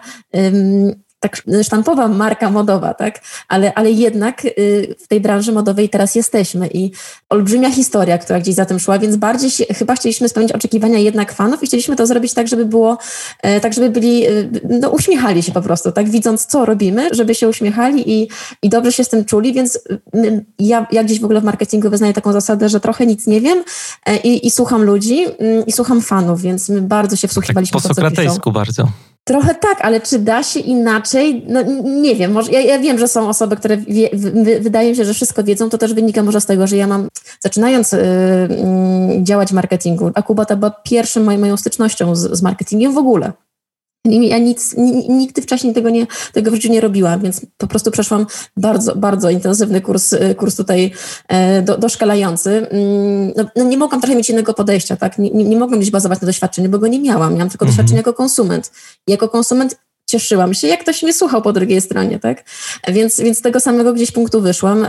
tak 1.22 1.44
sztampowa 1.64 2.08
marka 2.08 2.50
modowa, 2.50 2.94
tak? 2.94 3.22
Ale, 3.48 3.74
ale 3.74 3.92
jednak 3.92 4.46
y, 4.46 4.96
w 5.00 5.08
tej 5.08 5.22
branży 5.22 5.52
modowej 5.52 5.90
teraz 5.90 6.16
jesteśmy 6.16 6.68
i 6.68 6.92
olbrzymia 7.30 7.70
historia, 7.70 8.18
która 8.18 8.40
gdzieś 8.40 8.56
za 8.56 8.66
tym 8.66 8.80
szła, 8.80 9.00
więc 9.00 9.16
bardziej 9.16 9.52
się, 9.52 9.66
chyba 9.66 9.96
chcieliśmy 9.96 10.30
spełnić 10.30 10.52
oczekiwania 10.52 11.00
jednak 11.00 11.34
fanów 11.34 11.64
i 11.64 11.66
chcieliśmy 11.66 11.96
to 11.96 12.08
zrobić 12.08 12.34
tak, 12.34 12.48
żeby 12.48 12.66
było, 12.66 12.98
e, 13.42 13.60
tak 13.60 13.74
żeby 13.74 13.90
byli, 13.90 14.28
y, 14.28 14.50
no 14.82 14.90
uśmiechali 14.90 15.44
się 15.44 15.52
po 15.52 15.62
prostu, 15.62 15.92
tak? 15.92 16.10
Widząc, 16.10 16.46
co 16.46 16.66
robimy, 16.66 17.10
żeby 17.12 17.36
się 17.36 17.50
uśmiechali 17.50 18.22
i, 18.22 18.28
i 18.62 18.70
dobrze 18.70 18.92
się 18.92 19.04
z 19.04 19.10
tym 19.10 19.26
czuli, 19.26 19.54
więc 19.54 19.80
ja, 20.60 20.88
ja 20.92 21.04
gdzieś 21.04 21.20
w 21.20 21.26
ogóle 21.26 21.42
w 21.42 21.44
marketingu 21.44 21.90
wyznaję 21.90 22.14
taką 22.14 22.32
zasadę, 22.32 22.70
że 22.70 22.80
trochę 22.80 23.06
nic 23.06 23.28
nie 23.28 23.42
wiem 23.42 23.64
e, 24.06 24.18
i, 24.18 24.48
i 24.48 24.52
słucham 24.52 24.84
ludzi 24.84 25.26
i 25.68 25.72
słucham 25.72 26.02
fanów, 26.02 26.42
więc 26.42 26.70
my 26.70 26.82
bardzo 26.82 27.16
się 27.16 27.28
wsłuchiwaliśmy 27.28 27.82
tak 27.82 27.88
po 27.88 27.96
sokratejsku 27.96 28.52
bardzo. 28.52 28.88
Trochę 29.24 29.56
tak, 29.56 29.78
ale 29.82 30.02
czy 30.02 30.20
da 30.20 30.44
się 30.44 30.60
inaczej? 30.60 31.46
No 31.48 31.62
nie 31.84 32.16
wiem, 32.16 32.32
może, 32.32 32.52
ja, 32.52 32.62
ja 32.62 32.80
wiem, 32.80 33.00
że 33.00 33.08
są 33.08 33.30
osoby, 33.30 33.56
które 33.56 33.78
wie, 33.78 34.10
wydaje 34.62 34.90
mi 34.90 34.96
się, 34.96 35.06
że 35.06 35.14
wszystko 35.14 35.44
wiedzą, 35.44 35.70
to 35.70 35.78
też 35.78 35.94
wynika 35.94 36.24
może 36.24 36.42
z 36.42 36.46
tego, 36.46 36.68
że 36.68 36.78
ja 36.78 36.88
mam, 36.88 37.08
zaczynając 37.40 37.94
y, 37.94 37.98
y, 37.98 39.24
działać 39.24 39.50
w 39.50 39.54
marketingu, 39.54 40.12
Akubata 40.16 40.56
była 40.56 40.72
pierwszą 40.72 41.24
moją, 41.24 41.40
moją 41.40 41.58
stycznością 41.58 42.16
z, 42.16 42.38
z 42.38 42.42
marketingiem 42.42 42.94
w 42.94 42.98
ogóle. 42.98 43.32
Ja 44.06 44.38
nic, 44.38 44.76
nigdy 45.10 45.42
wcześniej 45.42 45.74
tego, 45.74 45.90
nie, 45.90 46.08
tego 46.34 46.52
w 46.52 46.54
życiu 46.54 46.72
nie 46.72 46.82
robiłam, 46.82 47.22
więc 47.22 47.46
po 47.58 47.68
prostu 47.68 47.92
przeszłam 47.92 48.26
bardzo, 48.58 48.96
bardzo 48.96 49.30
intensywny 49.30 49.82
kurs, 49.82 50.16
kurs 50.38 50.56
tutaj 50.56 50.92
e, 51.28 51.62
do, 51.62 51.78
doszkalający. 51.78 52.70
Mm, 52.70 53.34
no, 53.38 53.46
no 53.56 53.64
nie 53.64 53.78
mogłam 53.78 54.02
trochę 54.02 54.16
mieć 54.16 54.30
innego 54.30 54.54
podejścia, 54.54 54.96
tak? 54.96 55.18
Nie, 55.18 55.30
nie, 55.30 55.44
nie 55.44 55.58
mogłam 55.58 55.80
gdzieś 55.80 55.92
bazować 55.92 56.22
na 56.22 56.26
doświadczeniu, 56.26 56.70
bo 56.70 56.80
go 56.80 56.88
nie 56.88 57.00
miałam. 57.00 57.34
Miałam 57.34 57.50
tylko 57.50 57.66
mhm. 57.66 57.76
doświadczenie 57.76 57.98
jako 57.98 58.14
konsument. 58.14 58.72
I 59.08 59.12
jako 59.12 59.30
konsument 59.30 59.76
cieszyłam 60.12 60.54
się, 60.54 60.68
jak 60.68 60.80
ktoś 60.80 61.04
mnie 61.04 61.14
słuchał 61.14 61.42
po 61.42 61.54
drugiej 61.54 61.82
stronie, 61.82 62.20
tak? 62.20 62.44
Więc, 62.88 63.20
więc 63.20 63.38
z 63.38 63.42
tego 63.42 63.60
samego 63.60 63.94
gdzieś 63.94 64.12
punktu 64.12 64.42
wyszłam. 64.42 64.88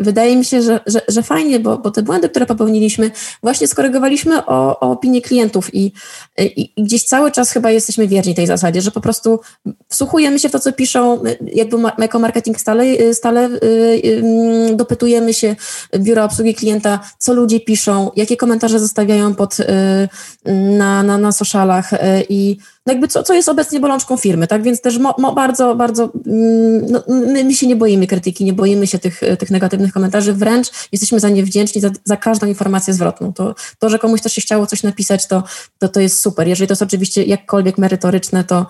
Wydaje 0.00 0.36
mi 0.36 0.44
się, 0.44 0.62
że, 0.62 0.80
że, 0.86 1.00
że 1.08 1.22
fajnie, 1.22 1.60
bo, 1.60 1.78
bo 1.78 1.90
te 1.90 2.02
błędy, 2.02 2.28
które 2.28 2.46
popełniliśmy, 2.46 3.10
właśnie 3.42 3.68
skorygowaliśmy 3.68 4.46
o, 4.46 4.80
o 4.80 4.90
opinię 4.90 5.22
klientów 5.22 5.74
i, 5.74 5.92
i, 6.38 6.72
i, 6.76 6.84
gdzieś 6.84 7.04
cały 7.04 7.30
czas 7.30 7.50
chyba 7.50 7.70
jesteśmy 7.70 8.08
wierni 8.08 8.34
tej 8.34 8.46
zasadzie, 8.46 8.80
że 8.80 8.90
po 8.90 9.00
prostu 9.00 9.40
wsłuchujemy 9.88 10.38
się 10.38 10.48
w 10.48 10.52
to, 10.52 10.60
co 10.60 10.72
piszą, 10.72 11.22
jakby 11.54 11.76
jako 11.98 12.18
marketing 12.18 12.60
stale, 12.60 13.14
stale 13.14 13.46
y, 13.46 13.58
y, 14.04 14.76
dopytujemy 14.76 15.34
się 15.34 15.56
biura 15.96 16.24
obsługi 16.24 16.54
klienta, 16.54 17.00
co 17.18 17.32
ludzie 17.32 17.60
piszą, 17.60 18.10
jakie 18.16 18.36
komentarze 18.36 18.78
zostawiają 18.78 19.34
pod, 19.34 19.60
y, 19.60 19.64
na, 20.52 21.02
na, 21.02 21.18
na 21.18 21.32
socialach 21.32 21.90
i 22.28 22.56
no 22.86 22.92
jakby 22.92 23.08
co, 23.08 23.22
co 23.22 23.34
jest 23.34 23.48
obecnie 23.48 23.80
bolączką 23.80 24.16
firmy, 24.16 24.46
tak? 24.46 24.62
Więc 24.62 24.80
też 24.80 24.98
mo, 24.98 25.14
mo 25.18 25.32
bardzo, 25.32 25.74
bardzo, 25.74 26.10
mm, 26.26 26.86
no, 26.90 27.02
my, 27.08 27.44
my, 27.44 27.54
się 27.54 27.66
nie 27.66 27.76
boimy 27.76 28.06
krytyki, 28.06 28.44
nie 28.44 28.52
boimy 28.52 28.86
się 28.86 28.98
tych, 28.98 29.20
tych 29.38 29.50
negatywnych 29.50 29.92
komentarzy, 29.92 30.32
wręcz 30.32 30.70
jesteśmy 30.92 31.20
za 31.20 31.28
nie 31.28 31.42
wdzięczni 31.42 31.80
za, 31.80 31.90
za 32.04 32.16
każdą 32.16 32.46
informację 32.46 32.94
zwrotną. 32.94 33.32
To, 33.32 33.54
to, 33.78 33.88
że 33.88 33.98
komuś 33.98 34.20
też 34.20 34.32
się 34.32 34.40
chciało 34.40 34.66
coś 34.66 34.82
napisać, 34.82 35.26
to, 35.26 35.42
to, 35.78 35.88
to 35.88 36.00
jest 36.00 36.20
super. 36.20 36.48
Jeżeli 36.48 36.68
to 36.68 36.72
jest 36.72 36.82
oczywiście 36.82 37.24
jakkolwiek 37.24 37.78
merytoryczne, 37.78 38.44
to, 38.44 38.66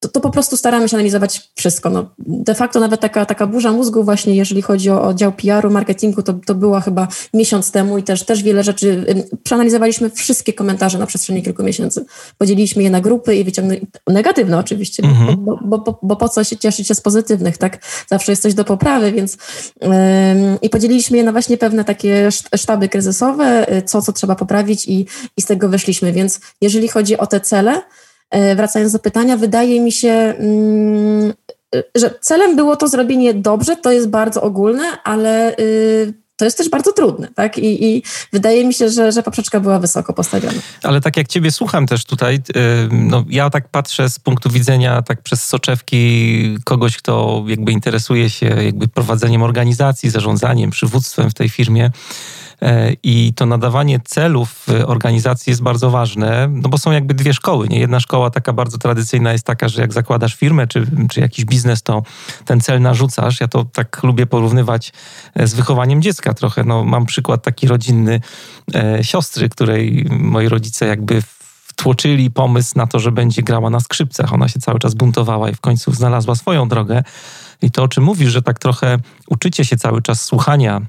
to, 0.00 0.08
to, 0.08 0.20
po 0.20 0.30
prostu 0.30 0.56
staramy 0.56 0.88
się 0.88 0.96
analizować 0.96 1.50
wszystko. 1.54 1.90
No, 1.90 2.10
de 2.18 2.54
facto 2.54 2.80
nawet 2.80 3.00
taka, 3.00 3.26
taka 3.26 3.46
burza 3.46 3.72
mózgu 3.72 4.04
właśnie, 4.04 4.34
jeżeli 4.34 4.62
chodzi 4.62 4.90
o, 4.90 5.02
o 5.02 5.14
dział 5.14 5.32
PR-u, 5.32 5.70
marketingu, 5.70 6.22
to, 6.22 6.34
to 6.46 6.54
była 6.54 6.80
chyba 6.80 7.08
miesiąc 7.34 7.70
temu 7.70 7.98
i 7.98 8.02
też, 8.02 8.24
też 8.24 8.42
wiele 8.42 8.64
rzeczy, 8.64 9.04
przeanalizowaliśmy 9.44 10.10
wszystkie 10.10 10.52
komentarze 10.52 10.98
na 10.98 11.06
przestrzeni 11.06 11.42
kilku 11.42 11.62
miesięcy. 11.62 12.04
Podzieliliśmy 12.38 12.82
je 12.82 12.90
na 12.90 13.00
grupy 13.00 13.36
i 13.36 13.44
wyciągnęliśmy, 13.44 13.88
negatywne 14.06 14.58
oczywiście, 14.58 15.02
mhm. 15.02 15.36
bo, 15.44 15.58
bo, 15.64 15.78
bo, 15.78 15.98
bo, 16.02 16.16
po 16.16 16.28
co 16.28 16.44
się 16.44 16.56
cieszyć 16.56 16.88
się 16.88 16.94
z 16.94 17.00
pozytywnych, 17.00 17.58
tak? 17.58 17.78
Zawsze 18.08 18.32
jest 18.32 18.42
coś 18.42 18.54
do 18.54 18.64
poprawy, 18.64 19.12
więc 19.12 19.36
i 20.62 20.70
podzieliliśmy 20.70 21.16
je 21.16 21.24
na 21.24 21.32
właśnie 21.32 21.58
pewne 21.58 21.84
takie 21.84 22.28
sztaby 22.56 22.88
kryzysowe, 22.88 23.66
co, 23.86 24.02
co 24.02 24.12
trzeba 24.12 24.34
poprawić 24.34 24.88
i, 24.88 25.06
i 25.36 25.42
z 25.42 25.44
tego 25.44 25.68
wyszliśmy, 25.68 26.12
więc 26.12 26.40
jeżeli 26.60 26.88
chodzi 26.88 27.18
o 27.18 27.26
te 27.26 27.40
cele, 27.40 27.82
wracając 28.56 28.92
do 28.92 28.98
pytania, 28.98 29.36
wydaje 29.36 29.80
mi 29.80 29.92
się, 29.92 30.10
mm, 30.10 31.32
że 31.94 32.14
celem 32.20 32.56
było 32.56 32.76
to 32.76 32.88
zrobienie 32.88 33.34
dobrze, 33.34 33.76
to 33.76 33.92
jest 33.92 34.08
bardzo 34.08 34.42
ogólne, 34.42 34.84
ale 35.04 35.56
y, 35.58 36.14
to 36.36 36.44
jest 36.44 36.58
też 36.58 36.68
bardzo 36.68 36.92
trudne, 36.92 37.28
tak? 37.34 37.58
I, 37.58 37.84
i 37.84 38.02
wydaje 38.32 38.64
mi 38.64 38.74
się, 38.74 38.90
że, 38.90 39.12
że 39.12 39.22
poprzeczka 39.22 39.60
była 39.60 39.78
wysoko 39.78 40.12
postawiona. 40.12 40.58
Ale 40.82 41.00
tak 41.00 41.16
jak 41.16 41.28
ciebie 41.28 41.50
słucham 41.50 41.86
też 41.86 42.04
tutaj, 42.04 42.34
y, 42.34 42.40
no 42.90 43.24
ja 43.28 43.50
tak 43.50 43.68
patrzę 43.68 44.10
z 44.10 44.18
punktu 44.18 44.50
widzenia 44.50 45.02
tak 45.02 45.22
przez 45.22 45.44
soczewki 45.44 46.58
kogoś, 46.64 46.96
kto 46.96 47.44
jakby 47.46 47.72
interesuje 47.72 48.30
się 48.30 48.46
jakby 48.46 48.88
prowadzeniem 48.88 49.42
organizacji, 49.42 50.10
zarządzaniem, 50.10 50.70
przywództwem 50.70 51.30
w 51.30 51.34
tej 51.34 51.48
firmie. 51.48 51.90
E, 52.62 52.92
I 53.02 53.32
to 53.34 53.46
nadawanie 53.46 54.00
celów 54.04 54.66
organizacji 54.86 55.50
jest 55.50 55.62
bardzo 55.62 55.90
ważne, 55.90 56.48
no 56.52 56.68
bo 56.68 56.78
są 56.78 56.90
jakby 56.90 57.14
dwie 57.14 57.34
szkoły. 57.34 57.68
Nie? 57.68 57.78
Jedna 57.78 58.00
szkoła 58.00 58.30
taka 58.30 58.52
bardzo 58.52 58.78
tradycyjna 58.78 59.32
jest 59.32 59.46
taka, 59.46 59.68
że 59.68 59.80
jak 59.80 59.92
zakładasz 59.92 60.34
firmę 60.34 60.66
czy, 60.66 60.86
czy 61.10 61.20
jakiś 61.20 61.44
biznes, 61.44 61.82
to 61.82 62.02
ten 62.44 62.60
cel 62.60 62.80
narzucasz. 62.80 63.40
Ja 63.40 63.48
to 63.48 63.64
tak 63.64 64.02
lubię 64.02 64.26
porównywać 64.26 64.92
e, 65.34 65.46
z 65.46 65.54
wychowaniem 65.54 66.02
dziecka 66.02 66.34
trochę. 66.34 66.64
No, 66.64 66.84
mam 66.84 67.06
przykład 67.06 67.42
taki 67.42 67.68
rodzinny 67.68 68.20
e, 68.74 69.04
siostry, 69.04 69.48
której 69.48 70.06
moi 70.10 70.48
rodzice 70.48 70.86
jakby 70.86 71.22
tłoczyli 71.76 72.30
pomysł 72.30 72.72
na 72.76 72.86
to, 72.86 72.98
że 72.98 73.12
będzie 73.12 73.42
grała 73.42 73.70
na 73.70 73.80
skrzypcach. 73.80 74.32
Ona 74.32 74.48
się 74.48 74.60
cały 74.60 74.78
czas 74.78 74.94
buntowała 74.94 75.50
i 75.50 75.54
w 75.54 75.60
końcu 75.60 75.92
znalazła 75.92 76.34
swoją 76.34 76.68
drogę. 76.68 77.02
I 77.62 77.70
to, 77.70 77.82
o 77.82 77.88
czym 77.88 78.04
mówisz, 78.04 78.30
że 78.32 78.42
tak 78.42 78.58
trochę 78.58 78.98
uczycie 79.26 79.64
się 79.64 79.76
cały 79.76 80.02
czas 80.02 80.24
słuchania 80.24 80.80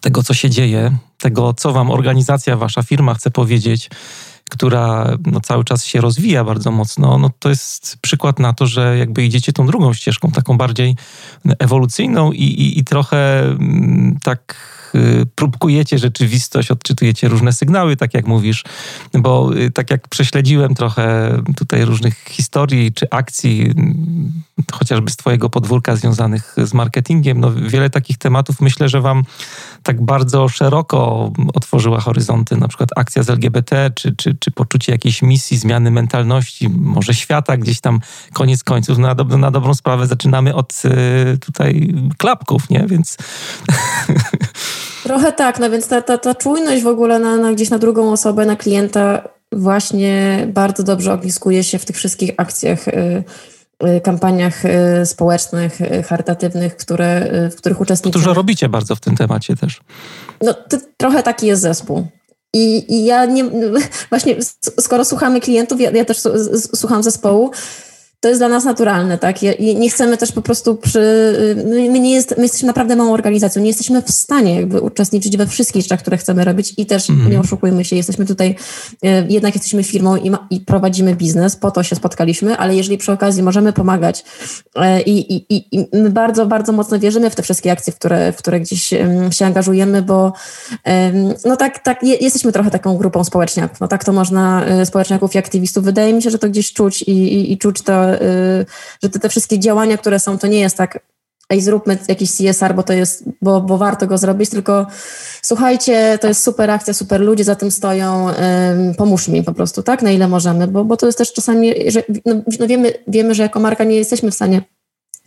tego, 0.00 0.22
co 0.22 0.34
się 0.34 0.50
dzieje, 0.50 0.98
tego, 1.18 1.54
co 1.54 1.72
wam 1.72 1.90
organizacja, 1.90 2.56
wasza 2.56 2.82
firma 2.82 3.14
chce 3.14 3.30
powiedzieć, 3.30 3.90
która 4.52 5.16
no, 5.26 5.40
cały 5.40 5.64
czas 5.64 5.84
się 5.84 6.00
rozwija 6.00 6.44
bardzo 6.44 6.70
mocno, 6.70 7.18
no, 7.18 7.30
to 7.38 7.48
jest 7.48 7.96
przykład 8.00 8.38
na 8.38 8.52
to, 8.52 8.66
że 8.66 8.98
jakby 8.98 9.24
idziecie 9.24 9.52
tą 9.52 9.66
drugą 9.66 9.92
ścieżką, 9.92 10.30
taką 10.30 10.56
bardziej 10.58 10.96
ewolucyjną 11.58 12.32
i, 12.32 12.42
i, 12.42 12.78
i 12.78 12.84
trochę 12.84 13.42
mm, 13.42 14.18
tak 14.22 14.56
y, 14.94 15.26
próbkujecie 15.34 15.98
rzeczywistość, 15.98 16.70
odczytujecie 16.70 17.28
różne 17.28 17.52
sygnały, 17.52 17.96
tak 17.96 18.14
jak 18.14 18.26
mówisz, 18.26 18.64
bo 19.14 19.56
y, 19.56 19.70
tak 19.70 19.90
jak 19.90 20.08
prześledziłem 20.08 20.74
trochę 20.74 21.36
tutaj 21.56 21.84
różnych 21.84 22.24
historii 22.28 22.92
czy 22.92 23.06
akcji 23.10 23.70
chociażby 24.72 25.10
z 25.10 25.16
Twojego 25.16 25.50
podwórka 25.50 25.96
związanych 25.96 26.56
z 26.64 26.74
marketingiem. 26.74 27.40
No, 27.40 27.52
wiele 27.52 27.90
takich 27.90 28.18
tematów 28.18 28.60
myślę, 28.60 28.88
że 28.88 29.00
Wam 29.00 29.22
tak 29.82 30.04
bardzo 30.04 30.48
szeroko 30.48 31.32
otworzyła 31.54 32.00
horyzonty, 32.00 32.56
na 32.56 32.68
przykład 32.68 32.88
akcja 32.96 33.22
z 33.22 33.30
LGBT, 33.30 33.90
czy, 33.94 34.16
czy, 34.16 34.34
czy 34.40 34.50
poczucie 34.50 34.92
jakiejś 34.92 35.22
misji, 35.22 35.58
zmiany 35.58 35.90
mentalności, 35.90 36.68
może 36.68 37.14
świata 37.14 37.56
gdzieś 37.56 37.80
tam 37.80 38.00
koniec 38.32 38.64
końców. 38.64 38.98
Na, 38.98 39.14
do, 39.14 39.38
na 39.38 39.50
dobrą 39.50 39.74
sprawę 39.74 40.06
zaczynamy 40.06 40.54
od 40.54 40.82
y, 40.84 41.38
tutaj 41.38 41.94
klapków, 42.18 42.70
nie? 42.70 42.84
Więc... 42.86 43.16
Trochę 45.02 45.32
tak, 45.32 45.58
no 45.58 45.70
więc 45.70 45.88
ta, 45.88 46.02
ta, 46.02 46.18
ta 46.18 46.34
czujność 46.34 46.82
w 46.82 46.86
ogóle 46.86 47.18
na, 47.18 47.36
na 47.36 47.52
gdzieś 47.52 47.70
na 47.70 47.78
drugą 47.78 48.12
osobę, 48.12 48.46
na 48.46 48.56
klienta 48.56 49.22
właśnie 49.52 50.44
bardzo 50.54 50.82
dobrze 50.82 51.12
ogniskuje 51.12 51.64
się 51.64 51.78
w 51.78 51.84
tych 51.84 51.96
wszystkich 51.96 52.30
akcjach, 52.36 52.88
y, 52.88 53.24
kampaniach 54.02 54.64
y, 54.64 55.06
społecznych, 55.06 55.78
charytatywnych, 56.08 56.76
które, 56.76 57.28
w 57.50 57.56
których 57.56 57.80
uczestniczymy. 57.80 58.24
Dużo 58.24 58.34
robicie 58.34 58.68
bardzo 58.68 58.96
w 58.96 59.00
tym 59.00 59.16
temacie 59.16 59.56
też. 59.56 59.80
No, 60.40 60.54
to 60.54 60.76
trochę 60.96 61.22
taki 61.22 61.46
jest 61.46 61.62
zespół. 61.62 62.06
I, 62.54 62.94
I 62.94 63.04
ja 63.04 63.24
nie, 63.24 63.44
właśnie 64.10 64.36
skoro 64.80 65.04
słuchamy 65.04 65.40
klientów, 65.40 65.80
ja, 65.80 65.90
ja 65.90 66.04
też 66.04 66.20
słucham 66.74 67.02
zespołu, 67.02 67.50
to 68.22 68.28
jest 68.28 68.40
dla 68.40 68.48
nas 68.48 68.64
naturalne, 68.64 69.18
tak? 69.18 69.42
I 69.42 69.76
nie 69.76 69.90
chcemy 69.90 70.16
też 70.16 70.32
po 70.32 70.42
prostu 70.42 70.74
przy... 70.74 71.02
My, 71.66 72.00
nie 72.00 72.14
jest, 72.14 72.34
my 72.36 72.42
jesteśmy 72.42 72.66
naprawdę 72.66 72.96
małą 72.96 73.12
organizacją, 73.12 73.62
nie 73.62 73.68
jesteśmy 73.68 74.02
w 74.02 74.10
stanie 74.10 74.54
jakby 74.54 74.80
uczestniczyć 74.80 75.36
we 75.36 75.46
wszystkich 75.46 75.82
rzeczach, 75.82 76.00
które 76.00 76.16
chcemy 76.16 76.44
robić 76.44 76.74
i 76.76 76.86
też 76.86 77.10
mm. 77.10 77.30
nie 77.30 77.40
oszukujmy 77.40 77.84
się, 77.84 77.96
jesteśmy 77.96 78.26
tutaj, 78.26 78.54
e, 79.04 79.26
jednak 79.28 79.54
jesteśmy 79.54 79.82
firmą 79.82 80.16
i, 80.16 80.30
ma, 80.30 80.46
i, 80.50 80.60
prowadzimy 80.60 81.14
biznes, 81.14 81.56
po 81.56 81.70
to 81.70 81.82
się 81.82 81.96
spotkaliśmy, 81.96 82.56
ale 82.56 82.76
jeżeli 82.76 82.98
przy 82.98 83.12
okazji 83.12 83.42
możemy 83.42 83.72
pomagać 83.72 84.24
e, 84.76 85.02
i, 85.02 85.32
i, 85.34 85.44
i 85.76 85.88
my 85.92 86.10
bardzo, 86.10 86.46
bardzo 86.46 86.72
mocno 86.72 86.98
wierzymy 86.98 87.30
w 87.30 87.34
te 87.34 87.42
wszystkie 87.42 87.72
akcje, 87.72 87.92
w 87.92 87.96
które, 87.96 88.32
w 88.32 88.36
które 88.36 88.60
gdzieś 88.60 88.82
się 89.30 89.46
angażujemy, 89.46 90.02
bo 90.02 90.32
no 91.44 91.56
tak, 91.56 91.78
tak 91.78 92.02
jesteśmy 92.02 92.52
trochę 92.52 92.70
taką 92.70 92.96
grupą 92.96 93.24
społeczniaków, 93.24 93.80
no 93.80 93.88
tak 93.88 94.04
to 94.04 94.12
można, 94.12 94.64
społeczniaków 94.84 95.34
i 95.34 95.38
aktywistów. 95.38 95.84
Wydaje 95.84 96.12
mi 96.12 96.22
się, 96.22 96.30
że 96.30 96.38
to 96.38 96.48
gdzieś 96.48 96.72
czuć 96.72 97.02
i, 97.02 97.52
i 97.52 97.58
czuć 97.58 97.82
to 97.82 98.11
Y, 98.12 98.66
że 99.02 99.08
te, 99.10 99.18
te 99.18 99.28
wszystkie 99.28 99.58
działania, 99.58 99.98
które 99.98 100.20
są, 100.20 100.38
to 100.38 100.46
nie 100.46 100.60
jest 100.60 100.76
tak 100.76 100.98
ej, 101.52 101.60
zróbmy 101.60 101.98
jakiś 102.08 102.32
CSR, 102.32 102.74
bo 102.74 102.82
to 102.82 102.92
jest, 102.92 103.24
bo, 103.42 103.60
bo 103.60 103.78
warto 103.78 104.06
go 104.06 104.18
zrobić, 104.18 104.50
tylko 104.50 104.86
słuchajcie, 105.42 106.18
to 106.20 106.28
jest 106.28 106.42
super 106.42 106.70
akcja, 106.70 106.94
super 106.94 107.20
ludzie 107.20 107.44
za 107.44 107.54
tym 107.54 107.70
stoją, 107.70 108.28
ym, 108.28 108.34
pomóż 108.94 109.28
mi 109.28 109.42
po 109.42 109.52
prostu, 109.52 109.82
tak, 109.82 110.02
na 110.02 110.10
ile 110.10 110.28
możemy, 110.28 110.66
bo, 110.66 110.84
bo 110.84 110.96
to 110.96 111.06
jest 111.06 111.18
też 111.18 111.32
czasami, 111.32 111.90
że 111.90 112.02
no, 112.26 112.34
no 112.60 112.66
wiemy, 112.66 112.92
wiemy, 113.08 113.34
że 113.34 113.42
jako 113.42 113.60
marka 113.60 113.84
nie 113.84 113.96
jesteśmy 113.96 114.30
w 114.30 114.34
stanie 114.34 114.62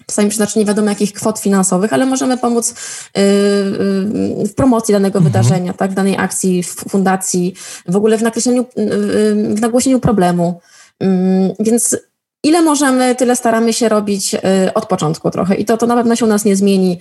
czasami 0.05 0.29
przeznaczyć 0.29 0.55
nie 0.55 0.65
wiadomo 0.65 0.89
jakich 0.89 1.13
kwot 1.13 1.39
finansowych, 1.39 1.93
ale 1.93 2.05
możemy 2.05 2.37
pomóc 2.37 2.73
yy, 3.15 3.23
yy, 4.39 4.47
w 4.47 4.53
promocji 4.55 4.91
danego 4.91 5.19
mhm. 5.19 5.33
wydarzenia, 5.33 5.73
tak, 5.73 5.93
danej 5.93 6.15
akcji, 6.17 6.63
w 6.63 6.75
fundacji, 6.75 7.55
w 7.87 7.95
ogóle 7.95 8.17
w 8.17 8.21
nakreśleniu, 8.21 8.65
yy, 8.75 9.55
w 9.55 9.61
nagłośnieniu 9.61 9.99
problemu. 9.99 10.59
Więc 11.59 11.97
ile 12.45 12.61
możemy, 12.61 13.15
tyle 13.15 13.35
staramy 13.35 13.73
się 13.73 13.89
robić 13.89 14.33
y, 14.33 14.39
od 14.73 14.85
początku 14.85 15.31
trochę 15.31 15.55
i 15.55 15.65
to, 15.65 15.77
to 15.77 15.87
na 15.87 15.95
pewno 15.95 16.15
się 16.15 16.25
u 16.25 16.27
nas 16.27 16.45
nie 16.45 16.55
zmieni. 16.55 16.99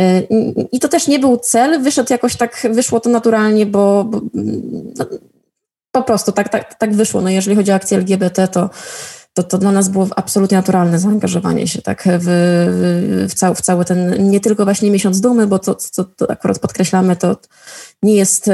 Y, 0.00 0.26
I 0.72 0.80
to 0.80 0.88
też 0.88 1.08
nie 1.08 1.18
był 1.18 1.36
cel, 1.36 1.82
wyszedł 1.82 2.12
jakoś 2.12 2.36
tak, 2.36 2.66
wyszło 2.70 3.00
to 3.00 3.10
naturalnie, 3.10 3.66
bo, 3.66 4.04
bo 4.04 4.20
no, 4.98 5.06
po 5.92 6.02
prostu 6.02 6.32
tak, 6.32 6.48
tak, 6.48 6.74
tak 6.74 6.94
wyszło. 6.94 7.20
No 7.20 7.30
jeżeli 7.30 7.56
chodzi 7.56 7.72
o 7.72 7.74
akcję 7.74 7.98
LGBT, 7.98 8.48
to, 8.48 8.70
to, 9.34 9.42
to 9.42 9.58
dla 9.58 9.72
nas 9.72 9.88
było 9.88 10.06
absolutnie 10.16 10.56
naturalne 10.56 10.98
zaangażowanie 10.98 11.68
się 11.68 11.82
tak 11.82 12.04
w, 12.06 12.26
w, 13.28 13.34
cały, 13.34 13.54
w 13.54 13.60
cały 13.60 13.84
ten, 13.84 14.30
nie 14.30 14.40
tylko 14.40 14.64
właśnie 14.64 14.90
miesiąc 14.90 15.20
dumy, 15.20 15.46
bo 15.46 15.58
to, 15.58 15.76
to, 15.96 16.04
to 16.04 16.30
akurat 16.30 16.58
podkreślamy, 16.58 17.16
to 17.16 17.36
nie 18.02 18.14
jest, 18.14 18.50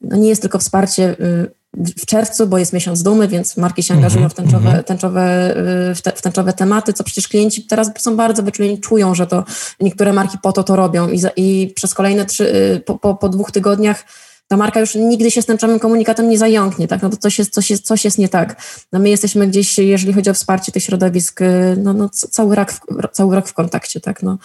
no 0.00 0.16
nie 0.16 0.28
jest 0.28 0.42
tylko 0.42 0.58
wsparcie 0.58 1.16
y, 1.20 1.50
w 1.76 2.06
czerwcu, 2.06 2.46
bo 2.46 2.58
jest 2.58 2.72
miesiąc 2.72 3.02
dumy, 3.02 3.28
więc 3.28 3.56
marki 3.56 3.82
się 3.82 3.94
angażują 3.94 4.28
w 4.28 4.32
mhm, 4.32 4.48
tęczowe, 4.48 4.66
mhm. 4.66 4.84
tęczowe, 4.84 5.54
w, 5.94 6.00
te, 6.02 6.12
w 6.12 6.22
tęczowe 6.22 6.52
tematy, 6.52 6.92
co 6.92 7.04
przecież 7.04 7.28
klienci 7.28 7.66
teraz 7.66 7.90
są 7.98 8.16
bardzo 8.16 8.42
wyczuleni, 8.42 8.80
czują, 8.80 9.14
że 9.14 9.26
to 9.26 9.44
niektóre 9.80 10.12
marki 10.12 10.38
po 10.42 10.52
to 10.52 10.64
to 10.64 10.76
robią 10.76 11.08
i, 11.08 11.18
za, 11.18 11.30
i 11.36 11.72
przez 11.76 11.94
kolejne 11.94 12.26
trzy, 12.26 12.54
y, 12.76 12.80
po, 12.80 12.98
po, 12.98 13.14
po 13.14 13.28
dwóch 13.28 13.50
tygodniach 13.50 14.04
ta 14.48 14.56
marka 14.56 14.80
już 14.80 14.94
nigdy 14.94 15.30
się 15.30 15.42
z 15.42 15.46
tęczowym 15.46 15.78
komunikatem 15.78 16.28
nie 16.28 16.38
zająknie, 16.38 16.88
tak? 16.88 17.02
No 17.02 17.10
to 17.10 17.16
coś 17.16 17.38
jest, 17.38 17.54
coś 17.54 17.70
jest, 17.70 17.86
coś 17.86 18.04
jest 18.04 18.18
nie 18.18 18.28
tak. 18.28 18.62
No 18.92 18.98
my 18.98 19.10
jesteśmy 19.10 19.46
gdzieś, 19.46 19.78
jeżeli 19.78 20.12
chodzi 20.12 20.30
o 20.30 20.34
wsparcie 20.34 20.72
tych 20.72 20.82
środowisk, 20.82 21.40
y, 21.40 21.76
no, 21.82 21.92
no 21.92 22.08
cały, 22.08 22.56
rok 22.56 22.72
w, 22.72 22.80
cały 23.12 23.36
rok 23.36 23.48
w 23.48 23.52
kontakcie, 23.52 24.00
tak? 24.00 24.22
No. 24.22 24.38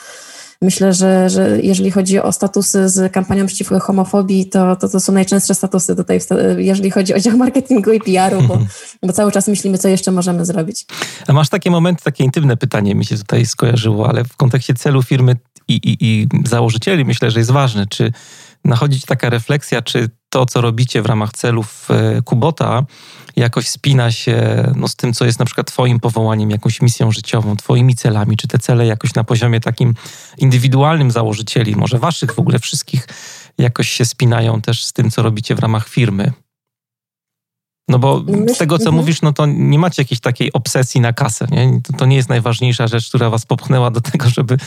Myślę, 0.63 0.93
że, 0.93 1.29
że 1.29 1.61
jeżeli 1.61 1.91
chodzi 1.91 2.19
o 2.19 2.31
statusy 2.31 2.89
z 2.89 3.13
kampanią 3.13 3.45
przeciwko 3.45 3.79
homofobii, 3.79 4.49
to, 4.49 4.75
to, 4.75 4.89
to 4.89 4.99
są 4.99 5.13
najczęstsze 5.13 5.55
statusy 5.55 5.95
tutaj, 5.95 6.19
jeżeli 6.57 6.91
chodzi 6.91 7.13
o 7.13 7.19
dział 7.19 7.37
marketingu 7.37 7.91
i 7.91 7.99
PR-u, 7.99 8.41
bo, 8.41 8.59
bo 9.03 9.13
cały 9.13 9.31
czas 9.31 9.47
myślimy, 9.47 9.77
co 9.77 9.87
jeszcze 9.87 10.11
możemy 10.11 10.45
zrobić. 10.45 10.85
A 11.27 11.33
masz 11.33 11.49
takie 11.49 11.71
momenty, 11.71 12.03
takie 12.03 12.23
intymne 12.23 12.57
pytanie 12.57 12.95
mi 12.95 13.05
się 13.05 13.17
tutaj 13.17 13.45
skojarzyło, 13.45 14.09
ale 14.09 14.23
w 14.23 14.35
kontekście 14.35 14.73
celu 14.73 15.03
firmy 15.03 15.35
i, 15.67 15.73
i, 15.73 15.97
i 16.01 16.27
założycieli 16.47 17.05
myślę, 17.05 17.31
że 17.31 17.39
jest 17.39 17.51
ważne, 17.51 17.87
czy 17.87 18.11
nachodzić 18.65 19.05
taka 19.05 19.29
refleksja, 19.29 19.81
czy 19.81 20.09
to, 20.29 20.45
co 20.45 20.61
robicie 20.61 21.01
w 21.01 21.05
ramach 21.05 21.31
celów 21.31 21.87
e, 21.91 22.21
Kubota, 22.21 22.83
jakoś 23.35 23.67
spina 23.67 24.11
się 24.11 24.63
no, 24.75 24.87
z 24.87 24.95
tym, 24.95 25.13
co 25.13 25.25
jest 25.25 25.39
na 25.39 25.45
przykład 25.45 25.67
Twoim 25.67 25.99
powołaniem, 25.99 26.49
jakąś 26.49 26.81
misją 26.81 27.11
życiową, 27.11 27.55
Twoimi 27.55 27.95
celami, 27.95 28.37
czy 28.37 28.47
te 28.47 28.59
cele 28.59 28.85
jakoś 28.85 29.13
na 29.13 29.23
poziomie 29.23 29.59
takim 29.59 29.93
indywidualnym 30.37 31.11
założycieli, 31.11 31.75
może 31.75 31.99
Waszych 31.99 32.33
w 32.33 32.39
ogóle 32.39 32.59
wszystkich, 32.59 33.07
jakoś 33.57 33.89
się 33.89 34.05
spinają 34.05 34.61
też 34.61 34.85
z 34.85 34.93
tym, 34.93 35.11
co 35.11 35.21
robicie 35.21 35.55
w 35.55 35.59
ramach 35.59 35.87
firmy. 35.87 36.31
No 37.87 37.99
bo 37.99 38.23
z 38.53 38.57
tego, 38.57 38.77
co 38.77 38.83
mhm. 38.83 38.95
mówisz, 38.95 39.21
no 39.21 39.33
to 39.33 39.45
nie 39.45 39.79
macie 39.79 40.01
jakiejś 40.01 40.19
takiej 40.19 40.53
obsesji 40.53 41.01
na 41.01 41.13
kasę. 41.13 41.47
Nie? 41.51 41.81
To, 41.83 41.93
to, 41.97 42.05
nie 42.05 42.15
jest 42.15 42.29
najważniejsza 42.29 42.87
rzecz, 42.87 43.09
która 43.09 43.29
was 43.29 43.45
popchnęła 43.45 43.91
do 43.91 44.01
tego, 44.01 44.29
żeby 44.29 44.57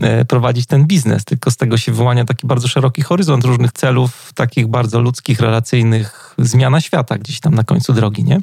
e, 0.00 0.24
prowadzić 0.24 0.66
ten 0.66 0.86
biznes, 0.86 1.24
tylko 1.24 1.50
z 1.50 1.56
tego 1.56 1.76
się 1.76 1.92
wyłania 1.92 2.24
taki 2.24 2.46
bardzo 2.46 2.68
szeroki 2.68 3.02
horyzont 3.02 3.44
różnych 3.44 3.72
celów, 3.72 4.32
takich 4.34 4.66
bardzo 4.66 5.00
ludzkich, 5.00 5.40
relacyjnych, 5.40 6.34
zmiana 6.38 6.80
świata 6.80 7.18
gdzieś 7.18 7.40
tam 7.40 7.54
na 7.54 7.64
końcu 7.64 7.92
drogi, 7.92 8.24
nie? 8.24 8.40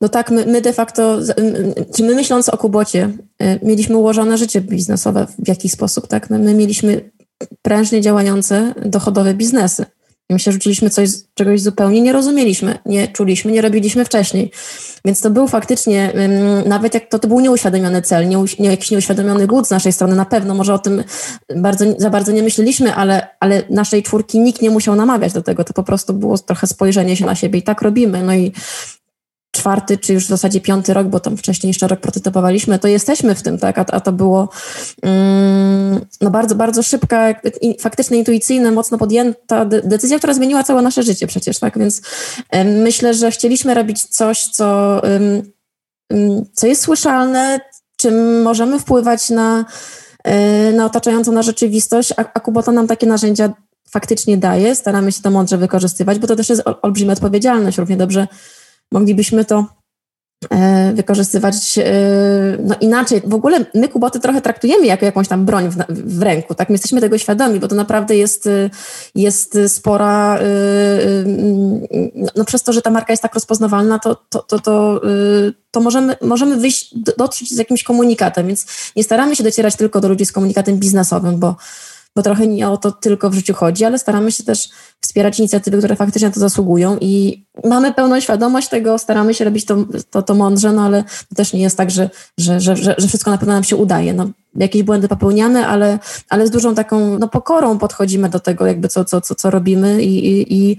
No 0.00 0.08
tak, 0.08 0.30
my, 0.30 0.46
my 0.46 0.60
de 0.60 0.72
facto, 0.72 1.18
my 2.00 2.14
myśląc 2.14 2.48
o 2.48 2.56
Kubocie, 2.56 3.10
e, 3.38 3.66
mieliśmy 3.66 3.96
ułożone 3.96 4.38
życie 4.38 4.60
biznesowe 4.60 5.26
w 5.38 5.48
jakiś 5.48 5.72
sposób, 5.72 6.08
tak? 6.08 6.30
No 6.30 6.38
my 6.38 6.54
mieliśmy 6.54 7.10
prężnie 7.62 8.00
działające, 8.00 8.74
dochodowe 8.84 9.34
biznesy. 9.34 9.86
My 10.30 10.38
się 10.38 10.52
rzuciliśmy 10.52 10.90
coś, 10.90 11.10
czegoś 11.34 11.60
zupełnie 11.60 12.00
nie 12.00 12.12
rozumieliśmy, 12.12 12.78
nie 12.86 13.08
czuliśmy, 13.08 13.52
nie 13.52 13.62
robiliśmy 13.62 14.04
wcześniej. 14.04 14.50
Więc 15.04 15.20
to 15.20 15.30
był 15.30 15.48
faktycznie, 15.48 16.12
nawet 16.66 16.94
jak 16.94 17.08
to, 17.08 17.18
to 17.18 17.28
był 17.28 17.40
nieuświadomiony 17.40 18.02
cel, 18.02 18.28
nie, 18.28 18.36
nie 18.58 18.70
jakiś 18.70 18.90
nieuświadomiony 18.90 19.46
głód 19.46 19.66
z 19.66 19.70
naszej 19.70 19.92
strony, 19.92 20.16
na 20.16 20.24
pewno, 20.24 20.54
może 20.54 20.74
o 20.74 20.78
tym 20.78 21.04
bardzo, 21.56 21.84
za 21.98 22.10
bardzo 22.10 22.32
nie 22.32 22.42
myśleliśmy, 22.42 22.94
ale, 22.94 23.28
ale 23.40 23.62
naszej 23.70 24.02
czwórki 24.02 24.40
nikt 24.40 24.62
nie 24.62 24.70
musiał 24.70 24.96
namawiać 24.96 25.32
do 25.32 25.42
tego, 25.42 25.64
to 25.64 25.72
po 25.72 25.82
prostu 25.82 26.12
było 26.12 26.38
trochę 26.38 26.66
spojrzenie 26.66 27.16
się 27.16 27.26
na 27.26 27.34
siebie 27.34 27.58
i 27.58 27.62
tak 27.62 27.82
robimy. 27.82 28.22
No 28.22 28.34
i 28.34 28.52
czwarty, 29.54 29.98
czy 29.98 30.12
już 30.12 30.24
w 30.24 30.28
zasadzie 30.28 30.60
piąty 30.60 30.94
rok, 30.94 31.06
bo 31.06 31.20
tam 31.20 31.36
wcześniej 31.36 31.68
jeszcze 31.68 31.88
rok 31.88 32.00
prototypowaliśmy, 32.00 32.78
to 32.78 32.88
jesteśmy 32.88 33.34
w 33.34 33.42
tym, 33.42 33.58
tak? 33.58 33.78
A, 33.78 33.84
a 33.86 34.00
to 34.00 34.12
było 34.12 34.48
mm, 35.02 36.00
no 36.20 36.30
bardzo, 36.30 36.54
bardzo 36.54 36.82
szybka, 36.82 37.34
faktycznie 37.80 38.18
intuicyjna, 38.18 38.70
mocno 38.70 38.98
podjęta 38.98 39.64
decyzja, 39.64 40.18
która 40.18 40.34
zmieniła 40.34 40.64
całe 40.64 40.82
nasze 40.82 41.02
życie 41.02 41.26
przecież, 41.26 41.58
tak? 41.58 41.78
Więc 41.78 42.02
myślę, 42.64 43.14
że 43.14 43.30
chcieliśmy 43.30 43.74
robić 43.74 44.04
coś, 44.04 44.44
co, 44.44 45.00
co 46.52 46.66
jest 46.66 46.82
słyszalne, 46.82 47.60
czym 47.96 48.42
możemy 48.42 48.78
wpływać 48.78 49.30
na, 49.30 49.64
e, 50.24 50.72
na 50.72 50.86
otaczającą 50.86 51.32
na 51.32 51.42
rzeczywistość, 51.42 52.12
a, 52.16 52.24
a 52.34 52.40
Kubota 52.40 52.72
nam 52.72 52.86
takie 52.86 53.06
narzędzia 53.06 53.52
faktycznie 53.90 54.36
daje, 54.36 54.74
staramy 54.74 55.12
się 55.12 55.22
to 55.22 55.30
mądrze 55.30 55.58
wykorzystywać, 55.58 56.18
bo 56.18 56.26
to 56.26 56.36
też 56.36 56.48
jest 56.48 56.62
olbrzymia 56.82 57.12
odpowiedzialność, 57.12 57.78
równie 57.78 57.96
dobrze 57.96 58.28
moglibyśmy 58.92 59.44
to 59.44 59.66
e, 60.50 60.92
wykorzystywać 60.92 61.78
e, 61.78 61.82
no 62.64 62.74
inaczej. 62.80 63.22
W 63.24 63.34
ogóle 63.34 63.64
my 63.74 63.88
kuboty 63.88 64.20
trochę 64.20 64.40
traktujemy 64.40 64.86
jako 64.86 65.04
jakąś 65.04 65.28
tam 65.28 65.44
broń 65.44 65.68
w, 65.68 65.76
w, 65.88 66.22
ręku, 66.22 66.54
tak? 66.54 66.68
My 66.68 66.74
jesteśmy 66.74 67.00
tego 67.00 67.18
świadomi, 67.18 67.60
bo 67.60 67.68
to 67.68 67.74
naprawdę 67.74 68.16
jest, 68.16 68.46
e, 68.46 68.70
jest 69.14 69.58
spora, 69.68 70.38
no 72.36 72.44
przez 72.44 72.62
to, 72.62 72.72
że 72.72 72.82
ta 72.82 72.90
marka 72.90 73.12
jest 73.12 73.22
tak 73.22 73.34
rozpoznawalna, 73.34 73.98
to, 73.98 74.14
to, 74.28 74.42
to, 74.42 74.58
to, 74.58 75.00
to 75.70 75.80
możemy, 75.80 76.16
możemy 76.22 76.56
wyjść, 76.56 76.94
dotrzeć 77.18 77.54
z 77.54 77.58
jakimś 77.58 77.82
komunikatem, 77.82 78.46
więc 78.46 78.66
nie 78.96 79.04
staramy 79.04 79.36
się 79.36 79.44
docierać 79.44 79.76
tylko 79.76 80.00
do 80.00 80.08
ludzi 80.08 80.26
z 80.26 80.32
komunikatem 80.32 80.78
biznesowym, 80.78 81.38
bo 81.38 81.56
bo 82.16 82.22
trochę 82.22 82.46
nie 82.46 82.68
o 82.68 82.76
to 82.76 82.92
tylko 82.92 83.30
w 83.30 83.34
życiu 83.34 83.54
chodzi, 83.54 83.84
ale 83.84 83.98
staramy 83.98 84.32
się 84.32 84.44
też 84.44 84.68
wspierać 85.00 85.38
inicjatywy, 85.38 85.78
które 85.78 85.96
faktycznie 85.96 86.28
na 86.28 86.34
to 86.34 86.40
zasługują 86.40 86.98
i 87.00 87.44
mamy 87.64 87.92
pełną 87.92 88.20
świadomość 88.20 88.68
tego, 88.68 88.98
staramy 88.98 89.34
się 89.34 89.44
robić 89.44 89.64
to, 89.64 89.76
to, 90.10 90.22
to 90.22 90.34
mądrze, 90.34 90.72
no 90.72 90.84
ale 90.84 91.02
to 91.02 91.34
też 91.36 91.52
nie 91.52 91.62
jest 91.62 91.76
tak, 91.76 91.90
że, 91.90 92.10
że, 92.38 92.60
że, 92.60 92.76
że, 92.76 92.96
wszystko 93.08 93.30
na 93.30 93.38
pewno 93.38 93.54
nam 93.54 93.64
się 93.64 93.76
udaje. 93.76 94.14
No, 94.14 94.30
jakieś 94.56 94.82
błędy 94.82 95.08
popełniamy, 95.08 95.66
ale, 95.66 95.98
ale 96.28 96.46
z 96.46 96.50
dużą 96.50 96.74
taką 96.74 97.18
no, 97.18 97.28
pokorą 97.28 97.78
podchodzimy 97.78 98.28
do 98.28 98.40
tego, 98.40 98.66
jakby 98.66 98.88
co, 98.88 99.04
co, 99.04 99.20
co, 99.20 99.34
co 99.34 99.50
robimy 99.50 100.02
i, 100.02 100.26
i, 100.26 100.54
i 100.54 100.78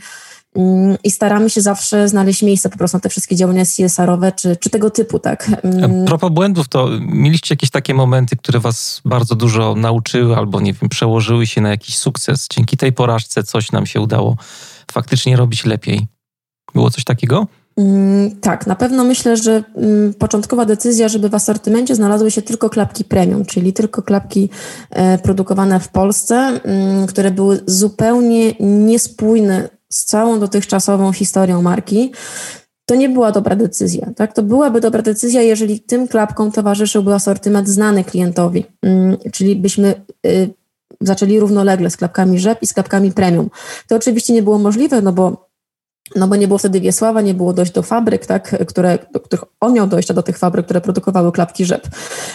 i 1.03 1.11
staramy 1.11 1.49
się 1.49 1.61
zawsze 1.61 2.07
znaleźć 2.09 2.43
miejsce 2.43 2.69
po 2.69 2.77
prostu 2.77 2.97
na 2.97 3.01
te 3.01 3.09
wszystkie 3.09 3.35
działania 3.35 3.63
CSR-owe 3.65 4.31
czy, 4.31 4.55
czy 4.55 4.69
tego 4.69 4.89
typu, 4.89 5.19
tak. 5.19 5.51
Mm. 5.63 6.03
A 6.03 6.05
propos 6.05 6.31
błędów, 6.31 6.67
to 6.67 6.89
mieliście 6.99 7.53
jakieś 7.53 7.69
takie 7.69 7.93
momenty, 7.93 8.35
które 8.35 8.59
was 8.59 9.01
bardzo 9.05 9.35
dużo 9.35 9.75
nauczyły 9.75 10.37
albo, 10.37 10.61
nie 10.61 10.73
wiem, 10.73 10.89
przełożyły 10.89 11.47
się 11.47 11.61
na 11.61 11.69
jakiś 11.69 11.97
sukces? 11.97 12.47
Dzięki 12.51 12.77
tej 12.77 12.93
porażce 12.93 13.43
coś 13.43 13.71
nam 13.71 13.85
się 13.85 14.01
udało 14.01 14.37
faktycznie 14.91 15.35
robić 15.35 15.65
lepiej. 15.65 16.07
Było 16.73 16.91
coś 16.91 17.03
takiego? 17.03 17.47
Mm, 17.77 18.35
tak, 18.41 18.67
na 18.67 18.75
pewno 18.75 19.03
myślę, 19.03 19.37
że 19.37 19.63
mm, 19.75 20.13
początkowa 20.13 20.65
decyzja, 20.65 21.07
żeby 21.07 21.29
w 21.29 21.35
asortymencie 21.35 21.95
znalazły 21.95 22.31
się 22.31 22.41
tylko 22.41 22.69
klapki 22.69 23.03
premium, 23.03 23.45
czyli 23.45 23.73
tylko 23.73 24.01
klapki 24.01 24.49
e, 24.89 25.17
produkowane 25.17 25.79
w 25.79 25.89
Polsce, 25.89 26.35
mm, 26.35 27.07
które 27.07 27.31
były 27.31 27.61
zupełnie 27.65 28.53
niespójne 28.59 29.69
z 29.95 30.05
całą 30.05 30.39
dotychczasową 30.39 31.13
historią 31.13 31.61
marki. 31.61 32.11
To 32.85 32.95
nie 32.95 33.09
była 33.09 33.31
dobra 33.31 33.55
decyzja. 33.55 34.09
Tak? 34.15 34.33
To 34.33 34.43
byłaby 34.43 34.81
dobra 34.81 35.01
decyzja, 35.01 35.41
jeżeli 35.41 35.79
tym 35.79 36.07
klapkom 36.07 36.51
towarzyszyłby 36.51 37.13
asortyment 37.13 37.69
znany 37.69 38.03
klientowi, 38.03 38.65
czyli 39.31 39.55
byśmy 39.55 39.93
y, 40.25 40.49
zaczęli 41.01 41.39
równolegle 41.39 41.89
z 41.89 41.97
klapkami 41.97 42.39
rzep 42.39 42.61
i 42.61 42.67
z 42.67 42.73
klapkami 42.73 43.11
premium. 43.11 43.49
To 43.87 43.95
oczywiście 43.95 44.33
nie 44.33 44.43
było 44.43 44.57
możliwe, 44.57 45.01
no 45.01 45.13
bo 45.13 45.45
no 46.15 46.27
bo 46.27 46.35
nie 46.35 46.47
było 46.47 46.57
wtedy 46.57 46.81
Wiesława, 46.81 47.21
nie 47.21 47.33
było 47.33 47.53
dojść 47.53 47.71
do 47.71 47.83
fabryk, 47.83 48.25
tak, 48.25 48.55
które, 48.67 48.97
do 49.13 49.19
których 49.19 49.45
on 49.59 49.73
miał 49.73 49.87
dojścia 49.87 50.13
do 50.13 50.23
tych 50.23 50.37
fabryk, 50.37 50.65
które 50.65 50.81
produkowały 50.81 51.31
klapki 51.31 51.65
rzep. 51.65 51.87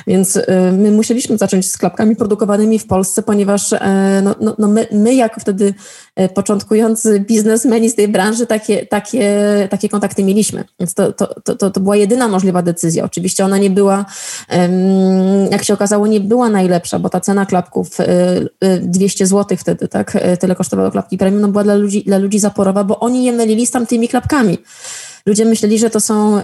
Więc 0.07 0.37
y, 0.37 0.45
my 0.73 0.91
musieliśmy 0.91 1.39
zacząć 1.39 1.71
z 1.71 1.79
klapkami 1.79 2.17
produkowanymi 2.17 2.79
w 2.79 2.87
Polsce, 2.87 3.23
ponieważ 3.23 3.73
y, 3.73 3.79
no, 4.23 4.35
no, 4.41 4.55
no 4.59 4.69
my, 4.69 4.87
my 4.93 5.15
jako 5.15 5.41
wtedy 5.41 5.75
początkujący 6.29 7.21
biznesmeni 7.21 7.91
z 7.91 7.95
tej 7.95 8.09
branży 8.09 8.47
takie, 8.47 8.87
takie, 8.87 9.47
takie 9.71 9.89
kontakty 9.89 10.25
mieliśmy. 10.25 10.65
Więc 10.81 10.95
to, 10.95 11.13
to, 11.13 11.27
to, 11.57 11.71
to 11.71 11.81
była 11.81 11.97
jedyna 11.97 12.29
możliwa 12.29 12.63
decyzja. 12.63 13.05
Oczywiście 13.05 13.45
ona 13.45 13.59
nie 13.59 13.71
była, 13.71 14.05
jak 15.51 15.65
się 15.65 15.75
okazało, 15.75 16.07
nie 16.07 16.21
była 16.21 16.49
najlepsza, 16.49 16.99
bo 16.99 17.09
ta 17.09 17.21
cena 17.21 17.47
klapków 17.47 17.89
200 18.81 19.27
zł 19.27 19.59
wtedy, 19.59 19.89
tak, 19.89 20.19
tyle 20.41 20.57
kosztowały 20.57 20.91
klapki 20.91 21.19
premium, 21.19 21.41
no 21.41 21.49
była 21.49 21.65
dla 21.65 21.75
ludzi, 21.75 22.05
dla 22.05 22.19
ludzi 22.19 22.39
zaporowa, 22.39 22.85
bo 22.85 23.01
oni 23.01 23.25
je 23.25 23.33
mylili 23.33 23.67
z 23.67 23.71
tamtymi 23.71 24.09
klapkami. 24.09 24.59
Ludzie 25.27 25.45
myśleli, 25.45 25.79
że 25.79 25.91
to 25.91 26.01
są, 26.01 26.41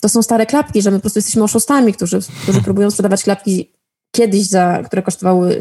to 0.00 0.08
są 0.08 0.22
stare 0.22 0.46
klapki, 0.46 0.82
że 0.82 0.90
my 0.90 0.96
po 0.96 1.00
prostu 1.00 1.18
jesteśmy 1.18 1.42
oszustami, 1.42 1.92
którzy, 1.92 2.18
którzy 2.42 2.62
próbują 2.62 2.90
sprzedawać 2.90 3.22
klapki 3.22 3.72
kiedyś, 4.16 4.48
za, 4.48 4.82
które 4.86 5.02
kosztowały 5.02 5.60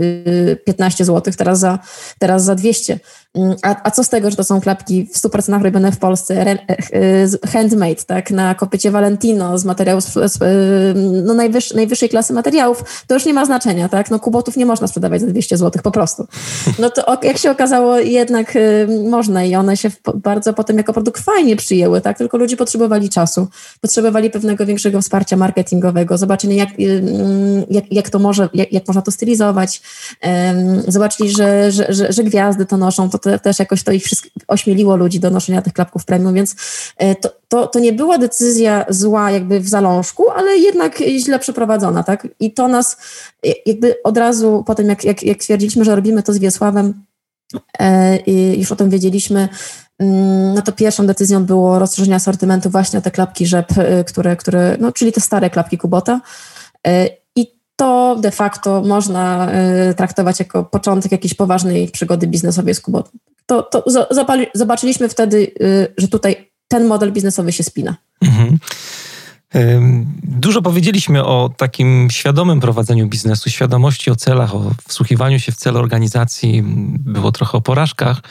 15 0.65 1.03
y, 1.03 1.05
zł, 1.05 1.33
teraz 1.37 1.59
za, 1.59 1.79
teraz 2.19 2.43
za 2.43 2.55
200. 2.55 2.99
Mm, 3.35 3.55
a, 3.61 3.75
a 3.83 3.91
co 3.91 4.03
z 4.03 4.09
tego, 4.09 4.29
że 4.29 4.35
to 4.35 4.43
są 4.43 4.61
klapki 4.61 5.05
w 5.05 5.17
100% 5.17 5.63
robione 5.63 5.91
w 5.91 5.97
Polsce, 5.97 6.41
re, 6.41 6.51
e, 6.51 7.47
handmade, 7.47 8.03
tak, 8.07 8.31
na 8.31 8.55
kopycie 8.55 8.91
Valentino 8.91 9.57
z 9.57 9.65
materiałów, 9.65 10.03
z, 10.03 10.39
no 11.25 11.33
najwyż, 11.33 11.73
najwyższej 11.73 12.09
klasy 12.09 12.33
materiałów, 12.33 13.03
to 13.07 13.13
już 13.13 13.25
nie 13.25 13.33
ma 13.33 13.45
znaczenia, 13.45 13.89
tak, 13.89 14.11
no 14.11 14.19
kubotów 14.19 14.57
nie 14.57 14.65
można 14.65 14.87
sprzedawać 14.87 15.21
za 15.21 15.27
200 15.27 15.57
zł 15.57 15.81
po 15.83 15.91
prostu. 15.91 16.27
No 16.79 16.89
to 16.89 17.17
jak 17.23 17.37
się 17.37 17.51
okazało, 17.51 17.99
jednak 17.99 18.55
y, 18.55 18.87
można 19.09 19.43
i 19.43 19.55
one 19.55 19.77
się 19.77 19.91
bardzo 20.15 20.53
potem 20.53 20.77
jako 20.77 20.93
produkt 20.93 21.23
fajnie 21.23 21.55
przyjęły, 21.55 22.01
tak, 22.01 22.17
tylko 22.17 22.37
ludzie 22.37 22.57
potrzebowali 22.57 23.09
czasu, 23.09 23.47
potrzebowali 23.81 24.29
pewnego 24.29 24.65
większego 24.65 25.01
wsparcia 25.01 25.37
marketingowego, 25.37 26.17
zobaczenia 26.17 26.55
jak, 26.55 26.69
y, 26.79 26.83
mm, 26.83 27.63
jak, 27.69 27.91
jak 27.91 28.09
to 28.09 28.19
może, 28.19 28.49
jak, 28.53 28.73
jak 28.73 28.87
można 28.87 29.01
to 29.01 29.11
stylizować, 29.11 29.81
zobaczyli, 30.87 31.29
że, 31.29 31.71
że, 31.71 31.85
że, 31.89 32.13
że 32.13 32.23
gwiazdy 32.23 32.65
to 32.65 32.77
noszą, 32.77 33.09
to 33.09 33.17
to 33.31 33.39
też 33.39 33.59
jakoś 33.59 33.83
to 33.83 33.91
ich 33.91 34.03
wszystkich 34.03 34.31
ośmieliło 34.47 34.95
ludzi 34.95 35.19
do 35.19 35.29
noszenia 35.29 35.61
tych 35.61 35.73
klapków 35.73 36.05
premium, 36.05 36.33
więc 36.33 36.55
e, 36.97 37.15
to, 37.15 37.29
to, 37.47 37.67
to 37.67 37.79
nie 37.79 37.93
była 37.93 38.17
decyzja 38.17 38.85
zła 38.89 39.31
jakby 39.31 39.59
w 39.59 39.67
zalążku, 39.67 40.29
ale 40.29 40.57
jednak 40.57 40.97
źle 41.17 41.39
przeprowadzona, 41.39 42.03
tak? 42.03 42.27
I 42.39 42.53
to 42.53 42.67
nas 42.67 42.97
e, 43.47 43.49
jakby 43.65 43.95
od 44.03 44.17
razu 44.17 44.63
potem, 44.67 44.87
jak, 44.87 45.03
jak, 45.03 45.23
jak 45.23 45.41
stwierdziliśmy, 45.43 45.85
że 45.85 45.95
robimy 45.95 46.23
to 46.23 46.33
z 46.33 46.37
Wiesławem, 46.37 47.05
e, 47.79 48.17
i 48.17 48.59
już 48.59 48.71
o 48.71 48.75
tym 48.75 48.89
wiedzieliśmy, 48.89 49.49
mm, 49.99 50.53
no 50.53 50.61
to 50.61 50.71
pierwszą 50.71 51.07
decyzją 51.07 51.45
było 51.45 51.79
rozszerzenie 51.79 52.15
asortymentu 52.15 52.69
właśnie 52.69 52.99
o 52.99 53.01
te 53.01 53.11
klapki 53.11 53.45
rzep, 53.45 53.67
które, 54.07 54.35
które 54.35 54.77
no, 54.79 54.91
czyli 54.91 55.11
te 55.11 55.21
stare 55.21 55.49
klapki 55.49 55.77
Kubota 55.77 56.21
to 57.75 58.15
de 58.19 58.31
facto 58.31 58.81
można 58.81 59.51
y, 59.89 59.93
traktować 59.93 60.39
jako 60.39 60.63
początek 60.63 61.11
jakiejś 61.11 61.33
poważnej 61.33 61.87
przygody 61.87 62.27
biznesowej 62.27 62.75
z 62.75 62.81
Kubotą. 62.81 63.09
To, 63.45 63.63
to 63.63 63.83
zobaczyliśmy 64.53 65.09
wtedy, 65.09 65.37
y, 65.61 65.93
że 65.97 66.07
tutaj 66.07 66.51
ten 66.67 66.87
model 66.87 67.11
biznesowy 67.11 67.51
się 67.51 67.63
spina. 67.63 67.95
Mhm. 68.21 68.57
Dużo 70.23 70.61
powiedzieliśmy 70.61 71.25
o 71.25 71.49
takim 71.57 72.07
świadomym 72.11 72.59
prowadzeniu 72.59 73.07
biznesu, 73.07 73.49
świadomości 73.49 74.11
o 74.11 74.15
celach, 74.15 74.55
o 74.55 74.71
wsłuchiwaniu 74.87 75.39
się 75.39 75.51
w 75.51 75.55
cel 75.55 75.77
organizacji. 75.77 76.63
Było 76.99 77.31
trochę 77.31 77.57
o 77.57 77.61
porażkach. 77.61 78.21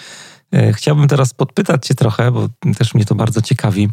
E, 0.52 0.72
chciałbym 0.72 1.08
teraz 1.08 1.34
podpytać 1.34 1.86
Cię 1.86 1.94
trochę, 1.94 2.30
bo 2.30 2.48
też 2.78 2.94
mnie 2.94 3.04
to 3.04 3.14
bardzo 3.14 3.42
ciekawi. 3.42 3.88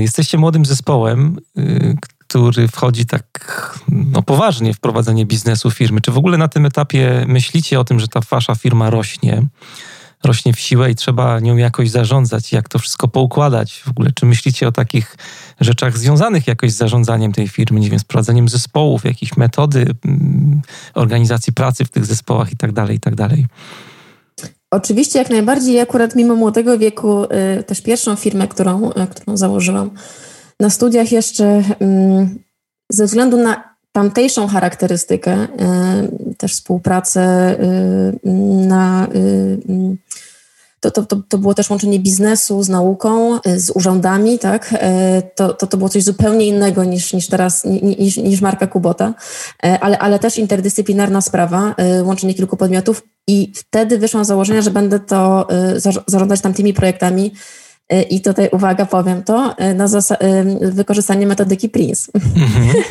Jesteście 0.00 0.38
młodym 0.38 0.64
zespołem, 0.64 1.38
y, 1.58 1.96
który 2.34 2.68
wchodzi 2.68 3.06
tak 3.06 3.74
no, 3.88 4.22
poważnie 4.22 4.74
w 4.74 4.80
prowadzenie 4.80 5.26
biznesu 5.26 5.70
firmy. 5.70 6.00
Czy 6.00 6.10
w 6.10 6.18
ogóle 6.18 6.38
na 6.38 6.48
tym 6.48 6.66
etapie 6.66 7.24
myślicie 7.28 7.80
o 7.80 7.84
tym, 7.84 8.00
że 8.00 8.08
ta 8.08 8.20
wasza 8.30 8.54
firma 8.54 8.90
rośnie? 8.90 9.42
rośnie 10.24 10.52
w 10.52 10.60
siłę 10.60 10.90
i 10.90 10.94
trzeba 10.94 11.40
nią 11.40 11.56
jakoś 11.56 11.90
zarządzać, 11.90 12.52
jak 12.52 12.68
to 12.68 12.78
wszystko 12.78 13.08
poukładać. 13.08 13.82
W 13.86 13.88
ogóle, 13.88 14.10
czy 14.14 14.26
myślicie 14.26 14.68
o 14.68 14.72
takich 14.72 15.16
rzeczach 15.60 15.98
związanych 15.98 16.46
jakoś 16.46 16.72
z 16.72 16.76
zarządzaniem 16.76 17.32
tej 17.32 17.48
firmy, 17.48 17.80
nie 17.80 17.90
wiem, 17.90 17.98
z 17.98 18.04
prowadzeniem 18.04 18.48
zespołów, 18.48 19.04
jakieś 19.04 19.36
metody 19.36 19.86
mm, 20.04 20.62
organizacji 20.94 21.52
pracy 21.52 21.84
w 21.84 21.88
tych 21.88 22.06
zespołach 22.06 22.52
i 22.52 22.56
tak 22.56 22.72
dalej, 22.72 22.96
i 22.96 23.00
tak 23.00 23.14
dalej? 23.14 23.46
Oczywiście, 24.70 25.18
jak 25.18 25.30
najbardziej. 25.30 25.80
Akurat 25.80 26.16
mimo 26.16 26.34
młodego 26.34 26.78
wieku, 26.78 27.24
y, 27.24 27.62
też 27.62 27.82
pierwszą 27.82 28.16
firmę, 28.16 28.48
którą, 28.48 28.90
y, 28.90 29.06
którą 29.06 29.36
założyłam, 29.36 29.90
na 30.60 30.70
studiach 30.70 31.12
jeszcze 31.12 31.62
mm, 31.80 32.38
ze 32.90 33.06
względu 33.06 33.36
na 33.36 33.74
tamtejszą 33.92 34.46
charakterystykę, 34.46 35.44
y, 35.44 36.34
też 36.34 36.52
współpracę 36.52 37.54
y, 37.60 38.28
na 38.68 39.06
y, 39.14 39.58
mm, 39.68 39.96
to, 40.80 40.90
to, 40.90 41.16
to, 41.28 41.38
było 41.38 41.54
też 41.54 41.70
łączenie 41.70 41.98
biznesu 42.00 42.62
z 42.62 42.68
nauką, 42.68 43.38
z 43.56 43.70
urzędami, 43.70 44.38
tak? 44.38 44.74
To, 45.34 45.52
to, 45.52 45.66
to 45.66 45.76
było 45.76 45.88
coś 45.88 46.02
zupełnie 46.02 46.46
innego 46.46 46.84
niż, 46.84 47.12
niż 47.12 47.26
teraz, 47.26 47.64
niż, 47.98 48.16
niż 48.16 48.40
marka 48.40 48.66
Kubota, 48.66 49.14
ale, 49.80 49.98
ale 49.98 50.18
też 50.18 50.38
interdyscyplinarna 50.38 51.20
sprawa, 51.20 51.74
łączenie 52.02 52.34
kilku 52.34 52.56
podmiotów 52.56 53.02
i 53.26 53.52
wtedy 53.54 53.98
wyszłam 53.98 54.24
z 54.24 54.28
założenia, 54.28 54.62
że 54.62 54.70
będę 54.70 55.00
to 55.00 55.48
zarządzać 56.06 56.40
tamtymi 56.40 56.74
projektami 56.74 57.32
I 58.10 58.20
tutaj 58.20 58.48
uwaga, 58.52 58.86
powiem 58.86 59.22
to, 59.22 59.54
y, 59.60 59.74
na 59.74 59.84
y, 59.84 60.72
wykorzystanie 60.72 61.26
metodyki 61.26 61.68
Prince. 61.68 62.10
Mhm. 62.14 62.76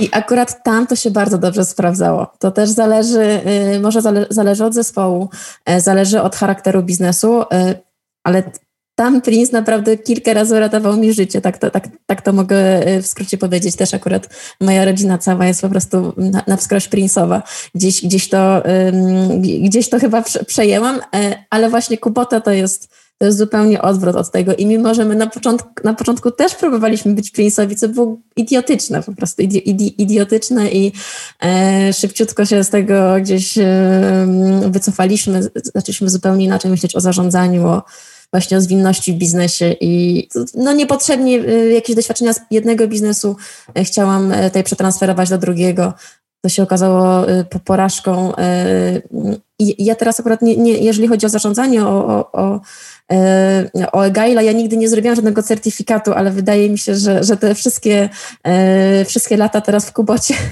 I 0.00 0.08
akurat 0.12 0.64
tam 0.64 0.86
to 0.86 0.96
się 0.96 1.10
bardzo 1.10 1.38
dobrze 1.38 1.64
sprawdzało. 1.64 2.26
To 2.38 2.50
też 2.50 2.70
zależy, 2.70 3.40
może 3.82 4.02
zale, 4.02 4.26
zależy 4.30 4.64
od 4.64 4.74
zespołu, 4.74 5.28
zależy 5.78 6.22
od 6.22 6.36
charakteru 6.36 6.82
biznesu, 6.82 7.44
ale 8.24 8.42
tam 8.94 9.22
Prince 9.22 9.52
naprawdę 9.52 9.96
kilka 9.96 10.34
razy 10.34 10.60
ratował 10.60 10.96
mi 10.96 11.12
życie, 11.12 11.40
tak 11.40 11.58
to, 11.58 11.70
tak, 11.70 11.88
tak 12.06 12.22
to 12.22 12.32
mogę 12.32 12.56
w 13.02 13.06
skrócie 13.06 13.38
powiedzieć. 13.38 13.76
Też 13.76 13.94
akurat 13.94 14.28
moja 14.60 14.84
rodzina 14.84 15.18
cała 15.18 15.46
jest 15.46 15.60
po 15.60 15.68
prostu 15.68 16.12
na, 16.16 16.42
na 16.46 16.56
wskroś 16.56 16.88
Prince'owa. 16.88 17.42
Gdzieś, 17.74 18.04
gdzieś, 18.04 18.28
to, 18.28 18.62
gdzieś 19.62 19.88
to 19.88 19.98
chyba 19.98 20.22
przejęłam, 20.46 21.00
ale 21.50 21.70
właśnie 21.70 21.98
Kubota 21.98 22.40
to 22.40 22.50
jest 22.50 22.88
to 23.18 23.26
jest 23.26 23.38
zupełnie 23.38 23.82
odwrót 23.82 24.16
od 24.16 24.30
tego. 24.30 24.54
I 24.54 24.66
mimo, 24.66 24.94
że 24.94 25.04
my 25.04 25.14
na 25.14 25.26
początku, 25.26 25.68
na 25.84 25.94
początku 25.94 26.30
też 26.30 26.54
próbowaliśmy 26.54 27.14
być 27.14 27.32
Prince'owi, 27.32 27.76
co 27.76 27.88
było 27.88 28.16
idiotyczne, 28.36 29.02
po 29.02 29.12
prostu 29.12 29.42
idi, 29.42 29.70
idi, 29.70 30.02
idiotyczne 30.02 30.70
i 30.70 30.92
e, 31.42 31.92
szybciutko 31.92 32.44
się 32.44 32.64
z 32.64 32.70
tego 32.70 33.16
gdzieś 33.20 33.58
e, 33.58 34.26
wycofaliśmy. 34.70 35.50
Zaczęliśmy 35.74 36.10
zupełnie 36.10 36.44
inaczej 36.44 36.70
myśleć 36.70 36.96
o 36.96 37.00
zarządzaniu, 37.00 37.66
o 37.66 37.82
właśnie 38.32 38.56
o 38.56 38.60
zwinności 38.60 39.12
w 39.12 39.16
biznesie 39.16 39.76
i 39.80 40.28
no 40.54 40.72
niepotrzebnie 40.72 41.40
e, 41.40 41.66
jakieś 41.72 41.96
doświadczenia 41.96 42.32
z 42.32 42.40
jednego 42.50 42.88
biznesu 42.88 43.36
e, 43.74 43.84
chciałam 43.84 44.32
e, 44.32 44.44
tutaj 44.44 44.64
przetransferować 44.64 45.30
do 45.30 45.38
drugiego, 45.38 45.92
to 46.40 46.48
się 46.48 46.62
okazało 46.62 47.26
porażką. 47.64 48.32
I 49.58 49.84
ja 49.84 49.94
teraz 49.94 50.20
akurat, 50.20 50.42
nie, 50.42 50.56
nie, 50.56 50.72
jeżeli 50.72 51.08
chodzi 51.08 51.26
o 51.26 51.28
zarządzanie, 51.28 51.84
o, 51.86 52.06
o, 52.06 52.32
o 52.32 52.60
o 53.92 54.00
Agile'a 54.00 54.42
ja 54.42 54.52
nigdy 54.52 54.76
nie 54.76 54.88
zrobiłam 54.88 55.16
żadnego 55.16 55.42
certyfikatu, 55.42 56.12
ale 56.12 56.30
wydaje 56.30 56.70
mi 56.70 56.78
się, 56.78 56.96
że, 56.96 57.24
że 57.24 57.36
te 57.36 57.54
wszystkie, 57.54 58.08
e, 58.42 59.04
wszystkie 59.04 59.36
lata 59.36 59.60
teraz 59.60 59.86
w 59.86 59.92
Kubocie. 59.92 60.34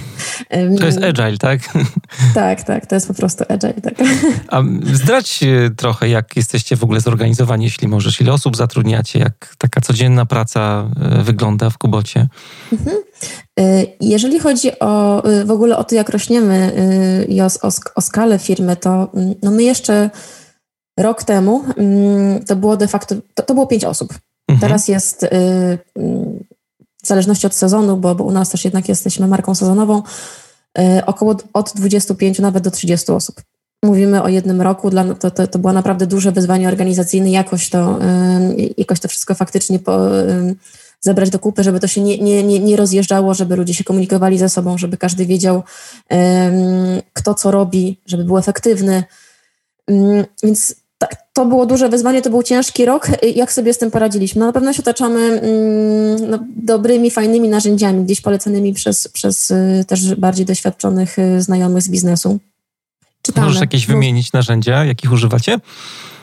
To 0.79 0.87
jest 0.87 1.03
Agile, 1.03 1.39
tak? 1.39 1.61
Tak, 2.35 2.63
tak, 2.63 2.87
to 2.87 2.95
jest 2.95 3.09
po 3.09 3.15
prostu 3.15 3.45
Agile. 3.49 3.75
Tak. 3.75 3.95
A 4.55 4.63
zdradź 4.93 5.41
trochę, 5.77 6.09
jak 6.09 6.37
jesteście 6.37 6.77
w 6.77 6.85
ogóle 6.85 7.01
zorganizowani, 7.01 7.65
jeśli 7.65 7.89
możesz, 7.89 8.21
ile 8.21 8.33
osób 8.33 8.57
zatrudniacie, 8.57 9.19
jak 9.19 9.55
taka 9.59 9.81
codzienna 9.81 10.27
praca 10.27 10.91
e, 11.01 11.23
wygląda 11.23 11.71
w 11.71 11.79
Kubocie? 11.79 12.29
Mhm. 12.73 12.97
Jeżeli 14.01 14.41
chodzi 14.41 14.79
o 14.79 15.23
w 15.45 15.51
ogóle 15.51 15.77
o 15.77 15.85
to, 15.85 15.95
jak 15.95 16.09
rośniemy 16.09 16.73
i 17.29 17.41
o, 17.41 17.47
o, 17.63 17.69
o 17.95 18.01
skalę 18.01 18.39
firmy, 18.39 18.77
to 18.77 19.11
mm, 19.15 19.35
no 19.43 19.51
my 19.51 19.63
jeszcze 19.63 20.11
Rok 20.97 21.25
temu 21.25 21.65
mm, 21.77 22.45
to 22.45 22.57
było 22.57 22.77
de 22.77 22.89
facto, 22.89 23.15
to, 23.35 23.43
to 23.43 23.55
było 23.55 23.67
pięć 23.67 23.85
osób. 23.85 24.15
Mhm. 24.49 24.61
Teraz 24.61 24.89
jest 24.89 25.23
y, 25.23 25.29
mm, 25.97 26.45
w 27.03 27.07
zależności 27.07 27.47
od 27.47 27.55
sezonu, 27.55 27.97
bo, 27.97 28.15
bo 28.15 28.25
u 28.25 28.31
nas 28.31 28.51
też 28.51 28.65
jednak 28.65 28.89
jesteśmy 28.89 29.27
marką 29.27 29.55
sezonową, 29.55 30.03
y, 30.79 31.07
około 31.07 31.37
od 31.53 31.73
25 31.77 32.39
nawet 32.39 32.65
do 32.65 32.71
30 32.71 33.13
osób. 33.13 33.43
Mówimy 33.85 34.23
o 34.23 34.29
jednym 34.29 34.63
roku, 34.63 34.91
dla, 34.91 35.15
to, 35.15 35.31
to, 35.31 35.47
to 35.47 35.59
było 35.59 35.73
naprawdę 35.73 36.07
duże 36.07 36.33
wyzwanie 36.33 36.69
organizacyjne, 36.69 37.31
jakoś 37.31 37.71
to, 37.71 37.99
y, 38.59 38.75
jakoś 38.79 39.01
to 39.01 39.09
wszystko 39.09 39.35
faktycznie 39.35 39.79
po, 39.79 39.99
zebrać 41.01 41.31
do 41.31 41.39
kupy, 41.39 41.63
żeby 41.63 41.81
to 41.81 41.87
się 41.87 42.01
nie, 42.01 42.19
nie, 42.19 42.43
nie, 42.43 42.61
nie 42.61 42.77
rozjeżdżało, 42.77 43.35
żeby 43.35 43.57
ludzie 43.57 43.75
się 43.75 43.85
komunikowali 43.85 44.39
ze 44.39 44.49
sobą, 44.49 44.79
żeby 44.79 44.97
każdy 44.97 45.27
wiedział, 45.27 45.63
kto 47.13 47.35
co 47.35 47.51
robi, 47.51 48.01
żeby 48.07 48.25
był 48.25 48.39
efektywny. 48.39 49.05
Więc 50.43 50.84
to 51.35 51.47
było 51.47 51.67
duże 51.67 51.89
wyzwanie, 51.89 52.23
to 52.23 52.31
był 52.31 52.43
ciężki 52.43 52.85
rok. 52.85 53.09
Jak 53.35 53.53
sobie 53.53 53.75
z 53.75 53.79
tym 53.79 53.91
poradziliśmy? 53.91 54.41
No, 54.41 54.47
na 54.47 54.53
pewno 54.53 54.73
się 54.73 54.83
otaczamy 54.83 55.21
mm, 55.21 56.31
no, 56.31 56.39
dobrymi, 56.57 57.11
fajnymi 57.11 57.49
narzędziami, 57.49 58.05
gdzieś 58.05 58.21
polecanymi 58.21 58.75
przez, 58.75 59.09
przez 59.09 59.51
y, 59.51 59.85
też 59.87 60.15
bardziej 60.15 60.47
doświadczonych 60.47 61.19
y, 61.19 61.43
znajomych 61.43 61.83
z 61.83 61.89
biznesu. 61.89 62.39
Czytamy. 63.25 63.47
Możesz 63.47 63.61
jakieś 63.61 63.87
wymienić 63.87 64.33
narzędzia, 64.33 64.85
jakich 64.85 65.13
używacie? 65.13 65.59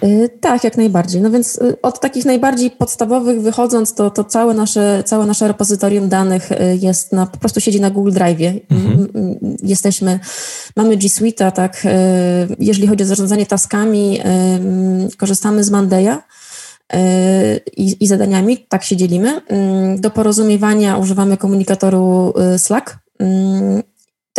Y, 0.04 0.30
tak, 0.42 0.64
jak 0.64 0.78
najbardziej. 0.78 1.22
No 1.22 1.32
więc 1.32 1.56
y, 1.56 1.82
od 1.82 2.00
takich 2.00 2.26
najbardziej 2.26 2.72
podstawowych 2.72 3.42
wychodząc, 3.42 3.94
to, 3.94 4.10
to 4.10 4.24
całe, 4.24 4.54
nasze, 4.54 5.04
całe 5.06 5.26
nasze 5.26 5.48
repozytorium 5.48 6.10
danych 6.10 6.52
y, 6.52 6.56
jest 6.82 7.14
na, 7.14 7.26
po 7.26 7.38
prostu 7.38 7.62
siedzi 7.62 7.82
na 7.82 7.90
Google 7.90 8.12
Drive. 8.12 8.64
Mhm. 8.70 9.08
Jesteśmy, 9.64 10.20
mamy 10.76 10.98
G 10.98 11.10
Suite, 11.10 11.52
tak, 11.52 11.88
jeżeli 12.60 12.88
chodzi 12.88 13.04
o 13.04 13.08
zarządzanie 13.08 13.46
taskami, 13.46 14.20
korzystamy 15.18 15.64
z 15.64 15.70
Mandaya. 15.70 16.18
I, 17.78 18.04
i 18.04 18.08
zadaniami, 18.08 18.58
tak 18.70 18.84
się 18.84 18.98
dzielimy. 18.98 19.42
Do 19.98 20.10
porozumiewania 20.10 20.98
używamy 20.98 21.38
komunikatoru 21.38 22.34
Slack 22.58 22.98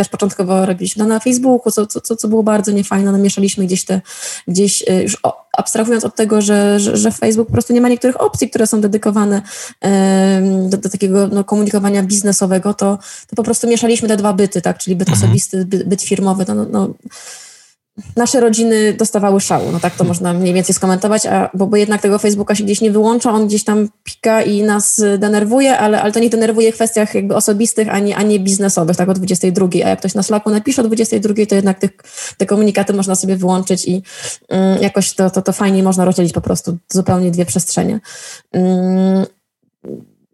też 0.03 0.09
początkowo 0.09 0.67
robiliśmy 0.67 1.07
na 1.07 1.21
Facebooku, 1.21 1.73
co, 1.73 1.87
co, 1.87 2.17
co 2.17 2.29
było 2.29 2.43
bardzo 2.43 2.73
niefajne, 2.73 3.13
namieszaliśmy 3.13 3.65
gdzieś 3.67 3.85
te, 3.85 4.01
gdzieś 4.49 4.83
y, 4.83 5.03
już 5.03 5.19
abstrahując 5.59 6.05
od 6.05 6.17
tego, 6.17 6.43
że, 6.43 6.81
że, 6.81 6.97
że 6.97 7.11
Facebook 7.11 7.47
po 7.49 7.53
prostu 7.53 7.73
nie 7.73 7.81
ma 7.81 7.89
niektórych 7.89 8.21
opcji, 8.21 8.51
które 8.51 8.67
są 8.67 8.81
dedykowane 8.81 9.43
do, 10.69 10.77
do 10.77 10.89
takiego 10.89 11.29
no, 11.29 11.45
komunikowania 11.45 12.03
biznesowego, 12.03 12.75
to, 12.75 12.99
to 13.29 13.37
po 13.37 13.43
prostu 13.43 13.69
mieszaliśmy 13.69 14.09
te 14.09 14.17
dwa 14.17 14.33
byty, 14.33 14.63
tak, 14.63 14.79
czyli 14.79 14.97
byt 14.97 15.09
mhm. 15.09 15.25
osobisty, 15.25 15.65
byt, 15.65 15.89
byt 15.89 16.03
firmowy, 16.03 16.45
no, 16.49 16.55
no, 16.55 16.95
nasze 18.17 18.41
rodziny 18.41 18.93
dostawały 18.93 19.41
szału, 19.41 19.73
no 19.73 19.81
tak 19.81 19.97
to 19.97 20.05
można 20.05 20.33
mniej 20.33 20.55
więcej 20.55 20.75
skomentować, 20.75 21.27
a, 21.27 21.51
bo, 21.55 21.67
bo 21.67 21.77
jednak 21.77 22.03
tego 22.03 22.19
Facebooka 22.19 22.55
się 22.55 22.65
gdzieś 22.65 22.81
nie 22.81 22.91
wyłącza, 22.91 23.33
on 23.33 23.47
gdzieś 23.47 23.65
tam 23.65 23.89
pika 24.05 24.43
i 24.43 24.63
nas 24.63 25.03
denerwuje, 25.19 25.79
ale, 25.79 26.03
ale 26.03 26.13
to 26.13 26.21
nie 26.21 26.31
denerwuje 26.31 26.73
w 26.73 26.75
kwestiach 26.75 27.15
jakby 27.15 27.35
osobistych, 27.35 27.89
ani, 27.89 28.15
ani 28.15 28.41
biznesowych, 28.41 28.97
tak 28.97 29.09
o 29.09 29.15
22, 29.15 29.69
a 29.85 29.89
jak 29.89 29.99
ktoś 29.99 30.15
na 30.15 30.23
Slacku 30.23 30.51
napisze 30.51 30.83
o 30.83 30.85
22, 30.85 31.35
to 31.49 31.55
jednak 31.55 31.79
tych, 31.79 31.91
te 32.37 32.47
komunikaty 32.47 32.93
można 32.93 33.15
sobie 33.15 33.37
wyłączyć 33.37 33.89
i 33.89 34.03
mm, 34.49 34.83
jakoś 34.83 35.15
to, 35.15 35.31
to, 35.31 35.43
to 35.43 35.53
fajnie 35.53 35.83
można 35.83 36.05
rozdzielić 36.05 36.33
po 36.33 36.41
prostu 36.41 36.79
zupełnie 36.89 37.31
dwie 37.31 37.47
przestrzenie. 37.47 38.01
Mm, 38.53 39.27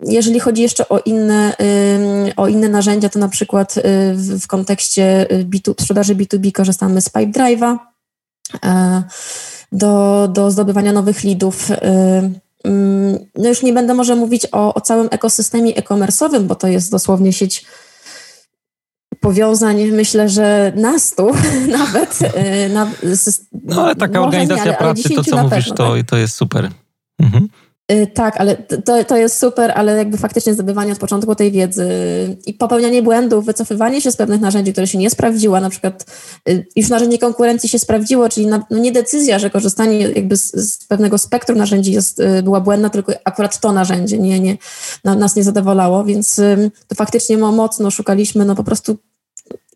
jeżeli 0.07 0.41
chodzi 0.41 0.63
jeszcze 0.63 0.89
o 0.89 0.99
inne, 0.99 1.57
o 2.37 2.49
inne 2.49 2.69
narzędzia, 2.69 3.09
to 3.09 3.19
na 3.19 3.29
przykład 3.29 3.77
y, 3.77 3.83
w, 4.15 4.45
w 4.45 4.47
kontekście 4.47 5.27
B2, 5.31 5.75
sprzedaży 5.81 6.15
B2B 6.15 6.53
korzystamy 6.53 7.01
z 7.01 7.09
Pipedrive'a 7.09 7.77
e, 8.65 9.03
do, 9.73 10.29
do 10.33 10.51
zdobywania 10.51 10.93
nowych 10.93 11.25
leadów. 11.25 11.71
Y, 11.71 11.75
no 13.35 13.49
już 13.49 13.63
nie 13.63 13.73
będę 13.73 13.95
może 13.95 14.17
mówić 14.17 14.47
o, 14.53 14.75
o 14.75 14.81
całym 14.81 15.09
ekosystemie 15.11 15.77
e-commerce'owym, 15.77 16.43
bo 16.43 16.55
to 16.55 16.69
jest 16.69 16.91
dosłownie 16.91 17.33
sieć 17.33 17.65
powiązań, 19.21 19.87
myślę, 19.87 20.29
że 20.29 20.73
na 20.77 20.99
stu 20.99 21.31
nawet. 21.79 22.19
Y, 22.23 22.69
na, 22.69 22.91
z, 23.03 23.41
no 23.65 23.85
ale 23.85 23.97
taka 23.97 24.21
organizacja 24.21 24.65
nie, 24.65 24.79
ale, 24.79 24.95
pracy, 24.95 25.15
to 25.15 25.25
co 25.25 25.43
mówisz, 25.43 25.69
pewno, 25.69 25.77
to, 25.77 25.97
tak? 25.97 26.07
to 26.07 26.17
jest 26.17 26.35
super. 26.35 26.71
Mhm. 27.21 27.49
Y, 27.93 28.07
tak, 28.07 28.41
ale 28.41 28.57
to, 28.57 29.05
to 29.05 29.17
jest 29.17 29.39
super, 29.39 29.73
ale 29.75 29.97
jakby 29.97 30.19
faktycznie 30.19 30.55
zdobywanie 30.55 30.93
od 30.93 30.99
początku 30.99 31.35
tej 31.35 31.53
wiedzy 31.53 31.87
i 32.47 32.55
popełnianie 32.55 33.03
błędów, 33.03 33.45
wycofywanie 33.45 34.01
się 34.01 34.11
z 34.11 34.17
pewnych 34.17 34.41
narzędzi, 34.41 34.73
które 34.73 34.87
się 34.87 34.99
nie 34.99 35.11
sprawdziło, 35.11 35.61
na 35.61 35.71
przykład 35.71 36.05
y, 36.49 36.67
już 36.77 36.89
narzędzie 36.89 37.19
konkurencji 37.19 37.69
się 37.69 37.79
sprawdziło, 37.79 38.29
czyli 38.29 38.47
na, 38.47 38.67
no 38.71 38.79
nie 38.79 38.93
decyzja, 38.93 39.39
że 39.39 39.51
korzystanie 39.51 39.99
jakby 39.99 40.37
z, 40.37 40.53
z, 40.53 40.87
pewnego 40.87 41.19
spektrum 41.19 41.59
narzędzi 41.59 41.93
jest, 41.93 42.21
y, 42.21 42.43
była 42.43 42.61
błędna, 42.61 42.91
tylko 42.91 43.13
akurat 43.25 43.61
to 43.61 43.73
narzędzie 43.73 44.19
nie, 44.19 44.41
nie, 44.41 44.57
nas 45.05 45.37
nie 45.37 45.45
zadowalało, 45.45 46.05
więc 46.05 46.41
to 46.89 46.95
faktycznie 46.95 47.39
mocno 47.39 47.91
szukaliśmy, 47.91 48.45
no 48.45 48.55
po 48.55 48.65
prostu 48.65 48.99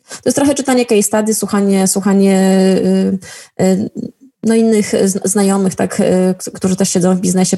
to 0.09 0.23
jest 0.25 0.37
trochę 0.37 0.55
czytanie 0.55 0.87
case 0.87 1.03
study, 1.03 1.35
słuchanie, 1.35 1.87
słuchanie 1.87 2.77
no 4.43 4.55
innych 4.55 4.93
znajomych, 5.24 5.74
tak, 5.74 6.03
którzy 6.55 6.76
też 6.76 6.88
siedzą 6.88 7.16
w 7.16 7.20
biznesie 7.20 7.57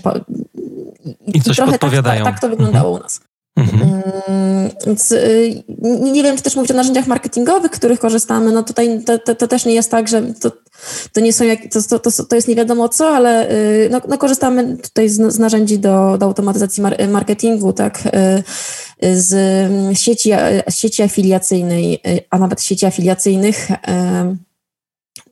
i, 1.26 1.38
I 1.38 1.42
coś 1.42 1.56
trochę 1.56 1.72
podpowiadają. 1.72 2.24
Tak, 2.24 2.32
tak, 2.32 2.34
tak 2.34 2.40
to 2.40 2.48
wyglądało 2.48 2.90
u 2.90 3.02
nas. 3.02 3.20
Mhm. 3.56 4.02
Mm, 4.28 4.70
więc 4.86 5.12
y, 5.12 5.62
nie 6.12 6.22
wiem, 6.22 6.36
czy 6.36 6.42
też 6.42 6.56
mówić 6.56 6.70
o 6.70 6.74
narzędziach 6.74 7.06
marketingowych, 7.06 7.70
których 7.70 8.00
korzystamy. 8.00 8.52
No 8.52 8.62
tutaj 8.62 9.04
to, 9.04 9.18
to, 9.18 9.34
to 9.34 9.48
też 9.48 9.64
nie 9.64 9.74
jest 9.74 9.90
tak, 9.90 10.08
że 10.08 10.22
to, 10.22 10.52
to 11.12 11.20
nie 11.20 11.32
są 11.32 11.44
jak, 11.44 11.58
to, 11.88 11.98
to, 11.98 12.10
to 12.24 12.36
jest 12.36 12.48
nie 12.48 12.54
wiadomo 12.54 12.88
co, 12.88 13.08
ale 13.08 13.50
y, 13.50 13.88
no, 13.92 14.00
no 14.08 14.18
korzystamy 14.18 14.76
tutaj 14.76 15.08
z, 15.08 15.32
z, 15.32 15.38
narzędzi 15.38 15.78
do, 15.78 16.18
do 16.18 16.26
automatyzacji 16.26 16.82
marketingu, 17.08 17.72
tak, 17.72 18.02
y, 18.06 18.42
z 19.16 19.34
sieci, 19.98 20.30
sieci 20.68 21.02
afiliacyjnej, 21.02 22.02
a 22.30 22.38
nawet 22.38 22.62
sieci 22.62 22.86
afiliacyjnych 22.86 23.68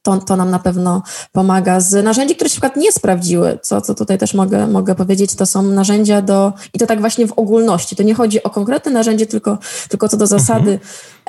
to, 0.03 0.19
to 0.19 0.37
nam 0.37 0.51
na 0.51 0.59
pewno 0.59 1.03
pomaga. 1.33 1.81
Z 1.81 2.05
narzędzi, 2.05 2.35
które 2.35 2.51
się 2.51 2.53
przykład 2.53 2.77
nie 2.77 2.93
sprawdziły, 2.93 3.59
co, 3.63 3.81
co 3.81 3.95
tutaj 3.95 4.19
też 4.19 4.35
mogę, 4.35 4.67
mogę 4.67 4.95
powiedzieć, 4.95 5.35
to 5.35 5.47
są 5.47 5.63
narzędzia 5.63 6.23
do, 6.23 6.53
i 6.75 6.79
to 6.79 6.87
tak 6.87 7.01
właśnie 7.01 7.27
w 7.27 7.33
ogólności, 7.33 7.97
to 7.97 8.03
nie 8.03 8.15
chodzi 8.15 8.43
o 8.43 8.51
konkretne 8.51 8.93
narzędzie, 8.93 9.27
tylko, 9.27 9.59
tylko 9.89 10.09
co 10.09 10.17
do 10.17 10.27
zasady, 10.27 10.79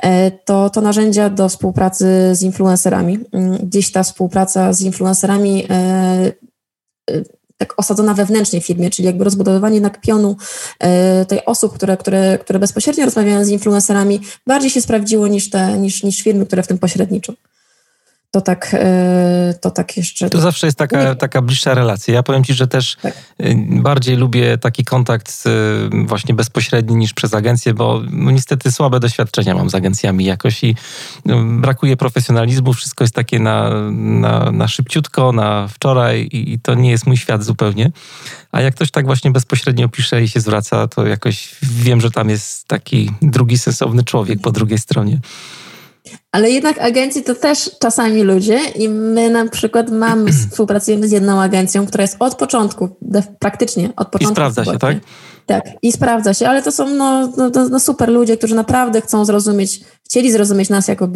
mhm. 0.02 0.32
to, 0.44 0.70
to 0.70 0.80
narzędzia 0.80 1.30
do 1.30 1.48
współpracy 1.48 2.06
z 2.32 2.42
influencerami. 2.42 3.18
Mm, 3.32 3.56
gdzieś 3.56 3.92
ta 3.92 4.02
współpraca 4.02 4.72
z 4.72 4.80
influencerami 4.80 5.64
e, 5.70 6.32
e, 7.10 7.22
tak 7.56 7.74
osadzona 7.76 8.14
wewnętrznie 8.14 8.60
w 8.60 8.66
firmie, 8.66 8.90
czyli 8.90 9.06
jakby 9.06 9.24
rozbudowywanie 9.24 9.74
jednak 9.74 10.00
pionu 10.00 10.36
tej 11.28 11.44
osób, 11.44 11.74
które, 11.74 11.96
które, 11.96 12.38
które 12.38 12.58
bezpośrednio 12.58 13.04
rozmawiają 13.04 13.44
z 13.44 13.48
influencerami, 13.48 14.20
bardziej 14.46 14.70
się 14.70 14.80
sprawdziło 14.80 15.28
niż 15.28 15.50
te, 15.50 15.78
niż, 15.78 16.02
niż 16.02 16.22
firmy, 16.22 16.46
które 16.46 16.62
w 16.62 16.66
tym 16.66 16.78
pośredniczą 16.78 17.32
to 18.34 18.40
tak, 18.40 18.70
e, 18.74 19.54
to 19.60 19.70
tak 19.70 19.96
jeszcze. 19.96 20.30
To 20.30 20.40
zawsze 20.40 20.66
jest 20.66 20.78
taka, 20.78 21.14
taka 21.14 21.42
bliższa 21.42 21.74
relacja. 21.74 22.14
Ja 22.14 22.22
powiem 22.22 22.44
Ci, 22.44 22.54
że 22.54 22.66
też 22.66 22.96
tak. 23.02 23.14
E, 23.38 23.54
bardziej 23.68 24.16
lubię 24.16 24.58
taki 24.58 24.84
kontakt 24.84 25.44
e, 25.46 26.06
właśnie 26.06 26.34
bezpośredni 26.34 26.96
niż 26.96 27.14
przez 27.14 27.34
agencję, 27.34 27.74
bo 27.74 28.02
no, 28.10 28.30
niestety 28.30 28.72
słabe 28.72 29.00
doświadczenia 29.00 29.54
mam 29.54 29.70
z 29.70 29.74
agencjami 29.74 30.24
jakoś 30.24 30.64
i 30.64 30.76
no, 31.24 31.44
brakuje 31.44 31.96
profesjonalizmu. 31.96 32.72
Wszystko 32.72 33.04
jest 33.04 33.14
takie 33.14 33.38
na, 33.38 33.70
na, 33.90 34.50
na 34.52 34.68
szybciutko, 34.68 35.32
na 35.32 35.68
wczoraj 35.68 36.20
i, 36.20 36.52
i 36.52 36.60
to 36.60 36.74
nie 36.74 36.90
jest 36.90 37.06
mój 37.06 37.16
świat 37.16 37.44
zupełnie. 37.44 37.90
A 38.52 38.60
jak 38.60 38.74
ktoś 38.74 38.90
tak 38.90 39.06
właśnie 39.06 39.30
bezpośrednio 39.30 39.88
pisze 39.88 40.22
i 40.22 40.28
się 40.28 40.40
zwraca, 40.40 40.88
to 40.88 41.06
jakoś 41.06 41.54
wiem, 41.62 42.00
że 42.00 42.10
tam 42.10 42.28
jest 42.30 42.68
taki 42.68 43.10
drugi 43.22 43.58
sensowny 43.58 44.04
człowiek 44.04 44.40
po 44.40 44.50
drugiej 44.50 44.78
stronie. 44.78 45.20
Ale 46.32 46.50
jednak 46.50 46.78
agencje 46.78 47.22
to 47.22 47.34
też 47.34 47.70
czasami 47.78 48.22
ludzie 48.22 48.60
i 48.76 48.88
my 48.88 49.30
na 49.30 49.48
przykład 49.48 49.90
mamy, 49.90 50.32
współpracujemy 50.50 51.08
z 51.08 51.12
jedną 51.12 51.42
agencją, 51.42 51.86
która 51.86 52.02
jest 52.02 52.16
od 52.18 52.34
początku, 52.34 52.88
praktycznie 53.38 53.92
od 53.96 54.08
początku. 54.08 54.32
I 54.32 54.34
sprawdza 54.34 54.64
się, 54.64 54.78
tak? 54.78 54.96
Tak, 55.46 55.64
i 55.82 55.92
sprawdza 55.92 56.34
się, 56.34 56.48
ale 56.48 56.62
to 56.62 56.72
są 56.72 56.88
no, 56.88 57.32
no, 57.36 57.50
no, 57.70 57.80
super 57.80 58.08
ludzie, 58.08 58.36
którzy 58.36 58.54
naprawdę 58.54 59.00
chcą 59.00 59.24
zrozumieć, 59.24 59.80
chcieli 60.04 60.32
zrozumieć 60.32 60.68
nas 60.68 60.88
jako, 60.88 61.08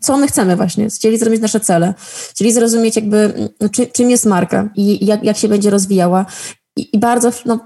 co 0.00 0.16
my 0.16 0.26
chcemy 0.26 0.56
właśnie, 0.56 0.88
chcieli 0.90 1.18
zrozumieć 1.18 1.42
nasze 1.42 1.60
cele, 1.60 1.94
chcieli 2.30 2.52
zrozumieć 2.52 2.96
jakby, 2.96 3.50
no, 3.60 3.68
czy, 3.68 3.86
czym 3.86 4.10
jest 4.10 4.26
marka 4.26 4.70
i 4.76 5.06
jak, 5.06 5.24
jak 5.24 5.36
się 5.36 5.48
będzie 5.48 5.70
rozwijała 5.70 6.26
i, 6.76 6.98
bardzo, 6.98 7.30
no, 7.44 7.58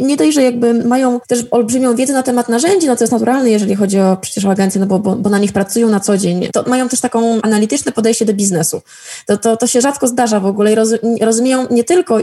nie 0.00 0.16
dość, 0.16 0.34
że 0.34 0.42
jakby 0.42 0.74
mają 0.84 1.20
też 1.28 1.44
olbrzymią 1.50 1.96
wiedzę 1.96 2.12
na 2.12 2.22
temat 2.22 2.48
narzędzi, 2.48 2.86
no 2.86 2.96
to 2.96 3.04
jest 3.04 3.12
naturalne, 3.12 3.50
jeżeli 3.50 3.74
chodzi 3.74 4.00
o 4.00 4.16
przecież 4.20 4.44
o 4.44 4.50
agencje, 4.50 4.80
no 4.80 4.86
bo, 4.86 4.98
bo, 4.98 5.16
bo 5.16 5.30
na 5.30 5.38
nich 5.38 5.52
pracują 5.52 5.88
na 5.88 6.00
co 6.00 6.18
dzień, 6.18 6.48
to 6.52 6.64
mają 6.66 6.88
też 6.88 7.00
taką 7.00 7.40
analityczne 7.42 7.92
podejście 7.92 8.24
do 8.24 8.34
biznesu. 8.34 8.82
To, 9.26 9.36
to, 9.36 9.56
to 9.56 9.66
się 9.66 9.80
rzadko 9.80 10.08
zdarza 10.08 10.40
w 10.40 10.46
ogóle 10.46 10.72
i 10.72 10.74
roz, 10.74 10.90
rozumieją 11.20 11.66
nie 11.70 11.84
tylko 11.84 12.18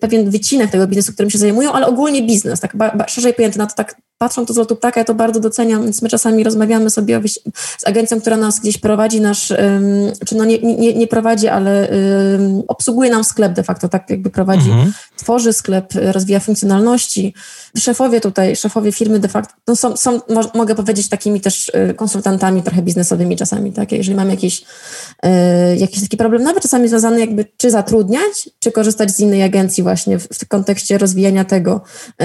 pewien 0.00 0.30
wycinek 0.30 0.70
tego 0.70 0.86
biznesu, 0.86 1.12
którym 1.12 1.30
się 1.30 1.38
zajmują, 1.38 1.72
ale 1.72 1.86
ogólnie 1.86 2.22
biznes, 2.22 2.60
tak 2.60 2.76
ba, 2.76 2.90
ba, 2.90 3.08
szerzej 3.08 3.34
pojęty, 3.34 3.58
na 3.58 3.66
to 3.66 3.74
tak 3.74 3.96
patrzą 4.18 4.46
to 4.46 4.52
z 4.52 4.56
lotu 4.56 4.76
ptaka, 4.76 5.00
ja 5.00 5.04
to 5.04 5.14
bardzo 5.14 5.40
doceniam, 5.40 5.82
więc 5.82 6.02
my 6.02 6.08
czasami 6.08 6.44
rozmawiamy 6.44 6.90
sobie 6.90 7.20
z 7.78 7.86
agencją, 7.86 8.20
która 8.20 8.36
nas 8.36 8.60
gdzieś 8.60 8.78
prowadzi, 8.78 9.20
nasz, 9.20 9.52
czy 10.26 10.36
no 10.36 10.44
nie, 10.44 10.58
nie, 10.58 10.94
nie 10.94 11.06
prowadzi, 11.06 11.48
ale 11.48 11.88
obsługuje 12.68 13.10
nam 13.10 13.24
sklep 13.24 13.52
de 13.52 13.62
facto, 13.62 13.88
tak 13.88 14.10
jakby 14.10 14.30
prowadzi, 14.30 14.70
mhm. 14.70 14.92
Tworzy 15.16 15.52
sklep, 15.52 15.92
rozwija 15.94 16.40
funkcjonalności. 16.40 17.34
Szefowie 17.78 18.20
tutaj, 18.20 18.56
szefowie 18.56 18.92
firmy 18.92 19.18
de 19.18 19.28
facto 19.28 19.54
no 19.66 19.76
są, 19.76 19.96
są, 19.96 20.20
mogę 20.54 20.74
powiedzieć, 20.74 21.08
takimi 21.08 21.40
też 21.40 21.68
y, 21.68 21.94
konsultantami 21.94 22.62
trochę 22.62 22.82
biznesowymi 22.82 23.36
czasami, 23.36 23.72
tak? 23.72 23.92
Jeżeli 23.92 24.16
mam 24.16 24.30
jakiś, 24.30 24.62
y, 25.24 25.28
jakiś 25.76 26.00
taki 26.00 26.16
problem, 26.16 26.42
nawet 26.42 26.62
czasami 26.62 26.88
związany 26.88 27.20
jakby 27.20 27.44
czy 27.56 27.70
zatrudniać, 27.70 28.50
czy 28.58 28.72
korzystać 28.72 29.10
z 29.10 29.20
innej 29.20 29.42
agencji 29.42 29.82
właśnie 29.82 30.18
w, 30.18 30.28
w 30.28 30.48
kontekście 30.48 30.98
rozwijania 30.98 31.44
tego, 31.44 31.80
y, 32.08 32.16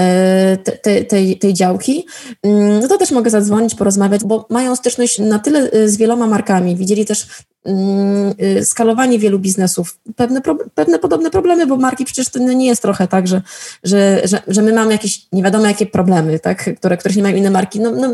te, 0.56 0.72
te, 0.72 1.04
tej, 1.04 1.38
tej 1.38 1.54
działki, 1.54 2.06
Mm, 2.42 2.80
no 2.80 2.88
to 2.88 2.98
też 2.98 3.10
mogę 3.10 3.30
zadzwonić, 3.30 3.74
porozmawiać, 3.74 4.24
bo 4.24 4.46
mają 4.50 4.76
styczność 4.76 5.18
na 5.18 5.38
tyle 5.38 5.70
y, 5.74 5.88
z 5.88 5.96
wieloma 5.96 6.26
markami. 6.26 6.76
Widzieli 6.76 7.06
też 7.06 7.22
y, 7.22 7.26
skalowanie 8.64 9.18
wielu 9.18 9.38
biznesów, 9.38 9.98
pewne, 10.16 10.40
pewne 10.74 10.98
podobne 10.98 11.30
problemy, 11.30 11.66
bo 11.66 11.76
marki 11.76 12.04
przecież 12.04 12.28
to 12.28 12.38
nie 12.38 12.66
jest 12.66 12.82
trochę 12.82 13.08
tak, 13.08 13.28
że, 13.28 13.42
że, 13.84 14.20
że, 14.24 14.42
że 14.48 14.62
my 14.62 14.72
mamy 14.72 14.92
jakieś 14.92 15.26
nie 15.32 15.42
wiadomo 15.42 15.66
jakie 15.66 15.86
problemy, 15.86 16.38
tak, 16.38 16.76
które, 16.76 16.96
które 16.96 17.14
nie 17.14 17.22
mają 17.22 17.36
inne 17.36 17.50
marki. 17.50 17.80
No, 17.80 17.90
no, 17.90 18.08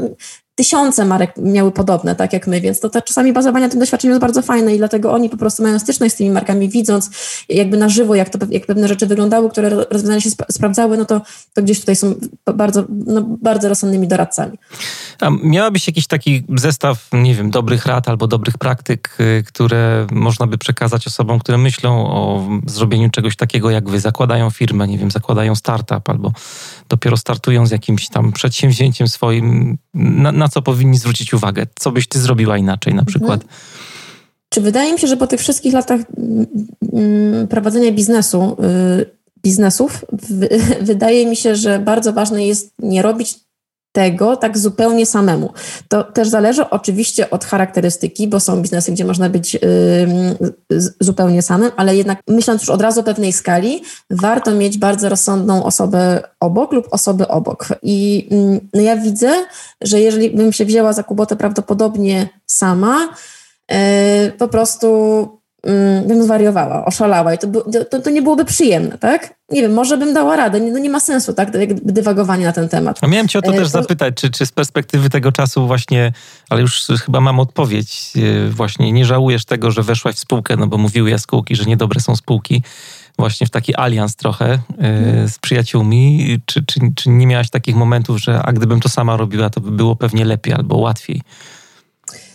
tysiące 0.58 1.04
marek 1.04 1.32
miały 1.36 1.72
podobne, 1.72 2.16
tak 2.16 2.32
jak 2.32 2.46
my, 2.46 2.60
więc 2.60 2.80
to, 2.80 2.88
to 2.90 3.02
czasami 3.02 3.32
bazowanie 3.32 3.66
na 3.66 3.70
tym 3.70 3.80
doświadczeniu 3.80 4.10
jest 4.10 4.20
bardzo 4.20 4.42
fajne 4.42 4.74
i 4.74 4.78
dlatego 4.78 5.12
oni 5.12 5.30
po 5.30 5.36
prostu 5.36 5.62
mają 5.62 5.78
styczność 5.78 6.14
z 6.14 6.16
tymi 6.16 6.30
markami, 6.30 6.68
widząc 6.68 7.10
jakby 7.48 7.76
na 7.76 7.88
żywo, 7.88 8.14
jak, 8.14 8.28
to, 8.28 8.38
jak 8.50 8.66
pewne 8.66 8.88
rzeczy 8.88 9.06
wyglądały, 9.06 9.50
które 9.50 9.70
rozwiązania 9.70 10.20
się 10.20 10.30
sprawdzały, 10.30 10.96
no 10.96 11.04
to, 11.04 11.20
to 11.54 11.62
gdzieś 11.62 11.80
tutaj 11.80 11.96
są 11.96 12.14
bardzo, 12.54 12.84
no, 13.06 13.22
bardzo 13.22 13.68
rozsądnymi 13.68 14.08
doradcami. 14.08 14.58
A 15.20 15.30
miałabyś 15.42 15.86
jakiś 15.86 16.06
taki 16.06 16.44
zestaw, 16.56 17.08
nie 17.12 17.34
wiem, 17.34 17.50
dobrych 17.50 17.86
rad 17.86 18.08
albo 18.08 18.26
dobrych 18.26 18.58
praktyk, 18.58 19.16
y, 19.20 19.44
które 19.46 20.06
można 20.12 20.46
by 20.46 20.58
przekazać 20.58 21.06
osobom, 21.06 21.38
które 21.38 21.58
myślą 21.58 22.06
o 22.06 22.48
zrobieniu 22.66 23.10
czegoś 23.10 23.36
takiego 23.36 23.70
jak 23.70 23.90
wy, 23.90 24.00
zakładają 24.00 24.50
firmę, 24.50 24.88
nie 24.88 24.98
wiem, 24.98 25.10
zakładają 25.10 25.54
startup 25.54 26.08
albo 26.08 26.32
dopiero 26.88 27.16
startują 27.16 27.66
z 27.66 27.70
jakimś 27.70 28.08
tam 28.08 28.32
przedsięwzięciem 28.32 29.08
swoim, 29.08 29.78
na, 29.94 30.32
na 30.32 30.47
co 30.48 30.62
powinni 30.62 30.98
zwrócić 30.98 31.34
uwagę? 31.34 31.66
Co 31.78 31.90
byś 31.92 32.06
ty 32.06 32.18
zrobiła 32.18 32.58
inaczej 32.58 32.94
na 32.94 33.04
przykład? 33.04 33.42
Mhm. 33.42 33.60
Czy 34.48 34.60
wydaje 34.60 34.92
mi 34.92 34.98
się, 34.98 35.06
że 35.06 35.16
po 35.16 35.26
tych 35.26 35.40
wszystkich 35.40 35.72
latach 35.72 36.00
mm, 36.18 36.46
mm, 36.92 37.48
prowadzenia 37.48 37.92
biznesu, 37.92 38.56
y, 39.00 39.18
biznesów, 39.42 40.04
wydaje 40.80 41.26
mi 41.26 41.36
się, 41.36 41.56
że 41.56 41.78
bardzo 41.78 42.12
ważne 42.12 42.46
jest 42.46 42.74
nie 42.78 43.02
robić 43.02 43.40
tego 43.98 44.36
tak 44.36 44.58
zupełnie 44.58 45.06
samemu. 45.06 45.52
To 45.88 46.04
też 46.04 46.28
zależy 46.28 46.70
oczywiście 46.70 47.30
od 47.30 47.44
charakterystyki, 47.44 48.28
bo 48.28 48.40
są 48.40 48.62
biznesy, 48.62 48.92
gdzie 48.92 49.04
można 49.04 49.28
być 49.28 49.54
y, 49.54 49.58
zupełnie 51.00 51.42
samym, 51.42 51.70
ale 51.76 51.96
jednak 51.96 52.20
myśląc 52.28 52.62
już 52.62 52.70
od 52.70 52.82
razu 52.82 53.00
o 53.00 53.02
pewnej 53.02 53.32
skali, 53.32 53.82
warto 54.10 54.54
mieć 54.54 54.78
bardzo 54.78 55.08
rozsądną 55.08 55.64
osobę 55.64 56.22
obok 56.40 56.72
lub 56.72 56.86
osoby 56.90 57.28
obok. 57.28 57.68
I 57.82 58.28
no 58.74 58.80
ja 58.80 58.96
widzę, 58.96 59.30
że 59.80 60.00
jeżeli 60.00 60.30
bym 60.30 60.52
się 60.52 60.64
wzięła 60.64 60.92
za 60.92 61.02
Kubotę 61.02 61.36
prawdopodobnie 61.36 62.28
sama, 62.46 63.08
y, 63.72 64.32
po 64.38 64.48
prostu 64.48 65.37
bym 66.06 66.22
zwariowała, 66.22 66.84
oszalała 66.84 67.34
i 67.34 67.38
to, 67.38 67.48
to, 67.90 68.00
to, 68.00 68.10
nie 68.10 68.22
byłoby 68.22 68.44
przyjemne, 68.44 68.98
tak? 68.98 69.34
Nie 69.50 69.62
wiem, 69.62 69.72
może 69.72 69.98
bym 69.98 70.14
dała 70.14 70.36
radę, 70.36 70.60
nie, 70.60 70.72
no 70.72 70.78
nie 70.78 70.90
ma 70.90 71.00
sensu, 71.00 71.32
tak, 71.34 71.50
dywagowanie 71.82 72.44
na 72.44 72.52
ten 72.52 72.68
temat. 72.68 72.98
A 73.02 73.06
miałem 73.06 73.28
cię 73.28 73.38
o 73.38 73.42
to 73.42 73.52
też 73.52 73.66
e, 73.66 73.70
zapytać, 73.70 74.14
czy, 74.14 74.30
czy 74.30 74.46
z 74.46 74.52
perspektywy 74.52 75.10
tego 75.10 75.32
czasu 75.32 75.66
właśnie, 75.66 76.12
ale 76.50 76.60
już 76.60 76.86
chyba 77.04 77.20
mam 77.20 77.40
odpowiedź, 77.40 78.12
e, 78.16 78.50
właśnie 78.50 78.92
nie 78.92 79.04
żałujesz 79.04 79.44
tego, 79.44 79.70
że 79.70 79.82
weszłaś 79.82 80.14
w 80.14 80.18
spółkę, 80.18 80.56
no 80.56 80.66
bo 80.66 80.78
mówiły 80.78 81.10
jaskółki, 81.10 81.56
że 81.56 81.64
niedobre 81.64 82.00
są 82.00 82.16
spółki, 82.16 82.62
właśnie 83.18 83.46
w 83.46 83.50
taki 83.50 83.76
alians 83.76 84.16
trochę 84.16 84.58
hmm. 84.80 85.28
z 85.28 85.38
przyjaciółmi, 85.38 86.38
czy, 86.46 86.64
czy, 86.66 86.80
czy 86.96 87.10
nie 87.10 87.26
miałaś 87.26 87.50
takich 87.50 87.76
momentów, 87.76 88.18
że 88.18 88.42
a 88.42 88.52
gdybym 88.52 88.80
to 88.80 88.88
sama 88.88 89.16
robiła, 89.16 89.50
to 89.50 89.60
by 89.60 89.70
było 89.70 89.96
pewnie 89.96 90.24
lepiej 90.24 90.54
albo 90.54 90.76
łatwiej? 90.76 91.22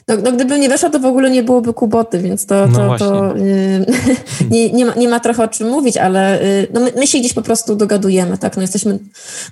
No, 0.07 0.15
no 0.23 0.31
gdybym 0.31 0.61
nie 0.61 0.69
weszła, 0.69 0.89
to 0.89 0.99
w 0.99 1.05
ogóle 1.05 1.29
nie 1.29 1.43
byłoby 1.43 1.73
kuboty, 1.73 2.19
więc 2.19 2.45
to, 2.45 2.67
to, 2.67 2.87
no 2.87 2.97
to 2.97 3.35
yy, 3.37 3.85
nie, 4.51 4.71
nie, 4.71 4.85
ma, 4.85 4.93
nie 4.93 5.07
ma 5.07 5.19
trochę 5.19 5.43
o 5.43 5.47
czym 5.47 5.69
mówić, 5.69 5.97
ale 5.97 6.43
yy, 6.43 6.67
no 6.73 6.79
my, 6.81 6.91
my, 6.95 7.07
się 7.07 7.19
gdzieś 7.19 7.33
po 7.33 7.41
prostu 7.41 7.75
dogadujemy, 7.75 8.37
tak? 8.37 8.55
No 8.55 8.61
jesteśmy 8.61 8.99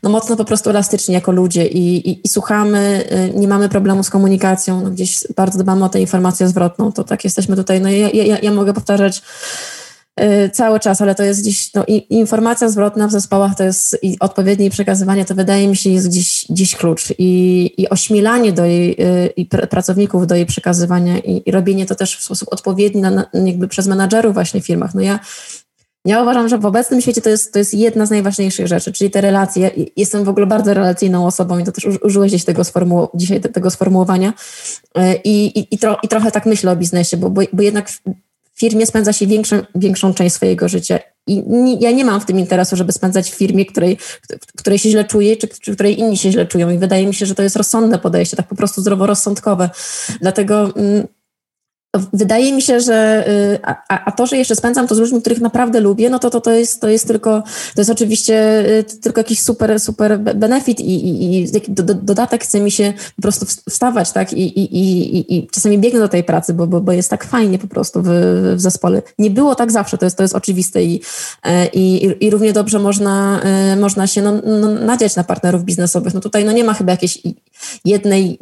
no 0.03 0.09
mocno 0.09 0.35
po 0.35 0.45
prostu 0.45 0.69
elastyczni 0.69 1.13
jako 1.13 1.31
ludzie 1.31 1.67
i, 1.67 2.09
i, 2.09 2.21
i 2.23 2.29
słuchamy, 2.29 3.03
yy, 3.33 3.39
nie 3.39 3.47
mamy 3.47 3.69
problemu 3.69 4.03
z 4.03 4.09
komunikacją, 4.09 4.81
no 4.81 4.91
gdzieś 4.91 5.19
bardzo 5.35 5.59
dbamy 5.59 5.85
o 5.85 5.89
tę 5.89 6.01
informację 6.01 6.47
zwrotną, 6.47 6.91
to 6.91 7.03
tak 7.03 7.23
jesteśmy 7.23 7.55
tutaj, 7.55 7.81
no 7.81 7.89
ja, 7.89 8.09
ja, 8.09 8.39
ja 8.39 8.51
mogę 8.51 8.73
powtarzać 8.73 9.21
Y, 9.21 9.80
cały 10.53 10.79
czas, 10.79 11.01
ale 11.01 11.15
to 11.15 11.23
jest 11.23 11.41
gdzieś, 11.41 11.73
no, 11.73 11.85
informacja 12.09 12.69
zwrotna 12.69 13.07
w 13.07 13.11
zespołach 13.11 13.55
to 13.55 13.63
jest 13.63 13.97
i 14.01 14.17
odpowiednie 14.19 14.69
przekazywanie, 14.69 15.25
to 15.25 15.35
wydaje 15.35 15.67
mi 15.67 15.75
się 15.75 15.89
jest 15.89 16.09
gdzieś, 16.09 16.45
gdzieś 16.49 16.75
klucz 16.75 17.13
i, 17.17 17.73
i 17.77 17.89
ośmielanie 17.89 18.51
do 18.51 18.65
jej, 18.65 18.91
y, 18.91 19.27
i 19.27 19.45
pr 19.45 19.69
pracowników 19.69 20.27
do 20.27 20.35
jej 20.35 20.45
przekazywania 20.45 21.19
i, 21.19 21.43
i, 21.45 21.51
robienie 21.51 21.85
to 21.85 21.95
też 21.95 22.17
w 22.17 22.23
sposób 22.23 22.53
odpowiedni 22.53 23.01
na, 23.01 23.25
jakby 23.33 23.67
przez 23.67 23.87
menadżerów 23.87 24.33
właśnie 24.33 24.61
w 24.61 24.65
firmach. 24.65 24.95
No 24.95 25.01
ja 25.01 25.19
ja 26.05 26.21
uważam, 26.21 26.49
że 26.49 26.57
w 26.57 26.65
obecnym 26.65 27.01
świecie 27.01 27.21
to 27.21 27.29
jest, 27.29 27.53
to 27.53 27.59
jest 27.59 27.73
jedna 27.73 28.05
z 28.05 28.09
najważniejszych 28.09 28.67
rzeczy, 28.67 28.91
czyli 28.91 29.11
te 29.11 29.21
relacje. 29.21 29.71
Jestem 29.97 30.23
w 30.23 30.29
ogóle 30.29 30.45
bardzo 30.45 30.73
relacyjną 30.73 31.25
osobą 31.25 31.59
i 31.59 31.63
to 31.63 31.71
też 31.71 31.85
użyłeś 31.85 32.31
gdzieś 32.31 32.43
tego, 32.45 32.63
dzisiaj 33.15 33.41
tego 33.41 33.71
sformułowania. 33.71 34.33
Y, 34.97 35.01
I, 35.23 35.59
i, 35.59 35.75
i, 35.75 35.77
tro, 35.77 35.97
i 36.03 36.07
trochę 36.07 36.31
tak 36.31 36.45
myślę 36.45 36.71
o 36.71 36.75
biznesie, 36.75 37.17
bo, 37.17 37.29
bo, 37.29 37.41
bo 37.53 37.63
jednak 37.63 37.89
firmie 38.55 38.85
spędza 38.85 39.13
się 39.13 39.27
większą, 39.27 39.61
większą 39.75 40.13
część 40.13 40.35
swojego 40.35 40.69
życia. 40.69 40.99
I 41.27 41.43
ja 41.79 41.91
nie 41.91 42.05
mam 42.05 42.21
w 42.21 42.25
tym 42.25 42.39
interesu, 42.39 42.75
żeby 42.75 42.91
spędzać 42.91 43.31
w 43.31 43.35
firmie, 43.35 43.65
której, 43.65 43.97
której 44.57 44.79
się 44.79 44.89
źle 44.89 45.05
czuję, 45.05 45.37
czy, 45.37 45.47
czy 45.47 45.73
której 45.73 45.99
inni 45.99 46.17
się 46.17 46.31
źle 46.31 46.45
czują. 46.45 46.69
I 46.69 46.77
wydaje 46.77 47.07
mi 47.07 47.13
się, 47.13 47.25
że 47.25 47.35
to 47.35 47.43
jest 47.43 47.55
rozsądne 47.55 47.99
podejście, 47.99 48.37
tak 48.37 48.47
po 48.47 48.55
prostu 48.55 48.81
zdroworozsądkowe. 48.81 49.69
Dlatego 50.21 50.75
mm, 50.75 51.07
Wydaje 52.13 52.53
mi 52.53 52.61
się, 52.61 52.81
że 52.81 53.27
y, 53.27 53.59
a, 53.63 54.05
a, 54.05 54.11
to, 54.11 54.25
że 54.25 54.37
jeszcze 54.37 54.55
spędzam 54.55 54.87
to 54.87 54.95
z 54.95 54.99
ludźmi, 54.99 55.21
których 55.21 55.41
naprawdę 55.41 55.79
lubię, 55.79 56.09
no 56.09 56.19
to, 56.19 56.29
to, 56.29 56.41
to, 56.41 56.51
jest, 56.51 56.81
to 56.81 56.89
jest 56.89 57.07
tylko, 57.07 57.43
to 57.75 57.81
jest 57.81 57.89
oczywiście 57.89 58.65
y, 58.79 58.83
tylko 58.83 59.19
jakiś 59.19 59.39
super, 59.39 59.79
super 59.79 60.19
benefit 60.19 60.79
i, 60.79 60.93
i, 60.93 61.43
i 61.43 61.47
do, 61.67 61.83
do, 61.83 61.93
dodatek 61.93 62.43
chce 62.43 62.59
mi 62.59 62.71
się 62.71 62.93
po 63.15 63.21
prostu 63.21 63.45
wstawać, 63.69 64.11
tak, 64.11 64.33
i, 64.33 64.59
i, 64.59 64.77
i, 64.77 65.37
i 65.37 65.47
czasami 65.47 65.77
biegnę 65.79 65.99
do 65.99 66.07
tej 66.07 66.23
pracy, 66.23 66.53
bo, 66.53 66.67
bo, 66.67 66.81
bo 66.81 66.91
jest 66.91 67.09
tak 67.09 67.25
fajnie 67.25 67.59
po 67.59 67.67
prostu 67.67 68.01
w, 68.03 68.09
w 68.55 68.61
zespole. 68.61 69.01
Nie 69.19 69.29
było 69.29 69.55
tak 69.55 69.71
zawsze, 69.71 69.97
to 69.97 70.05
jest, 70.05 70.17
to 70.17 70.23
jest 70.23 70.35
oczywiste 70.35 70.83
i, 70.83 71.01
e, 71.43 71.67
i, 71.67 72.15
i 72.25 72.29
równie 72.29 72.53
dobrze 72.53 72.79
można, 72.79 73.41
e, 73.43 73.75
można 73.75 74.07
się 74.07 74.21
no, 74.21 74.31
no, 74.45 74.69
nadziać 74.71 75.15
na 75.15 75.23
partnerów 75.23 75.63
biznesowych. 75.63 76.13
No 76.13 76.19
tutaj 76.19 76.45
no 76.45 76.51
nie 76.51 76.63
ma 76.63 76.73
chyba 76.73 76.91
jakiejś 76.91 77.19
jednej 77.85 78.39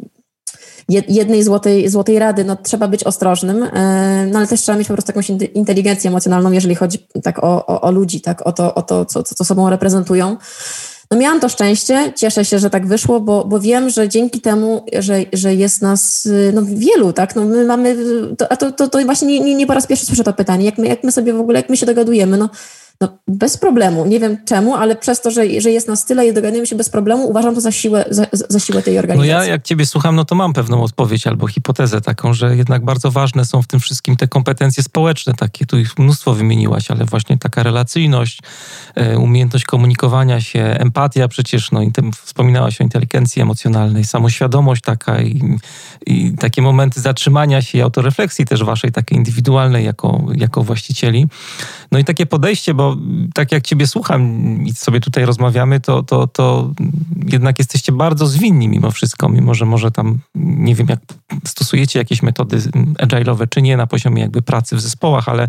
jednej 1.08 1.42
złotej, 1.42 1.88
złotej 1.88 2.18
rady, 2.18 2.44
no 2.44 2.56
trzeba 2.56 2.88
być 2.88 3.04
ostrożnym, 3.04 3.62
e, 3.62 4.26
no 4.32 4.38
ale 4.38 4.48
też 4.48 4.60
trzeba 4.60 4.78
mieć 4.78 4.88
po 4.88 4.94
prostu 4.94 5.10
jakąś 5.10 5.30
inteligencję 5.54 6.10
emocjonalną, 6.10 6.52
jeżeli 6.52 6.74
chodzi 6.74 6.98
tak 7.22 7.44
o, 7.44 7.66
o, 7.66 7.80
o 7.80 7.90
ludzi, 7.90 8.20
tak? 8.20 8.46
O 8.46 8.52
to, 8.52 8.74
o 8.74 8.82
to 8.82 9.04
co, 9.04 9.22
co 9.22 9.44
sobą 9.44 9.70
reprezentują. 9.70 10.36
No 11.10 11.18
miałam 11.18 11.40
to 11.40 11.48
szczęście, 11.48 12.12
cieszę 12.16 12.44
się, 12.44 12.58
że 12.58 12.70
tak 12.70 12.86
wyszło, 12.86 13.20
bo, 13.20 13.44
bo 13.44 13.60
wiem, 13.60 13.90
że 13.90 14.08
dzięki 14.08 14.40
temu, 14.40 14.84
że, 14.98 15.18
że 15.32 15.54
jest 15.54 15.82
nas 15.82 16.28
no, 16.52 16.62
wielu, 16.64 17.12
tak, 17.12 17.36
no 17.36 17.44
my 17.44 17.64
mamy, 17.64 17.96
to, 18.38 18.52
a 18.52 18.56
to, 18.56 18.72
to, 18.72 18.88
to 18.88 19.04
właśnie 19.04 19.28
nie, 19.28 19.40
nie, 19.40 19.54
nie 19.54 19.66
po 19.66 19.74
raz 19.74 19.86
pierwszy 19.86 20.06
słyszę 20.06 20.24
to 20.24 20.32
pytanie, 20.32 20.64
jak 20.64 20.78
my, 20.78 20.86
jak 20.88 21.04
my 21.04 21.12
sobie 21.12 21.32
w 21.32 21.40
ogóle, 21.40 21.58
jak 21.58 21.68
my 21.68 21.76
się 21.76 21.86
dogadujemy, 21.86 22.36
no 22.36 22.48
no, 23.00 23.08
bez 23.28 23.56
problemu. 23.56 24.06
Nie 24.06 24.20
wiem 24.20 24.36
czemu, 24.44 24.74
ale 24.74 24.96
przez 24.96 25.20
to, 25.20 25.30
że, 25.30 25.60
że 25.60 25.70
jest 25.70 25.88
nas 25.88 26.04
tyle 26.04 26.26
i 26.26 26.32
dogadujemy 26.32 26.66
się 26.66 26.76
bez 26.76 26.88
problemu, 26.88 27.30
uważam 27.30 27.54
to 27.54 27.60
za 27.60 27.72
siłę, 27.72 28.04
za, 28.10 28.26
za 28.32 28.60
siłę 28.60 28.82
tej 28.82 28.98
organizacji. 28.98 29.32
No 29.32 29.42
ja 29.42 29.46
jak 29.46 29.62
ciebie 29.62 29.86
słucham, 29.86 30.16
no 30.16 30.24
to 30.24 30.34
mam 30.34 30.52
pewną 30.52 30.82
odpowiedź 30.82 31.26
albo 31.26 31.46
hipotezę 31.46 32.00
taką, 32.00 32.34
że 32.34 32.56
jednak 32.56 32.84
bardzo 32.84 33.10
ważne 33.10 33.44
są 33.44 33.62
w 33.62 33.66
tym 33.66 33.80
wszystkim 33.80 34.16
te 34.16 34.28
kompetencje 34.28 34.82
społeczne 34.82 35.34
takie. 35.34 35.66
Tu 35.66 35.78
ich 35.78 35.98
mnóstwo 35.98 36.34
wymieniłaś, 36.34 36.90
ale 36.90 37.04
właśnie 37.04 37.38
taka 37.38 37.62
relacyjność, 37.62 38.40
e, 38.94 39.18
umiejętność 39.18 39.64
komunikowania 39.64 40.40
się, 40.40 40.60
empatia 40.60 41.28
przecież, 41.28 41.72
no 41.72 41.82
i 41.82 41.92
tym 41.92 42.12
wspominałaś 42.12 42.80
o 42.80 42.84
inteligencji 42.84 43.42
emocjonalnej, 43.42 44.04
samoświadomość 44.04 44.82
taka 44.82 45.22
i, 45.22 45.58
i 46.06 46.32
takie 46.38 46.62
momenty 46.62 47.00
zatrzymania 47.00 47.62
się 47.62 47.78
i 47.78 47.82
autorefleksji 47.82 48.44
też 48.44 48.64
waszej 48.64 48.92
takiej 48.92 49.18
indywidualnej 49.18 49.84
jako, 49.84 50.26
jako 50.34 50.62
właścicieli. 50.62 51.26
No 51.92 51.98
i 51.98 52.04
takie 52.04 52.26
podejście, 52.26 52.74
bo 52.74 52.89
tak 53.34 53.52
jak 53.52 53.64
ciebie 53.64 53.86
słucham 53.86 54.22
i 54.66 54.72
sobie 54.72 55.00
tutaj 55.00 55.24
rozmawiamy, 55.24 55.80
to, 55.80 56.02
to, 56.02 56.26
to 56.26 56.72
jednak 57.26 57.58
jesteście 57.58 57.92
bardzo 57.92 58.26
zwinni 58.26 58.68
mimo 58.68 58.90
wszystko, 58.90 59.28
mimo 59.28 59.54
że 59.54 59.66
może 59.66 59.90
tam, 59.90 60.18
nie 60.34 60.74
wiem, 60.74 60.86
jak 60.88 61.00
stosujecie 61.46 61.98
jakieś 61.98 62.22
metody 62.22 62.58
agile'owe 62.98 63.48
czy 63.48 63.62
nie 63.62 63.76
na 63.76 63.86
poziomie 63.86 64.22
jakby 64.22 64.42
pracy 64.42 64.76
w 64.76 64.80
zespołach, 64.80 65.28
ale 65.28 65.48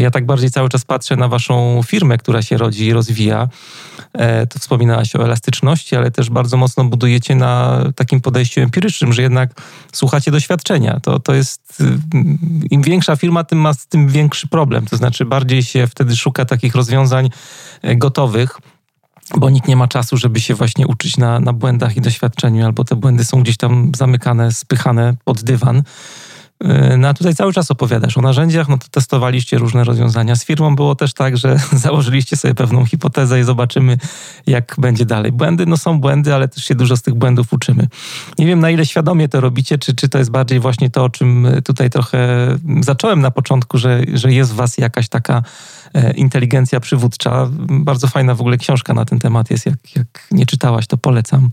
ja 0.00 0.10
tak 0.10 0.26
bardziej 0.26 0.50
cały 0.50 0.68
czas 0.68 0.84
patrzę 0.84 1.16
na 1.16 1.28
waszą 1.28 1.80
firmę, 1.86 2.18
która 2.18 2.42
się 2.42 2.56
rodzi 2.56 2.86
i 2.86 2.92
rozwija. 2.92 3.48
E, 4.12 4.46
to 4.46 4.58
wspominałaś 4.58 5.16
o 5.16 5.24
elastyczności, 5.24 5.96
ale 5.96 6.10
też 6.10 6.30
bardzo 6.30 6.56
mocno 6.56 6.84
budujecie 6.84 7.34
na 7.34 7.82
takim 7.96 8.20
podejściu 8.20 8.60
empirycznym, 8.60 9.12
że 9.12 9.22
jednak 9.22 9.50
słuchacie 9.92 10.30
doświadczenia. 10.30 11.00
To, 11.00 11.20
to 11.20 11.34
jest, 11.34 11.82
im 12.70 12.82
większa 12.82 13.16
firma, 13.16 13.44
tym 13.44 13.58
ma 13.58 13.72
z 13.72 13.86
tym 13.86 14.08
większy 14.08 14.48
problem. 14.48 14.86
To 14.86 14.96
znaczy 14.96 15.24
bardziej 15.24 15.62
się 15.62 15.86
wtedy 15.86 16.16
szuka 16.16 16.44
takich 16.44 16.74
rozwiązań 16.74 17.30
e, 17.82 17.96
gotowych, 17.96 18.60
bo 19.36 19.50
nikt 19.50 19.68
nie 19.68 19.76
ma 19.76 19.88
czasu, 19.88 20.16
żeby 20.16 20.40
się 20.40 20.54
właśnie 20.54 20.86
uczyć 20.86 21.16
na, 21.16 21.40
na 21.40 21.52
błędach 21.52 21.96
i 21.96 22.00
doświadczeniu, 22.00 22.64
albo 22.66 22.84
te 22.84 22.96
błędy 22.96 23.24
są 23.24 23.42
gdzieś 23.42 23.56
tam 23.56 23.92
zamykane, 23.96 24.52
spychane 24.52 25.14
pod 25.24 25.42
dywan. 25.42 25.82
E, 26.60 26.96
no 26.96 27.08
a 27.08 27.14
tutaj 27.14 27.34
cały 27.34 27.52
czas 27.52 27.70
opowiadasz 27.70 28.18
o 28.18 28.20
narzędziach, 28.20 28.68
no 28.68 28.78
to 28.78 28.86
testowaliście 28.90 29.58
różne 29.58 29.84
rozwiązania. 29.84 30.36
Z 30.36 30.44
firmą 30.44 30.76
było 30.76 30.94
też 30.94 31.14
tak, 31.14 31.36
że 31.36 31.60
założyliście 31.84 32.36
sobie 32.36 32.54
pewną 32.54 32.86
hipotezę 32.86 33.40
i 33.40 33.42
zobaczymy, 33.42 33.98
jak 34.46 34.74
będzie 34.78 35.04
dalej. 35.04 35.32
Błędy, 35.32 35.66
no 35.66 35.76
są 35.76 36.00
błędy, 36.00 36.34
ale 36.34 36.48
też 36.48 36.64
się 36.64 36.74
dużo 36.74 36.96
z 36.96 37.02
tych 37.02 37.14
błędów 37.14 37.52
uczymy. 37.52 37.88
Nie 38.38 38.46
wiem, 38.46 38.60
na 38.60 38.70
ile 38.70 38.86
świadomie 38.86 39.28
to 39.28 39.40
robicie, 39.40 39.78
czy, 39.78 39.94
czy 39.94 40.08
to 40.08 40.18
jest 40.18 40.30
bardziej 40.30 40.60
właśnie 40.60 40.90
to, 40.90 41.04
o 41.04 41.08
czym 41.08 41.46
tutaj 41.64 41.90
trochę 41.90 42.48
zacząłem 42.80 43.20
na 43.20 43.30
początku, 43.30 43.78
że, 43.78 44.02
że 44.14 44.32
jest 44.32 44.52
w 44.52 44.54
was 44.54 44.78
jakaś 44.78 45.08
taka 45.08 45.42
inteligencja 46.14 46.80
przywódcza. 46.80 47.48
Bardzo 47.68 48.08
fajna 48.08 48.34
w 48.34 48.40
ogóle 48.40 48.56
książka 48.56 48.94
na 48.94 49.04
ten 49.04 49.18
temat 49.18 49.50
jest. 49.50 49.66
Jak, 49.66 49.96
jak 49.96 50.26
nie 50.30 50.46
czytałaś, 50.46 50.86
to 50.86 50.96
polecam. 50.96 51.50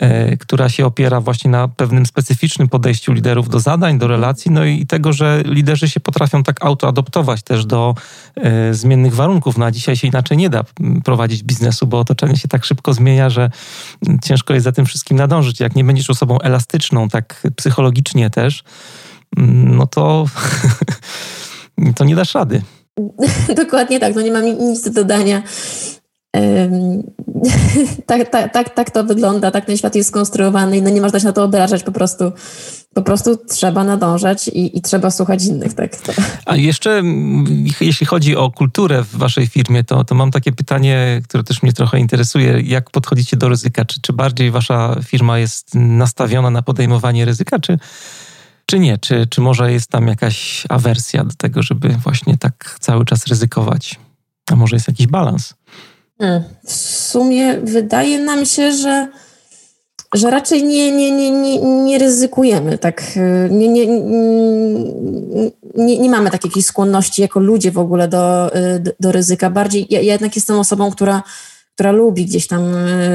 E, 0.00 0.36
która 0.36 0.68
się 0.68 0.86
opiera 0.86 1.20
właśnie 1.20 1.50
na 1.50 1.68
pewnym 1.68 2.06
specyficznym 2.06 2.68
podejściu 2.68 3.12
liderów 3.12 3.48
do 3.48 3.60
zadań, 3.60 3.98
do 3.98 4.06
relacji, 4.06 4.50
no 4.50 4.64
i 4.64 4.86
tego, 4.86 5.12
że 5.12 5.42
liderzy 5.46 5.88
się 5.88 6.00
potrafią 6.00 6.42
tak 6.42 6.64
autoadoptować 6.64 7.42
też 7.42 7.66
do 7.66 7.94
e, 8.36 8.74
zmiennych 8.74 9.14
warunków. 9.14 9.58
No 9.58 9.64
a 9.64 9.70
dzisiaj 9.70 9.96
się 9.96 10.08
inaczej 10.08 10.36
nie 10.36 10.50
da 10.50 10.64
prowadzić 11.04 11.42
biznesu, 11.42 11.86
bo 11.86 11.98
otoczenie 11.98 12.36
się 12.36 12.48
tak 12.48 12.64
szybko 12.64 12.94
zmienia, 12.94 13.30
że 13.30 13.50
ciężko 14.24 14.54
jest 14.54 14.64
za 14.64 14.72
tym 14.72 14.86
wszystkim 14.86 15.16
nadążyć. 15.16 15.60
Jak 15.60 15.76
nie 15.76 15.84
będziesz 15.84 16.10
osobą 16.10 16.38
elastyczną, 16.38 17.08
tak 17.08 17.46
psychologicznie 17.56 18.30
też, 18.30 18.64
no 19.36 19.86
to, 19.86 20.26
to 21.96 22.04
nie 22.04 22.16
dasz 22.16 22.34
rady. 22.34 22.62
Dokładnie 23.62 24.00
tak, 24.00 24.14
no 24.14 24.22
nie 24.22 24.32
mam 24.32 24.44
nic 24.44 24.82
do 24.82 24.90
dodania. 24.90 25.42
tak, 28.06 28.30
tak, 28.30 28.52
tak, 28.52 28.74
tak 28.74 28.90
to 28.90 29.04
wygląda, 29.04 29.50
tak 29.50 29.64
ten 29.64 29.76
świat 29.76 29.94
jest 29.94 30.08
skonstruowany 30.08 30.76
i 30.76 30.82
no 30.82 30.90
nie 30.90 31.00
można 31.00 31.20
się 31.20 31.26
na 31.26 31.32
to 31.32 31.44
obrażać, 31.44 31.82
po 31.82 31.92
prostu, 31.92 32.32
po 32.94 33.02
prostu 33.02 33.36
trzeba 33.48 33.84
nadążać 33.84 34.48
i, 34.48 34.78
i 34.78 34.82
trzeba 34.82 35.10
słuchać 35.10 35.44
innych. 35.44 35.74
Tak. 35.74 35.96
A 36.46 36.56
jeszcze 36.56 37.02
jeśli 37.80 38.06
chodzi 38.06 38.36
o 38.36 38.50
kulturę 38.50 39.02
w 39.02 39.16
waszej 39.16 39.46
firmie, 39.46 39.84
to, 39.84 40.04
to 40.04 40.14
mam 40.14 40.30
takie 40.30 40.52
pytanie, 40.52 41.20
które 41.28 41.44
też 41.44 41.62
mnie 41.62 41.72
trochę 41.72 41.98
interesuje. 41.98 42.60
Jak 42.60 42.90
podchodzicie 42.90 43.36
do 43.36 43.48
ryzyka? 43.48 43.84
Czy, 43.84 44.00
czy 44.00 44.12
bardziej 44.12 44.50
wasza 44.50 44.96
firma 45.04 45.38
jest 45.38 45.74
nastawiona 45.74 46.50
na 46.50 46.62
podejmowanie 46.62 47.24
ryzyka, 47.24 47.58
czy, 47.58 47.78
czy 48.66 48.78
nie? 48.78 48.98
Czy, 48.98 49.26
czy 49.30 49.40
może 49.40 49.72
jest 49.72 49.90
tam 49.90 50.08
jakaś 50.08 50.64
awersja 50.68 51.24
do 51.24 51.34
tego, 51.38 51.62
żeby 51.62 51.88
właśnie 51.88 52.38
tak 52.38 52.76
cały 52.80 53.04
czas 53.04 53.26
ryzykować? 53.26 53.98
A 54.50 54.56
może 54.56 54.76
jest 54.76 54.88
jakiś 54.88 55.06
balans? 55.06 55.54
Hmm. 56.18 56.42
W 56.64 56.72
sumie 56.72 57.60
wydaje 57.60 58.18
nam 58.18 58.46
się, 58.46 58.72
że, 58.72 59.08
że 60.14 60.30
raczej 60.30 60.64
nie, 60.64 60.92
nie, 60.92 61.10
nie, 61.10 61.30
nie, 61.30 61.60
nie 61.60 61.98
ryzykujemy. 61.98 62.78
Tak, 62.78 63.02
nie, 63.50 63.68
nie, 63.68 63.86
nie, 65.74 65.98
nie 65.98 66.10
mamy 66.10 66.30
takiej 66.30 66.62
skłonności 66.62 67.22
jako 67.22 67.40
ludzie 67.40 67.70
w 67.70 67.78
ogóle 67.78 68.08
do, 68.08 68.50
do, 68.80 68.90
do 69.00 69.12
ryzyka. 69.12 69.50
Bardziej 69.50 69.86
ja, 69.90 70.00
ja 70.00 70.12
jednak 70.12 70.36
jestem 70.36 70.58
osobą, 70.58 70.90
która, 70.90 71.22
która 71.74 71.92
lubi 71.92 72.26
gdzieś 72.26 72.46
tam 72.46 72.62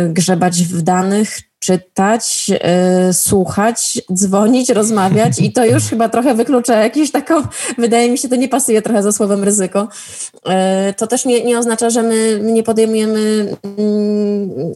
grzebać 0.09 0.63
w 0.63 0.81
danych, 0.81 1.50
czytać, 1.61 2.49
yy, 2.49 3.13
słuchać, 3.13 4.01
dzwonić, 4.13 4.69
rozmawiać 4.69 5.39
i 5.39 5.51
to 5.51 5.65
już 5.65 5.83
chyba 5.83 6.09
trochę 6.09 6.35
wyklucza 6.35 6.79
jakieś 6.79 7.11
taką, 7.11 7.41
wydaje 7.77 8.11
mi 8.11 8.17
się, 8.17 8.29
to 8.29 8.35
nie 8.35 8.49
pasuje 8.49 8.81
trochę 8.81 9.03
za 9.03 9.11
słowem 9.11 9.43
ryzyko. 9.43 9.87
Yy, 10.45 10.51
to 10.97 11.07
też 11.07 11.25
nie, 11.25 11.43
nie 11.43 11.59
oznacza, 11.59 11.89
że 11.89 12.03
my 12.03 12.39
nie 12.43 12.63
podejmujemy 12.63 13.55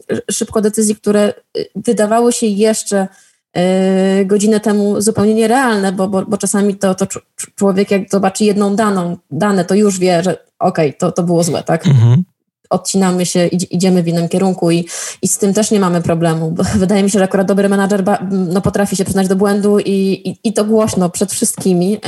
yy, 0.08 0.22
szybko 0.30 0.60
decyzji, 0.60 0.96
które 0.96 1.32
wydawały 1.74 2.32
się 2.32 2.46
jeszcze 2.46 3.08
y, 3.56 4.24
godzinę 4.24 4.60
temu 4.60 5.00
zupełnie 5.00 5.34
nierealne, 5.34 5.92
bo, 5.92 6.08
bo, 6.08 6.22
bo 6.22 6.38
czasami 6.38 6.74
to, 6.74 6.94
to 6.94 7.06
człowiek 7.54 7.90
jak 7.90 8.10
zobaczy 8.10 8.44
jedną 8.44 8.76
daną, 8.76 9.16
dane, 9.30 9.64
to 9.64 9.74
już 9.74 9.98
wie, 9.98 10.22
że 10.22 10.32
okej, 10.58 10.88
okay, 10.88 10.92
to, 10.92 11.12
to 11.12 11.22
było 11.22 11.44
złe, 11.44 11.62
tak? 11.62 11.86
Mhm 11.86 12.24
odcinamy 12.70 13.26
się, 13.26 13.46
idziemy 13.46 14.02
w 14.02 14.08
innym 14.08 14.28
kierunku 14.28 14.70
i, 14.70 14.88
i 15.22 15.28
z 15.28 15.38
tym 15.38 15.54
też 15.54 15.70
nie 15.70 15.80
mamy 15.80 16.02
problemu. 16.02 16.50
Bo 16.50 16.62
wydaje 16.84 17.02
mi 17.02 17.10
się, 17.10 17.18
że 17.18 17.24
akurat 17.24 17.46
dobry 17.46 17.68
menadżer 17.68 18.04
no, 18.30 18.60
potrafi 18.60 18.96
się 18.96 19.04
przyznać 19.04 19.28
do 19.28 19.36
błędu 19.36 19.78
i, 19.78 19.92
i, 20.24 20.48
i 20.48 20.52
to 20.52 20.64
głośno 20.64 21.10
przed 21.10 21.32
wszystkimi 21.32 22.00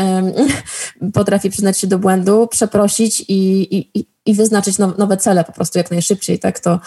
potrafi 1.15 1.51
przyznać 1.51 1.79
się 1.79 1.87
do 1.87 1.99
błędu, 1.99 2.47
przeprosić 2.47 3.25
i, 3.29 3.77
i, 3.77 4.07
i 4.27 4.35
wyznaczyć 4.35 4.77
nowe 4.79 5.17
cele 5.17 5.45
po 5.45 5.53
prostu 5.53 5.79
jak 5.79 5.91
najszybciej, 5.91 6.39
tak 6.39 6.61
to. 6.61 6.81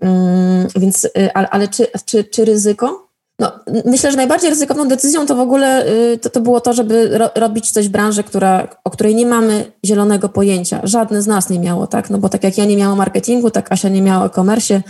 Um, 0.00 0.68
więc, 0.76 1.04
y, 1.04 1.32
ale, 1.34 1.50
ale 1.50 1.68
czy, 1.68 1.86
czy, 2.04 2.24
czy 2.24 2.44
ryzyko? 2.44 3.11
No, 3.42 3.52
myślę, 3.84 4.10
że 4.10 4.16
najbardziej 4.16 4.50
ryzykowną 4.50 4.88
decyzją 4.88 5.26
to 5.26 5.34
w 5.34 5.40
ogóle 5.40 5.86
y, 5.86 6.18
to, 6.18 6.30
to 6.30 6.40
było 6.40 6.60
to, 6.60 6.72
żeby 6.72 7.18
ro, 7.18 7.30
robić 7.34 7.70
coś 7.70 7.88
w 7.88 7.90
branży, 7.90 8.22
która, 8.22 8.68
o 8.84 8.90
której 8.90 9.14
nie 9.14 9.26
mamy 9.26 9.72
zielonego 9.84 10.28
pojęcia. 10.28 10.80
Żadne 10.84 11.22
z 11.22 11.26
nas 11.26 11.50
nie 11.50 11.58
miało, 11.58 11.86
tak? 11.86 12.10
No 12.10 12.18
bo 12.18 12.28
tak 12.28 12.44
jak 12.44 12.58
ja 12.58 12.64
nie 12.64 12.76
miałam 12.76 12.98
marketingu, 12.98 13.50
tak 13.50 13.72
Asia 13.72 13.88
nie 13.88 14.02
miała 14.02 14.22
o 14.22 14.26
e-commerce, 14.26 14.82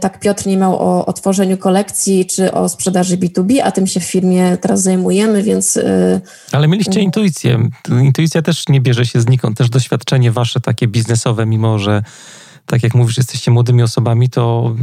tak 0.00 0.20
Piotr 0.20 0.46
nie 0.46 0.56
miał 0.56 0.74
o, 0.74 1.06
o 1.06 1.12
tworzeniu 1.12 1.56
kolekcji 1.56 2.26
czy 2.26 2.52
o 2.52 2.68
sprzedaży 2.68 3.16
B2B, 3.16 3.60
a 3.64 3.72
tym 3.72 3.86
się 3.86 4.00
w 4.00 4.04
firmie 4.04 4.56
teraz 4.60 4.82
zajmujemy, 4.82 5.42
więc... 5.42 5.76
Y, 5.76 6.20
Ale 6.52 6.68
mieliście 6.68 7.00
intuicję. 7.00 7.68
Intuicja 7.88 8.42
też 8.42 8.68
nie 8.68 8.80
bierze 8.80 9.06
się 9.06 9.20
znikąd. 9.20 9.58
Też 9.58 9.70
doświadczenie 9.70 10.32
wasze 10.32 10.60
takie 10.60 10.88
biznesowe, 10.88 11.46
mimo 11.46 11.78
że 11.78 12.02
tak 12.66 12.82
jak 12.82 12.94
mówisz, 12.94 13.16
jesteście 13.16 13.50
młodymi 13.50 13.82
osobami, 13.82 14.30
to, 14.30 14.74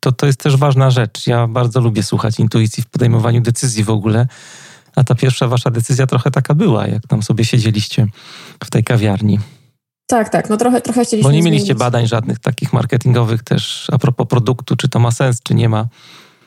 to, 0.00 0.12
to 0.12 0.26
jest 0.26 0.40
też 0.40 0.56
ważna 0.56 0.90
rzecz. 0.90 1.26
Ja 1.26 1.46
bardzo 1.46 1.80
lubię 1.80 2.02
słuchać 2.02 2.40
intuicji 2.40 2.82
w 2.82 2.86
podejmowaniu 2.86 3.40
decyzji 3.40 3.84
w 3.84 3.90
ogóle. 3.90 4.26
A 4.96 5.04
ta 5.04 5.14
pierwsza 5.14 5.48
wasza 5.48 5.70
decyzja 5.70 6.06
trochę 6.06 6.30
taka 6.30 6.54
była, 6.54 6.86
jak 6.86 7.06
tam 7.06 7.22
sobie 7.22 7.44
siedzieliście 7.44 8.06
w 8.64 8.70
tej 8.70 8.84
kawiarni. 8.84 9.38
Tak, 10.06 10.28
tak, 10.28 10.50
no 10.50 10.56
trochę, 10.56 10.80
trochę 10.80 11.04
chcieliśmy 11.04 11.30
Bo 11.30 11.36
nie 11.36 11.42
mieliście 11.42 11.66
zmienić. 11.66 11.78
badań 11.78 12.06
żadnych 12.06 12.38
takich 12.38 12.72
marketingowych 12.72 13.42
też 13.42 13.86
a 13.92 13.98
propos 13.98 14.26
produktu, 14.26 14.76
czy 14.76 14.88
to 14.88 14.98
ma 14.98 15.10
sens, 15.10 15.42
czy 15.42 15.54
nie 15.54 15.68
ma. 15.68 15.86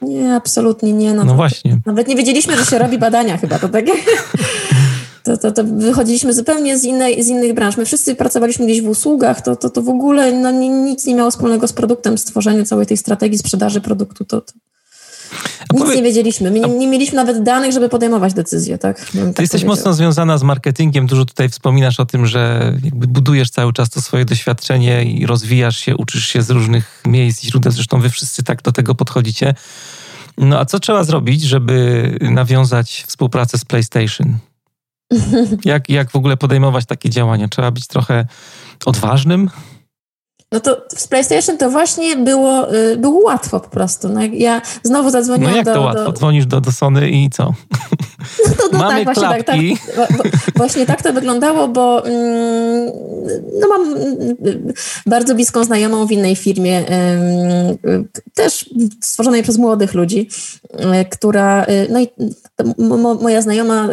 Nie, 0.02 0.36
absolutnie 0.36 0.94
nie. 0.94 1.14
No, 1.14 1.24
no 1.24 1.36
właśnie. 1.36 1.80
Nawet 1.86 2.08
nie 2.08 2.16
wiedzieliśmy, 2.16 2.58
że 2.58 2.66
się 2.66 2.78
robi 2.78 2.98
badania 2.98 3.38
chyba, 3.38 3.60
to 3.60 3.70
takie... 3.70 3.92
to, 5.24 5.38
to, 5.38 5.52
to 5.52 5.64
wychodziliśmy 5.64 6.34
zupełnie 6.34 6.78
z, 6.78 6.84
innej, 6.84 7.24
z 7.24 7.28
innych 7.28 7.54
branż. 7.54 7.78
My 7.78 7.86
wszyscy 7.86 8.16
pracowaliśmy 8.16 8.66
gdzieś 8.66 8.82
w 8.82 8.88
usługach, 8.88 9.42
to, 9.42 9.56
to, 9.56 9.70
to 9.70 9.82
w 9.82 9.90
ogóle 9.90 10.32
no, 10.32 10.52
nic 10.86 11.06
nie 11.06 11.16
miało 11.16 11.32
wspólnego 11.32 11.68
z 11.68 11.74
produktem, 11.74 12.18
stworzeniu 12.18 12.66
całej 12.66 12.86
tej 12.86 12.98
strategii 12.98 13.38
sprzedaży 13.38 13.82
produktu. 13.82 14.26
To, 14.26 14.42
to 14.42 14.54
nic 15.74 15.84
powie... 15.84 15.96
nie 15.96 16.04
wiedzieliśmy. 16.04 16.52
My 16.52 16.60
nie, 16.60 16.68
nie, 16.68 16.88
mieliśmy 16.88 17.16
nawet 17.16 17.44
danych, 17.44 17.72
żeby 17.72 17.90
podejmować 17.90 18.34
decyzje. 18.34 18.78
Tak? 18.78 19.00
Ty 19.00 19.18
tak 19.18 19.40
jesteś 19.40 19.64
mocno 19.64 19.94
związana 19.94 20.38
z 20.38 20.44
marketingiem. 20.44 21.08
Dużo 21.08 21.26
tutaj 21.26 21.50
wspominasz 21.50 22.00
o 22.00 22.06
tym, 22.06 22.26
że 22.26 22.74
budujesz 22.94 23.50
cały 23.50 23.74
czas 23.74 23.90
to 23.90 24.02
swoje 24.02 24.26
doświadczenie 24.26 25.04
i 25.04 25.26
rozwijasz 25.26 25.78
się, 25.78 25.98
uczysz 25.98 26.28
się 26.28 26.42
z 26.42 26.50
różnych 26.50 27.02
miejsc 27.06 27.44
i 27.44 27.48
źródeł. 27.48 27.72
Zresztą 27.72 28.02
wy 28.02 28.10
wszyscy 28.10 28.44
tak 28.44 28.62
do 28.62 28.72
tego 28.72 28.96
podchodzicie. 28.96 29.56
No 30.38 30.60
a 30.60 30.66
co 30.66 30.80
trzeba 30.80 31.04
zrobić, 31.04 31.42
żeby 31.42 32.18
nawiązać 32.22 33.04
współpracę 33.08 33.58
z 33.58 33.66
PlayStation? 33.66 34.38
Jak, 35.66 35.90
jak 35.90 36.12
w 36.12 36.16
ogóle 36.16 36.38
podejmować 36.38 36.86
takie 36.86 37.10
działania? 37.10 37.48
Trzeba 37.48 37.72
być 37.72 37.88
trochę 37.88 38.28
odważnym? 38.86 39.50
No 40.54 40.60
to 40.60 40.82
z 40.98 41.08
PlayStation 41.08 41.58
to 41.58 41.70
właśnie 41.70 42.16
było, 42.16 42.76
y, 42.76 42.98
było 42.98 43.20
łatwo 43.24 43.60
po 43.60 43.70
prostu. 43.70 44.10
No 44.10 44.22
ja 44.34 44.62
znowu 44.84 45.10
zadzwoniłam 45.10 45.52
No 45.52 45.58
jak 45.58 45.66
do, 45.66 45.74
to 45.74 45.82
łatwo? 45.82 46.04
Do... 46.04 46.12
Dzwonisz 46.12 46.46
do, 46.46 46.62
do 46.62 46.72
Sony 46.72 47.10
i 47.10 47.30
co? 47.30 47.44
No, 47.44 48.66
no 48.72 48.80
Mamy 48.84 48.96
tak, 48.96 49.04
właśnie 49.04 49.44
klapki. 49.44 49.78
tak, 49.96 50.08
tak. 50.18 50.32
Właśnie 50.56 50.86
tak 50.86 51.02
to 51.02 51.14
wyglądało, 51.14 51.68
bo 51.68 52.06
mm, 52.06 52.92
no 53.60 53.68
mam 53.68 53.82
mm, 53.82 54.74
bardzo 55.06 55.36
bliską 55.36 55.64
znajomą 55.64 56.06
w 56.06 56.12
innej 56.12 56.36
firmie, 56.36 56.84
też 58.34 58.70
stworzonej 59.02 59.44
przez 59.44 59.58
młodych 59.58 59.94
ludzi, 59.94 60.30
y, 60.74 61.06
która, 61.06 61.66
y, 61.66 61.88
no 61.92 62.00
i 62.00 62.08
moja 63.22 63.42
znajoma 63.42 63.88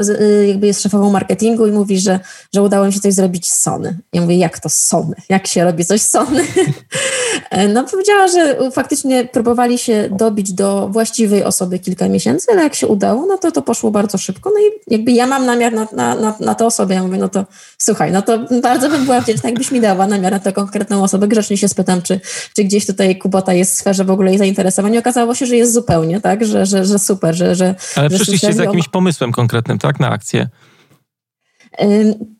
jakby 0.48 0.66
jest 0.66 0.82
szefową 0.82 1.10
marketingu 1.10 1.66
i 1.66 1.72
mówi, 1.72 1.98
że, 1.98 2.20
że 2.54 2.62
udało 2.62 2.86
mi 2.86 2.92
się 2.92 3.00
coś 3.00 3.14
zrobić 3.14 3.50
z 3.50 3.62
Sony. 3.62 3.98
Ja 4.12 4.20
mówię, 4.20 4.36
jak 4.36 4.58
to 4.58 4.68
Sony? 4.68 5.14
Jak 5.28 5.46
się 5.46 5.64
robi 5.64 5.84
coś 5.84 6.00
z 6.00 6.10
Sony? 6.10 6.44
No 7.74 7.84
powiedziała, 7.84 8.28
że 8.28 8.70
faktycznie 8.70 9.24
próbowali 9.24 9.78
się 9.78 10.08
dobić 10.10 10.52
do 10.52 10.88
właściwej 10.88 11.44
osoby 11.44 11.78
kilka 11.78 12.08
miesięcy, 12.08 12.46
ale 12.52 12.62
jak 12.62 12.74
się 12.74 12.86
udało, 12.86 13.26
no 13.26 13.38
to 13.38 13.52
to 13.52 13.62
poszło 13.62 13.90
bardzo 13.90 14.18
szybko. 14.18 14.50
No 14.54 14.60
i 14.60 14.94
jakby 14.94 15.12
ja 15.12 15.26
mam 15.26 15.46
namiar 15.46 15.72
na, 15.72 15.88
na, 15.92 16.14
na, 16.14 16.34
na 16.40 16.54
tę 16.54 16.66
osobę. 16.66 16.94
Ja 16.94 17.02
mówię, 17.02 17.18
no 17.18 17.28
to 17.28 17.44
słuchaj, 17.78 18.12
no 18.12 18.22
to 18.22 18.38
bardzo 18.62 18.88
bym 18.88 19.04
była 19.04 19.20
wdzięczna, 19.20 19.48
jakbyś 19.48 19.70
mi 19.70 19.80
dała 19.80 20.06
namiar 20.06 20.32
na 20.32 20.38
tę 20.38 20.52
konkretną 20.52 21.02
osobę. 21.02 21.28
Grzecznie 21.28 21.56
się 21.56 21.68
spytam, 21.68 22.02
czy, 22.02 22.20
czy 22.56 22.64
gdzieś 22.64 22.86
tutaj 22.86 23.18
Kubota 23.18 23.52
jest 23.52 23.72
w 23.72 23.78
sferze 23.78 24.04
w 24.04 24.10
ogóle 24.10 24.30
jej 24.30 24.38
zainteresowania. 24.38 24.98
Okazało 24.98 25.34
się, 25.34 25.46
że 25.46 25.56
jest 25.56 25.72
zupełnie, 25.72 26.20
tak, 26.20 26.44
że, 26.44 26.66
że, 26.66 26.84
że 26.84 26.98
super, 26.98 27.34
że... 27.34 27.54
że 27.54 27.74
ale 27.96 28.10
że 28.10 28.16
przyszliście 28.16 28.52
z 28.52 28.58
jakimś 28.58 28.88
pomysłem 28.88 29.32
konkretnym, 29.32 29.78
tak, 29.78 30.00
na 30.00 30.10
akcję? 30.10 30.48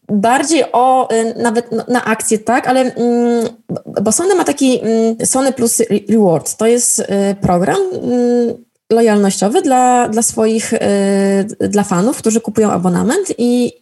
Bardziej 0.09 0.64
o 0.72 1.09
nawet 1.37 1.89
na 1.89 2.05
akcję, 2.05 2.39
tak, 2.39 2.66
ale 2.66 2.93
bo 4.03 4.12
Sony 4.12 4.35
ma 4.35 4.45
taki 4.45 4.81
Sony 5.24 5.53
Plus 5.53 5.83
Reward. 6.09 6.57
To 6.57 6.66
jest 6.66 7.03
program 7.41 7.78
lojalnościowy 8.93 9.62
dla, 9.62 10.09
dla 10.09 10.22
swoich, 10.22 10.72
dla 11.61 11.83
fanów, 11.83 12.18
którzy 12.18 12.41
kupują 12.41 12.70
abonament 12.70 13.35
i 13.39 13.72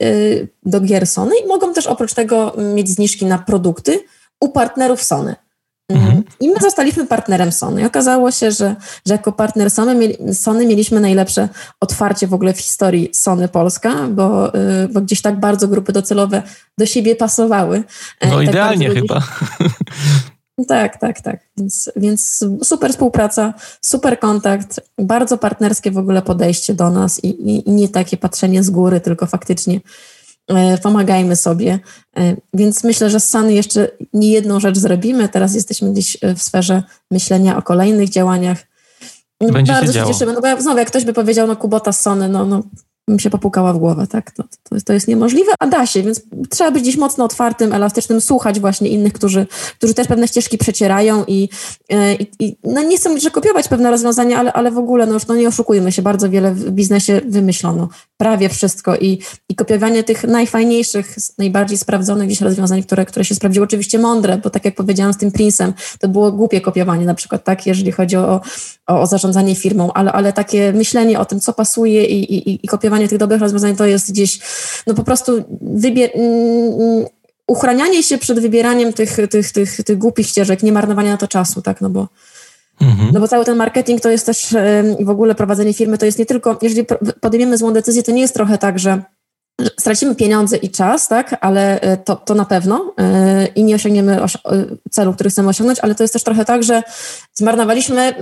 do 0.67 0.81
gier 0.81 1.07
Sony 1.07 1.35
i 1.45 1.47
mogą 1.47 1.73
też 1.73 1.87
oprócz 1.87 2.15
tego 2.15 2.53
mieć 2.75 2.89
zniżki 2.89 3.27
na 3.27 3.39
produkty 3.39 4.01
u 4.41 4.49
partnerów 4.49 5.03
Sony. 5.03 5.37
Mhm. 5.89 6.23
I 6.41 6.49
my 6.49 6.55
zostaliśmy 6.61 7.07
partnerem 7.07 7.53
Sony. 7.53 7.83
I 7.83 7.85
okazało 7.85 8.31
się, 8.31 8.51
że, 8.51 8.77
że 9.07 9.15
jako 9.15 9.33
partner 9.33 9.71
Sony, 9.71 9.95
mieli, 9.95 10.35
Sony 10.35 10.67
mieliśmy 10.67 11.01
najlepsze 11.01 11.49
otwarcie 11.81 12.27
w 12.27 12.35
ogóle 12.35 12.55
w 12.55 12.61
historii 12.61 13.11
Sony 13.13 13.49
Polska, 13.49 13.95
bo, 14.11 14.55
y, 14.55 14.89
bo 14.89 15.01
gdzieś 15.01 15.23
tak 15.23 15.41
bardzo 15.41 15.69
grupy 15.69 15.93
docelowe 15.93 16.43
do 16.79 16.87
siebie 16.87 17.17
pasowały. 17.17 17.85
E, 18.21 18.29
no 18.29 18.37
tak 18.37 18.49
idealnie 18.49 18.91
chyba. 18.91 19.23
Tak, 20.69 21.01
tak, 21.01 21.21
tak. 21.21 21.41
Więc, 21.57 21.93
więc 21.97 22.45
super 22.63 22.91
współpraca, 22.91 23.55
super 23.81 24.19
kontakt, 24.19 24.81
bardzo 24.99 25.39
partnerskie 25.39 25.91
w 25.91 25.99
ogóle 25.99 26.23
podejście 26.23 26.75
do 26.75 26.91
nas 26.91 27.25
i, 27.25 27.29
i, 27.29 27.69
i 27.69 27.73
nie 27.73 27.89
takie 27.89 28.17
patrzenie 28.17 28.63
z 28.63 28.71
góry, 28.71 29.01
tylko 29.01 29.27
faktycznie 29.27 29.81
pomagajmy 30.83 31.37
sobie. 31.37 31.79
E, 32.17 32.37
więc 32.55 32.85
myślę, 32.85 33.11
że 33.11 33.21
z 33.21 33.29
Sany 33.29 33.53
jeszcze 33.53 33.91
nie 34.13 34.31
jedną 34.31 34.61
rzecz 34.61 34.79
zrobimy. 34.79 35.29
Teraz 35.29 35.55
jesteśmy 35.55 35.93
gdzieś 35.93 36.19
e, 36.21 36.35
w 36.35 36.43
sferze 36.43 36.83
myślenia 37.11 37.57
o 37.57 37.63
kolejnych 37.63 38.09
działaniach. 38.09 38.59
Będzie 39.41 39.73
Bardzo 39.73 39.93
się, 39.93 40.01
się 40.01 40.07
cieszymy. 40.07 40.33
No 40.33 40.41
bo 40.41 40.63
znowu, 40.63 40.79
jak 40.79 40.89
ktoś 40.89 41.05
by 41.05 41.13
powiedział, 41.13 41.47
no 41.47 41.57
Kubota 41.57 41.93
z 41.93 42.01
Sony, 42.01 42.29
no, 42.29 42.45
no 42.45 42.63
bym 43.09 43.19
się 43.19 43.31
popukała 43.31 43.73
w 43.73 43.79
głowę, 43.79 44.07
tak? 44.07 44.31
To, 44.31 44.43
to, 44.43 44.77
to, 44.85 44.93
jest 44.93 45.09
niemożliwe, 45.09 45.53
a 45.59 45.67
da 45.67 45.87
się, 45.87 46.03
więc 46.03 46.23
trzeba 46.51 46.71
być 46.71 46.83
gdzieś 46.83 46.97
mocno 46.97 47.25
otwartym, 47.25 47.73
elastycznym, 47.73 48.21
słuchać 48.21 48.61
właśnie 48.61 48.89
innych, 48.89 49.13
którzy, 49.13 49.47
którzy 49.79 49.95
też 49.95 50.07
pewne 50.07 50.29
ścieżki 50.29 50.59
przecierają 50.59 51.25
i, 51.27 51.49
i, 52.19 52.31
i 52.39 52.57
no 52.65 52.83
nie 52.83 52.97
chcę 52.97 53.21
że 53.21 53.31
kopiować 53.31 53.69
pewne 53.69 53.91
rozwiązania, 53.91 54.39
ale, 54.39 54.53
ale 54.53 54.71
w 54.71 54.79
ogóle, 54.79 55.07
no 55.07 55.15
już 55.15 55.27
no 55.27 55.37
nie 55.37 55.49
oszukujmy 55.49 55.93
się, 55.93 56.03
bardzo 56.03 56.31
wiele 56.31 56.55
w 56.55 56.71
biznesie 56.71 57.21
wymyślono, 57.27 57.89
prawie 58.17 58.49
wszystko 58.49 58.97
i, 58.97 59.19
i 59.49 59.55
kopiowanie 59.55 60.05
tych 60.05 60.25
najfajniejszych, 60.25 61.17
najbardziej 61.39 61.79
sprawdzonych 61.79 62.27
gdzieś 62.27 62.41
rozwiązań, 62.41 62.83
które, 62.83 63.07
które 63.07 63.25
się 63.25 63.35
sprawdziły, 63.35 63.65
oczywiście 63.65 63.99
mądre, 63.99 64.39
bo 64.39 64.51
tak 64.51 64.65
jak 64.65 64.75
powiedziałam 64.75 65.13
z 65.13 65.17
tym 65.17 65.31
Prince'em, 65.31 65.73
to 65.99 66.09
było 66.09 66.33
głupie 66.33 66.61
kopiowanie 66.61 67.07
na 67.07 67.15
przykład, 67.15 67.45
tak, 67.45 67.67
jeżeli 67.67 67.93
chodzi 67.93 68.17
o, 68.17 68.41
o, 68.87 69.01
o 69.01 69.07
zarządzanie 69.07 69.55
firmą, 69.55 69.93
ale, 69.93 70.13
ale 70.13 70.33
takie 70.33 70.73
myślenie 70.73 71.21
o 71.21 71.25
tym, 71.25 71.41
co 71.41 71.53
pasuje 71.53 72.05
i, 72.05 72.35
i, 72.35 72.65
i 72.65 72.69
kopiowanie 72.69 72.98
tych 73.07 73.19
dobrych 73.19 73.41
rozwiązań 73.41 73.77
to 73.77 73.87
jest 73.87 74.13
gdzieś, 74.13 74.41
no 74.87 74.95
po 74.95 75.05
prostu 75.05 75.45
wybier- 75.63 76.11
mm, 76.15 77.07
uchranianie 77.47 78.03
się 78.03 78.19
przed 78.19 78.41
wybieraniem 78.41 78.93
tych, 78.93 79.17
tych, 79.31 79.53
tych, 79.53 79.77
tych 79.77 79.99
głupich 79.99 80.27
ścieżek, 80.27 80.63
nie 80.63 80.73
marnowanie 80.73 81.11
na 81.11 81.17
to 81.17 81.29
czasu, 81.29 81.63
tak, 81.63 81.81
no 81.81 81.91
bo 81.91 82.09
Mhm. 82.81 83.11
No 83.13 83.21
bo 83.21 83.29
cały 83.29 83.45
ten 83.45 83.57
marketing 83.57 84.01
to 84.01 84.11
jest 84.11 84.27
też 84.27 84.57
w 85.01 85.11
ogóle 85.11 85.35
prowadzenie 85.35 85.75
firmy, 85.75 85.99
to 85.99 86.07
jest 86.07 86.19
nie 86.19 86.27
tylko, 86.27 86.59
jeżeli 86.63 86.87
podejmiemy 87.21 87.59
złą 87.59 87.73
decyzję, 87.73 88.03
to 88.03 88.13
nie 88.13 88.21
jest 88.21 88.35
trochę 88.35 88.59
tak, 88.59 88.79
że 88.79 89.03
stracimy 89.81 90.15
pieniądze 90.15 90.57
i 90.57 90.71
czas, 90.71 91.09
tak, 91.09 91.37
ale 91.41 91.81
e, 91.81 91.97
to, 91.97 92.17
to 92.17 92.35
na 92.35 92.45
pewno 92.45 92.95
yy, 92.99 93.47
i 93.47 93.65
nie 93.65 93.75
osiągniemy 93.75 94.23
osi 94.23 94.39
celu, 94.91 95.15
który 95.15 95.31
chcemy 95.31 95.49
osiągnąć, 95.49 95.79
ale 95.81 95.95
to 95.95 96.05
jest 96.05 96.13
też 96.13 96.23
trochę 96.23 96.45
tak, 96.45 96.63
że 96.63 96.83
zmarnowaliśmy 97.35 98.15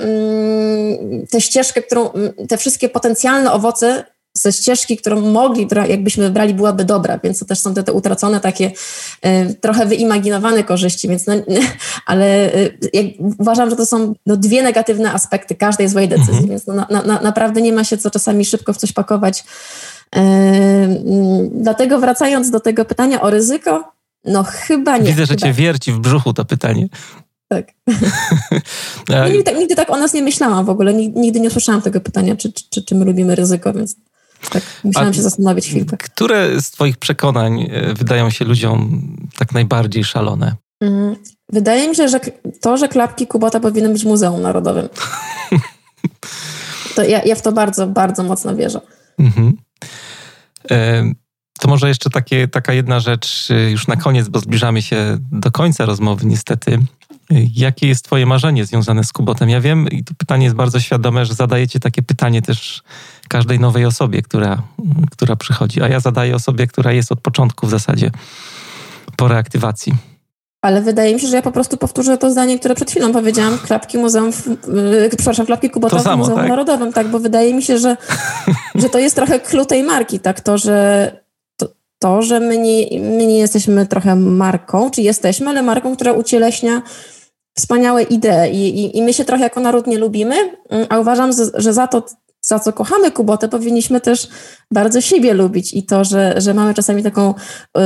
yy, 1.11 1.27
tę 1.27 1.41
ścieżkę, 1.41 1.83
którą, 1.83 2.11
te 2.49 2.57
wszystkie 2.57 2.89
potencjalne 2.89 3.53
owoce 3.53 4.05
ze 4.37 4.53
ścieżki, 4.53 4.97
którą 4.97 5.21
mogli, 5.21 5.69
jakbyśmy 5.89 6.25
wybrali, 6.25 6.55
byłaby 6.55 6.85
dobra, 6.85 7.19
więc 7.25 7.39
to 7.39 7.45
też 7.45 7.59
są 7.59 7.75
te, 7.75 7.83
te 7.83 7.93
utracone 7.93 8.41
takie 8.41 8.71
y, 9.27 9.55
trochę 9.55 9.87
wyimaginowane 9.87 10.65
korzyści, 10.65 11.09
więc 11.09 11.27
no, 11.27 11.35
ale 12.07 12.55
y, 12.55 12.79
uważam, 13.39 13.71
że 13.71 13.77
to 13.77 13.87
są 13.87 14.15
no, 14.27 14.37
dwie 14.37 14.63
negatywne 14.63 15.13
aspekty 15.13 15.55
każdej 15.55 15.89
złej 15.89 16.09
decyzji, 16.09 16.33
mhm. 16.33 16.49
więc 16.49 16.67
no, 16.67 16.75
na, 16.75 17.03
na, 17.03 17.21
naprawdę 17.21 17.63
nie 17.63 17.73
ma 17.73 17.85
się 17.85 17.99
co 17.99 18.11
czasami 18.11 18.45
szybko 18.45 18.73
w 18.73 18.77
coś 18.77 18.93
pakować. 18.93 19.45
Y, 20.17 20.21
dlatego 21.55 21.99
wracając 21.99 22.51
do 22.51 22.61
tego 22.61 22.85
pytania 22.85 23.21
o 23.21 23.31
ryzyko, 23.31 23.93
no 24.25 24.43
chyba 24.43 24.99
nie. 24.99 25.11
Widzę, 25.11 25.27
że 25.27 25.35
chyba. 25.35 25.47
cię 25.47 25.53
wierci 25.53 25.93
w 25.93 25.99
brzuchu 25.99 26.33
to 26.33 26.45
pytanie. 26.45 26.89
Tak. 27.49 27.73
no, 29.09 29.29
nigdy, 29.29 29.43
tak. 29.43 29.57
nigdy 29.57 29.75
tak 29.75 29.91
o 29.91 29.97
nas 29.97 30.15
nie 30.15 30.23
myślałam 30.23 30.65
w 30.65 30.71
ogóle. 30.71 30.95
Nigdy 30.95 31.41
nie 31.41 31.51
słyszałam 31.51 31.83
tego 31.83 32.01
pytania, 32.01 32.37
czy, 32.37 32.53
czy, 32.53 32.85
czy 32.85 32.95
my 32.95 33.05
lubimy 33.05 33.35
ryzyko, 33.35 33.73
więc 33.73 33.97
tak, 34.51 34.63
musiałam 34.85 35.09
A 35.09 35.13
się 35.13 35.23
zastanowić 35.23 35.67
chwilkę. 35.67 35.97
Które 35.97 36.61
z 36.61 36.71
Twoich 36.71 36.97
przekonań 36.97 37.69
e, 37.71 37.95
wydają 37.95 38.31
się 38.31 38.45
ludziom 38.45 39.03
tak 39.39 39.53
najbardziej 39.53 40.05
szalone? 40.05 40.57
Mm, 40.81 41.17
wydaje 41.53 41.89
mi 41.89 41.97
się, 41.97 42.09
że 42.09 42.21
to, 42.61 42.77
że 42.77 42.89
klapki 42.89 43.27
Kubota 43.27 43.61
powinny 43.61 43.89
być 43.89 44.05
Muzeum 44.05 44.43
Narodowym. 44.43 44.89
To 46.95 47.05
ja, 47.05 47.23
ja 47.25 47.35
w 47.35 47.43
to 47.43 47.53
bardzo, 47.53 47.87
bardzo 47.87 48.23
mocno 48.23 48.57
wierzę. 48.57 48.81
Mhm. 49.19 49.57
E, 50.71 51.05
to 51.59 51.69
może 51.69 51.89
jeszcze 51.89 52.11
takie, 52.11 52.49
taka 52.49 52.73
jedna 52.73 53.01
rzecz 53.01 53.49
e, 53.51 53.71
już 53.71 53.87
na 53.87 53.97
koniec, 53.97 54.29
bo 54.29 54.39
zbliżamy 54.39 54.83
się 54.83 55.19
do 55.33 55.51
końca 55.51 55.87
rozmowy 55.87 56.27
niestety. 56.27 56.79
Jakie 57.31 57.89
jest 57.89 58.05
Twoje 58.05 58.27
marzenie 58.27 58.65
związane 58.65 59.05
z 59.05 59.13
Kubotem? 59.13 59.49
Ja 59.49 59.61
wiem, 59.61 59.89
i 59.89 60.05
to 60.05 60.15
pytanie 60.19 60.45
jest 60.45 60.57
bardzo 60.57 60.81
świadome, 60.81 61.27
że 61.27 61.35
zadajecie 61.35 61.81
takie 61.81 62.03
pytanie 62.03 62.43
też 62.43 62.83
każdej 63.29 63.61
nowej 63.61 63.85
osobie, 63.85 64.23
która, 64.23 64.63
która 65.11 65.37
przychodzi. 65.37 65.83
A 65.83 65.89
ja 65.89 66.01
zadaję 66.01 66.35
osobie, 66.35 66.67
która 66.67 66.93
jest 66.93 67.13
od 67.13 67.21
początku 67.21 67.67
w 67.67 67.71
zasadzie 67.71 68.11
po 69.17 69.29
reaktywacji. 69.29 69.95
Ale 70.63 70.83
wydaje 70.83 71.15
mi 71.15 71.21
się, 71.21 71.27
że 71.27 71.37
ja 71.37 71.43
po 71.43 71.53
prostu 71.53 71.77
powtórzę 71.77 72.19
to 72.19 72.31
zdanie, 72.31 72.59
które 72.59 72.75
przed 72.75 72.91
chwilą 72.91 73.13
powiedziałam. 73.13 73.59
Klapki 73.59 73.99
Muzeum, 73.99 74.33
w, 74.33 74.45
przepraszam, 75.17 75.47
klapki 75.47 75.71
Kubota 75.71 75.99
samo, 75.99 76.17
w 76.17 76.19
Muzeum 76.19 76.39
tak? 76.39 76.49
Narodowym, 76.49 76.93
tak, 76.93 77.09
bo 77.09 77.19
wydaje 77.19 77.55
mi 77.55 77.63
się, 77.63 77.79
że, 77.79 77.97
że 78.75 78.89
to 78.89 78.99
jest 78.99 79.17
trochę 79.17 79.41
clue 79.41 79.67
tej 79.67 79.83
marki, 79.83 80.21
tak, 80.21 80.41
to, 80.41 80.59
że 80.59 81.11
to, 81.57 81.69
to 81.99 82.23
że 82.23 82.41
my 82.41 82.59
nie, 82.59 83.01
my 83.01 83.27
nie 83.27 83.39
jesteśmy 83.39 83.87
trochę 83.87 84.17
marką, 84.17 84.91
czy 84.91 85.03
jesteśmy, 85.03 85.49
ale 85.49 85.63
marką, 85.63 85.97
która 85.97 86.13
ucieleśnia 86.13 86.83
wspaniałe 87.59 88.03
idee 88.03 88.51
I, 88.53 88.85
i, 88.85 88.99
i 88.99 89.03
my 89.03 89.13
się 89.13 89.25
trochę 89.25 89.43
jako 89.43 89.61
naród 89.61 89.87
nie 89.87 89.99
lubimy, 89.99 90.37
mm, 90.69 90.87
a 90.89 90.99
uważam, 90.99 91.31
że 91.55 91.73
za 91.73 91.87
to, 91.87 92.07
za 92.41 92.59
co 92.59 92.73
kochamy 92.73 93.11
Kubotę, 93.11 93.49
powinniśmy 93.49 94.01
też 94.01 94.29
bardzo 94.71 95.01
siebie 95.01 95.35
lubić 95.35 95.75
i 95.75 95.83
to, 95.83 96.05
że, 96.05 96.35
że 96.41 96.55
mamy 96.55 96.75
czasami 96.75 97.03
taką 97.03 97.35
yy, 97.77 97.83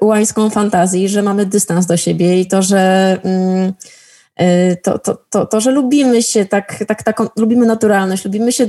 ułańską 0.00 0.50
fantazję, 0.50 1.08
że 1.08 1.22
mamy 1.22 1.46
dystans 1.46 1.86
do 1.86 1.96
siebie 1.96 2.40
i 2.40 2.46
to, 2.46 2.62
że 2.62 3.16
yy, 4.38 4.76
to, 4.82 4.98
to, 4.98 5.24
to, 5.30 5.46
to, 5.46 5.60
że 5.60 5.70
lubimy 5.70 6.22
się 6.22 6.46
tak, 6.46 6.84
tak 6.88 7.02
taką, 7.02 7.26
lubimy 7.36 7.66
naturalność, 7.66 8.24
lubimy 8.24 8.52
się 8.52 8.66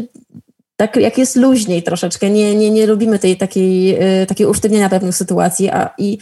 tak 0.80 0.96
jak 0.96 1.18
jest 1.18 1.36
luźniej 1.36 1.84
troszeczkę. 1.84 2.30
Nie, 2.30 2.56
nie, 2.56 2.72
nie 2.72 2.88
lubimy 2.88 3.20
tej 3.20 3.38
takiej, 3.38 4.04
y, 4.22 4.26
takiej 4.26 4.48
usztywnienia 4.48 4.90
pewnych 4.90 5.16
sytuacji. 5.16 5.70
A, 5.70 5.90
i, 5.98 6.18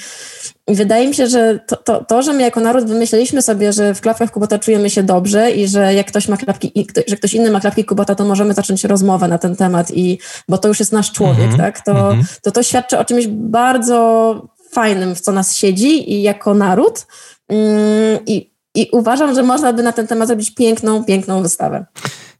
I 0.67 0.75
wydaje 0.75 1.07
mi 1.07 1.13
się, 1.13 1.27
że 1.27 1.59
to, 1.67 1.75
to, 1.75 2.05
to, 2.05 2.21
że 2.21 2.33
my 2.33 2.41
jako 2.41 2.59
naród 2.59 2.85
wymyśliliśmy 2.85 3.41
sobie, 3.41 3.73
że 3.73 3.93
w 3.93 4.01
klapkach 4.01 4.31
Kubota 4.31 4.59
czujemy 4.59 4.89
się 4.89 5.03
dobrze 5.03 5.51
i 5.51 5.67
że 5.67 5.93
jak 5.93 6.07
ktoś 6.07 6.27
ma 6.27 6.37
klapki, 6.37 6.87
że 7.07 7.15
ktoś 7.15 7.33
inny 7.33 7.51
ma 7.51 7.59
klapki 7.59 7.85
Kubota, 7.85 8.15
to 8.15 8.25
możemy 8.25 8.53
zacząć 8.53 8.83
rozmowę 8.83 9.27
na 9.27 9.37
ten 9.37 9.55
temat, 9.55 9.91
i, 9.91 10.19
bo 10.49 10.57
to 10.57 10.67
już 10.67 10.79
jest 10.79 10.91
nasz 10.91 11.11
człowiek, 11.11 11.45
mm 11.45 11.55
-hmm. 11.55 11.57
tak? 11.57 11.81
To, 11.81 11.91
mm 11.91 12.21
-hmm. 12.21 12.39
to 12.41 12.51
to 12.51 12.63
świadczy 12.63 12.99
o 12.99 13.05
czymś 13.05 13.27
bardzo 13.27 14.41
fajnym, 14.71 15.15
w 15.15 15.21
co 15.21 15.31
nas 15.31 15.55
siedzi 15.55 16.13
i 16.13 16.21
jako 16.21 16.53
naród. 16.53 17.05
Mm, 17.49 18.19
I, 18.25 18.51
I 18.75 18.89
uważam, 18.91 19.35
że 19.35 19.43
można 19.43 19.73
by 19.73 19.83
na 19.83 19.91
ten 19.91 20.07
temat 20.07 20.27
zrobić 20.27 20.55
piękną, 20.55 21.03
piękną 21.03 21.41
wystawę. 21.41 21.85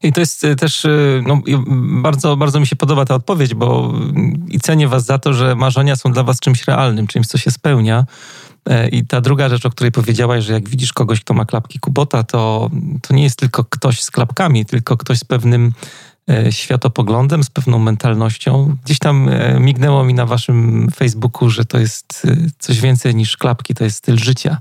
I 0.03 0.13
to 0.13 0.19
jest 0.19 0.43
y, 0.43 0.55
też, 0.55 0.85
y, 0.85 1.23
no, 1.27 1.41
bardzo, 2.01 2.37
bardzo 2.37 2.59
mi 2.59 2.67
się 2.67 2.75
podoba 2.75 3.05
ta 3.05 3.15
odpowiedź, 3.15 3.53
bo 3.53 3.93
y, 4.49 4.53
i 4.53 4.59
cenię 4.59 4.87
was 4.87 5.05
za 5.05 5.17
to, 5.17 5.33
że 5.33 5.55
marzenia 5.55 5.95
są 5.95 6.11
dla 6.11 6.23
was 6.23 6.39
czymś 6.39 6.67
realnym, 6.67 7.07
czymś, 7.07 7.27
co 7.27 7.37
się 7.37 7.51
spełnia. 7.51 8.05
E, 8.69 8.87
I 8.87 9.05
ta 9.05 9.21
druga 9.21 9.49
rzecz, 9.49 9.65
o 9.65 9.69
której 9.69 9.91
powiedziałaś, 9.91 10.43
że 10.45 10.53
jak 10.53 10.69
widzisz 10.69 10.93
kogoś, 10.93 11.21
kto 11.21 11.33
ma 11.33 11.45
klapki 11.45 11.79
Kubota, 11.79 12.23
to, 12.23 12.69
to 13.01 13.13
nie 13.13 13.23
jest 13.23 13.39
tylko 13.39 13.63
ktoś 13.63 14.01
z 14.01 14.11
klapkami, 14.11 14.65
tylko 14.65 14.97
ktoś 14.97 15.19
z 15.19 15.23
pewnym 15.23 15.73
e, 16.29 16.51
światopoglądem, 16.51 17.43
z 17.43 17.49
pewną 17.49 17.79
mentalnością. 17.79 18.75
Gdzieś 18.85 18.99
tam 18.99 19.29
e, 19.29 19.59
mignęło 19.59 20.03
mi 20.03 20.13
na 20.13 20.25
waszym 20.25 20.87
Facebooku, 20.95 21.49
że 21.49 21.65
to 21.65 21.79
jest 21.79 22.27
coś 22.59 22.81
więcej 22.81 23.15
niż 23.15 23.37
klapki, 23.37 23.75
to 23.75 23.83
jest 23.83 23.97
styl 23.97 24.17
życia. 24.17 24.57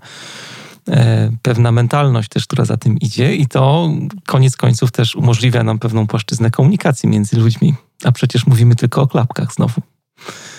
E, 0.90 1.30
pewna 1.42 1.72
mentalność 1.72 2.28
też, 2.28 2.46
która 2.46 2.64
za 2.64 2.76
tym 2.76 2.98
idzie 2.98 3.34
i 3.34 3.46
to 3.46 3.90
koniec 4.26 4.56
końców 4.56 4.92
też 4.92 5.16
umożliwia 5.16 5.62
nam 5.62 5.78
pewną 5.78 6.06
płaszczyznę 6.06 6.50
komunikacji 6.50 7.08
między 7.08 7.36
ludźmi. 7.36 7.74
A 8.04 8.12
przecież 8.12 8.46
mówimy 8.46 8.76
tylko 8.76 9.02
o 9.02 9.06
klapkach 9.06 9.54
znowu. 9.54 9.80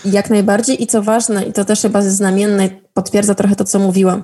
Jak 0.06 0.30
najbardziej 0.30 0.84
i 0.84 0.88
co 0.88 1.04
ważne, 1.04 1.44
i 1.44 1.54
to 1.54 1.66
też 1.66 1.82
chyba 1.82 2.02
znamienne, 2.02 2.70
potwierdza 2.94 3.36
trochę 3.36 3.56
to, 3.56 3.64
co 3.64 3.80
mówiłam. 3.80 4.24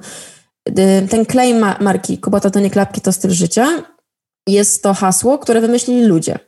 Ten 1.10 1.26
claim 1.26 1.66
marki 1.82 2.18
Kubota 2.18 2.50
to 2.50 2.60
nie 2.60 2.70
klapki, 2.70 3.02
to 3.02 3.12
styl 3.12 3.32
życia. 3.32 3.68
Jest 4.48 4.84
to 4.84 4.94
hasło, 4.94 5.38
które 5.38 5.62
wymyślili 5.62 6.06
ludzie. 6.06 6.40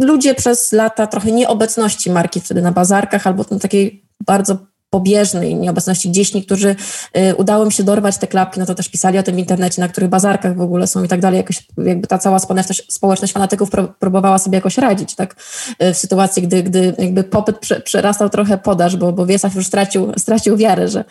Ludzie 0.00 0.34
przez 0.34 0.72
lata 0.72 1.06
trochę 1.06 1.32
nieobecności 1.32 2.10
marki 2.10 2.40
wtedy 2.40 2.62
na 2.62 2.72
bazarkach 2.72 3.26
albo 3.26 3.44
na 3.50 3.58
takiej 3.58 4.04
bardzo 4.26 4.58
pobieżnej 4.92 5.54
nieobecności 5.54 6.08
gdzieś 6.08 6.34
niektórzy 6.34 6.76
y, 7.16 7.34
udało 7.34 7.64
mi 7.64 7.72
się 7.72 7.82
dorwać 7.82 8.18
te 8.18 8.26
klapki, 8.26 8.60
no 8.60 8.66
to 8.66 8.74
też 8.74 8.88
pisali 8.88 9.18
o 9.18 9.22
tym 9.22 9.36
w 9.36 9.38
internecie, 9.38 9.82
na 9.82 9.88
których 9.88 10.10
bazarkach 10.10 10.56
w 10.56 10.60
ogóle 10.60 10.86
są 10.86 11.04
i 11.04 11.08
tak 11.08 11.20
dalej. 11.20 11.36
Jakoś, 11.36 11.66
jakby 11.78 12.06
ta 12.06 12.18
cała 12.18 12.38
społeczność, 12.38 12.92
społeczność 12.92 13.32
fanatyków 13.32 13.70
próbowała 13.98 14.38
sobie 14.38 14.54
jakoś 14.56 14.78
radzić, 14.78 15.14
tak? 15.14 15.36
Y, 15.82 15.94
w 15.94 15.96
sytuacji, 15.96 16.42
gdy, 16.42 16.62
gdy 16.62 16.94
jakby 16.98 17.24
popyt 17.24 17.58
prze, 17.58 17.80
przerastał 17.80 18.30
trochę 18.30 18.58
podaż, 18.58 18.96
bo, 18.96 19.12
bo 19.12 19.26
Wiesław 19.26 19.54
już 19.54 19.66
stracił, 19.66 20.12
stracił 20.18 20.56
wiarę, 20.56 20.88
że, 20.88 21.04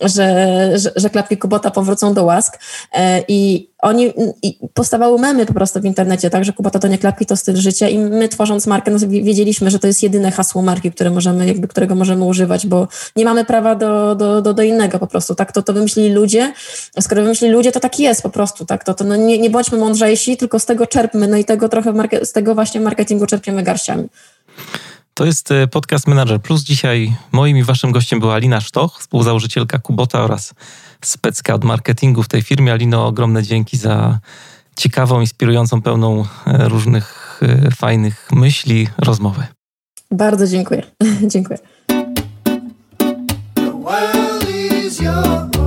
że, 0.00 0.78
że, 0.78 0.92
że 0.96 1.10
klapki 1.10 1.36
Kubota 1.36 1.70
powrócą 1.70 2.14
do 2.14 2.24
łask. 2.24 2.56
Y, 2.56 2.98
I 3.28 3.68
oni 3.78 4.12
i 4.42 4.58
powstawały 4.74 5.18
memy 5.18 5.46
po 5.46 5.54
prostu 5.54 5.80
w 5.80 5.84
internecie, 5.84 6.30
tak, 6.30 6.44
że 6.44 6.52
Kubota 6.52 6.78
to 6.78 6.88
nie 6.88 6.98
klapki, 6.98 7.26
to 7.26 7.36
styl 7.36 7.56
życia 7.56 7.88
i 7.88 7.98
my 7.98 8.28
tworząc 8.28 8.66
markę, 8.66 8.90
no, 8.90 8.98
wiedzieliśmy, 9.08 9.70
że 9.70 9.78
to 9.78 9.86
jest 9.86 10.02
jedyne 10.02 10.30
hasło 10.30 10.62
marki, 10.62 10.92
które 10.92 11.10
możemy, 11.10 11.46
jakby, 11.46 11.68
którego 11.68 11.94
możemy 11.94 12.24
używać, 12.24 12.66
bo 12.66 12.88
nie 13.16 13.24
mamy 13.28 13.44
prawa 13.44 13.74
do, 13.74 14.14
do, 14.14 14.42
do, 14.42 14.54
do 14.54 14.62
innego 14.62 14.98
po 14.98 15.06
prostu, 15.06 15.34
tak, 15.34 15.52
to, 15.52 15.62
to 15.62 15.72
wymyślili 15.72 16.10
ludzie, 16.10 16.52
skoro 17.00 17.22
wymyślili 17.22 17.52
ludzie, 17.52 17.72
to 17.72 17.80
tak 17.80 17.98
jest 17.98 18.22
po 18.22 18.30
prostu, 18.30 18.66
tak, 18.66 18.84
to, 18.84 18.94
to 18.94 19.04
no, 19.04 19.16
nie, 19.16 19.38
nie 19.38 19.50
bądźmy 19.50 19.78
mądrzejsi, 19.78 20.36
tylko 20.36 20.58
z 20.58 20.66
tego 20.66 20.86
czerpmy, 20.86 21.28
no 21.28 21.36
i 21.36 21.44
tego 21.44 21.68
trochę 21.68 21.92
market, 21.92 22.28
z 22.28 22.32
tego 22.32 22.54
właśnie 22.54 22.80
marketingu 22.80 23.26
czerpiemy 23.26 23.62
garściami. 23.62 24.08
To 25.14 25.24
jest 25.24 25.50
e, 25.50 25.66
podcast 25.66 26.06
Manager 26.06 26.40
Plus. 26.40 26.62
Dzisiaj 26.62 27.16
moim 27.32 27.56
i 27.56 27.62
waszym 27.62 27.92
gościem 27.92 28.20
była 28.20 28.34
Alina 28.34 28.60
Sztoch, 28.60 29.00
współzałożycielka 29.00 29.78
Kubota 29.78 30.22
oraz 30.22 30.54
specka 31.04 31.54
od 31.54 31.64
marketingu 31.64 32.22
w 32.22 32.28
tej 32.28 32.42
firmie. 32.42 32.72
Alino, 32.72 33.06
ogromne 33.06 33.42
dzięki 33.42 33.76
za 33.76 34.18
ciekawą, 34.76 35.20
inspirującą, 35.20 35.82
pełną 35.82 36.24
e, 36.46 36.68
różnych 36.68 37.40
e, 37.42 37.70
fajnych 37.70 38.28
myśli 38.32 38.88
rozmowę. 38.98 39.46
Bardzo 40.10 40.46
dziękuję. 40.46 40.82
dziękuję. 41.32 41.58
world 43.88 44.44
is 44.46 45.00
yours. 45.00 45.57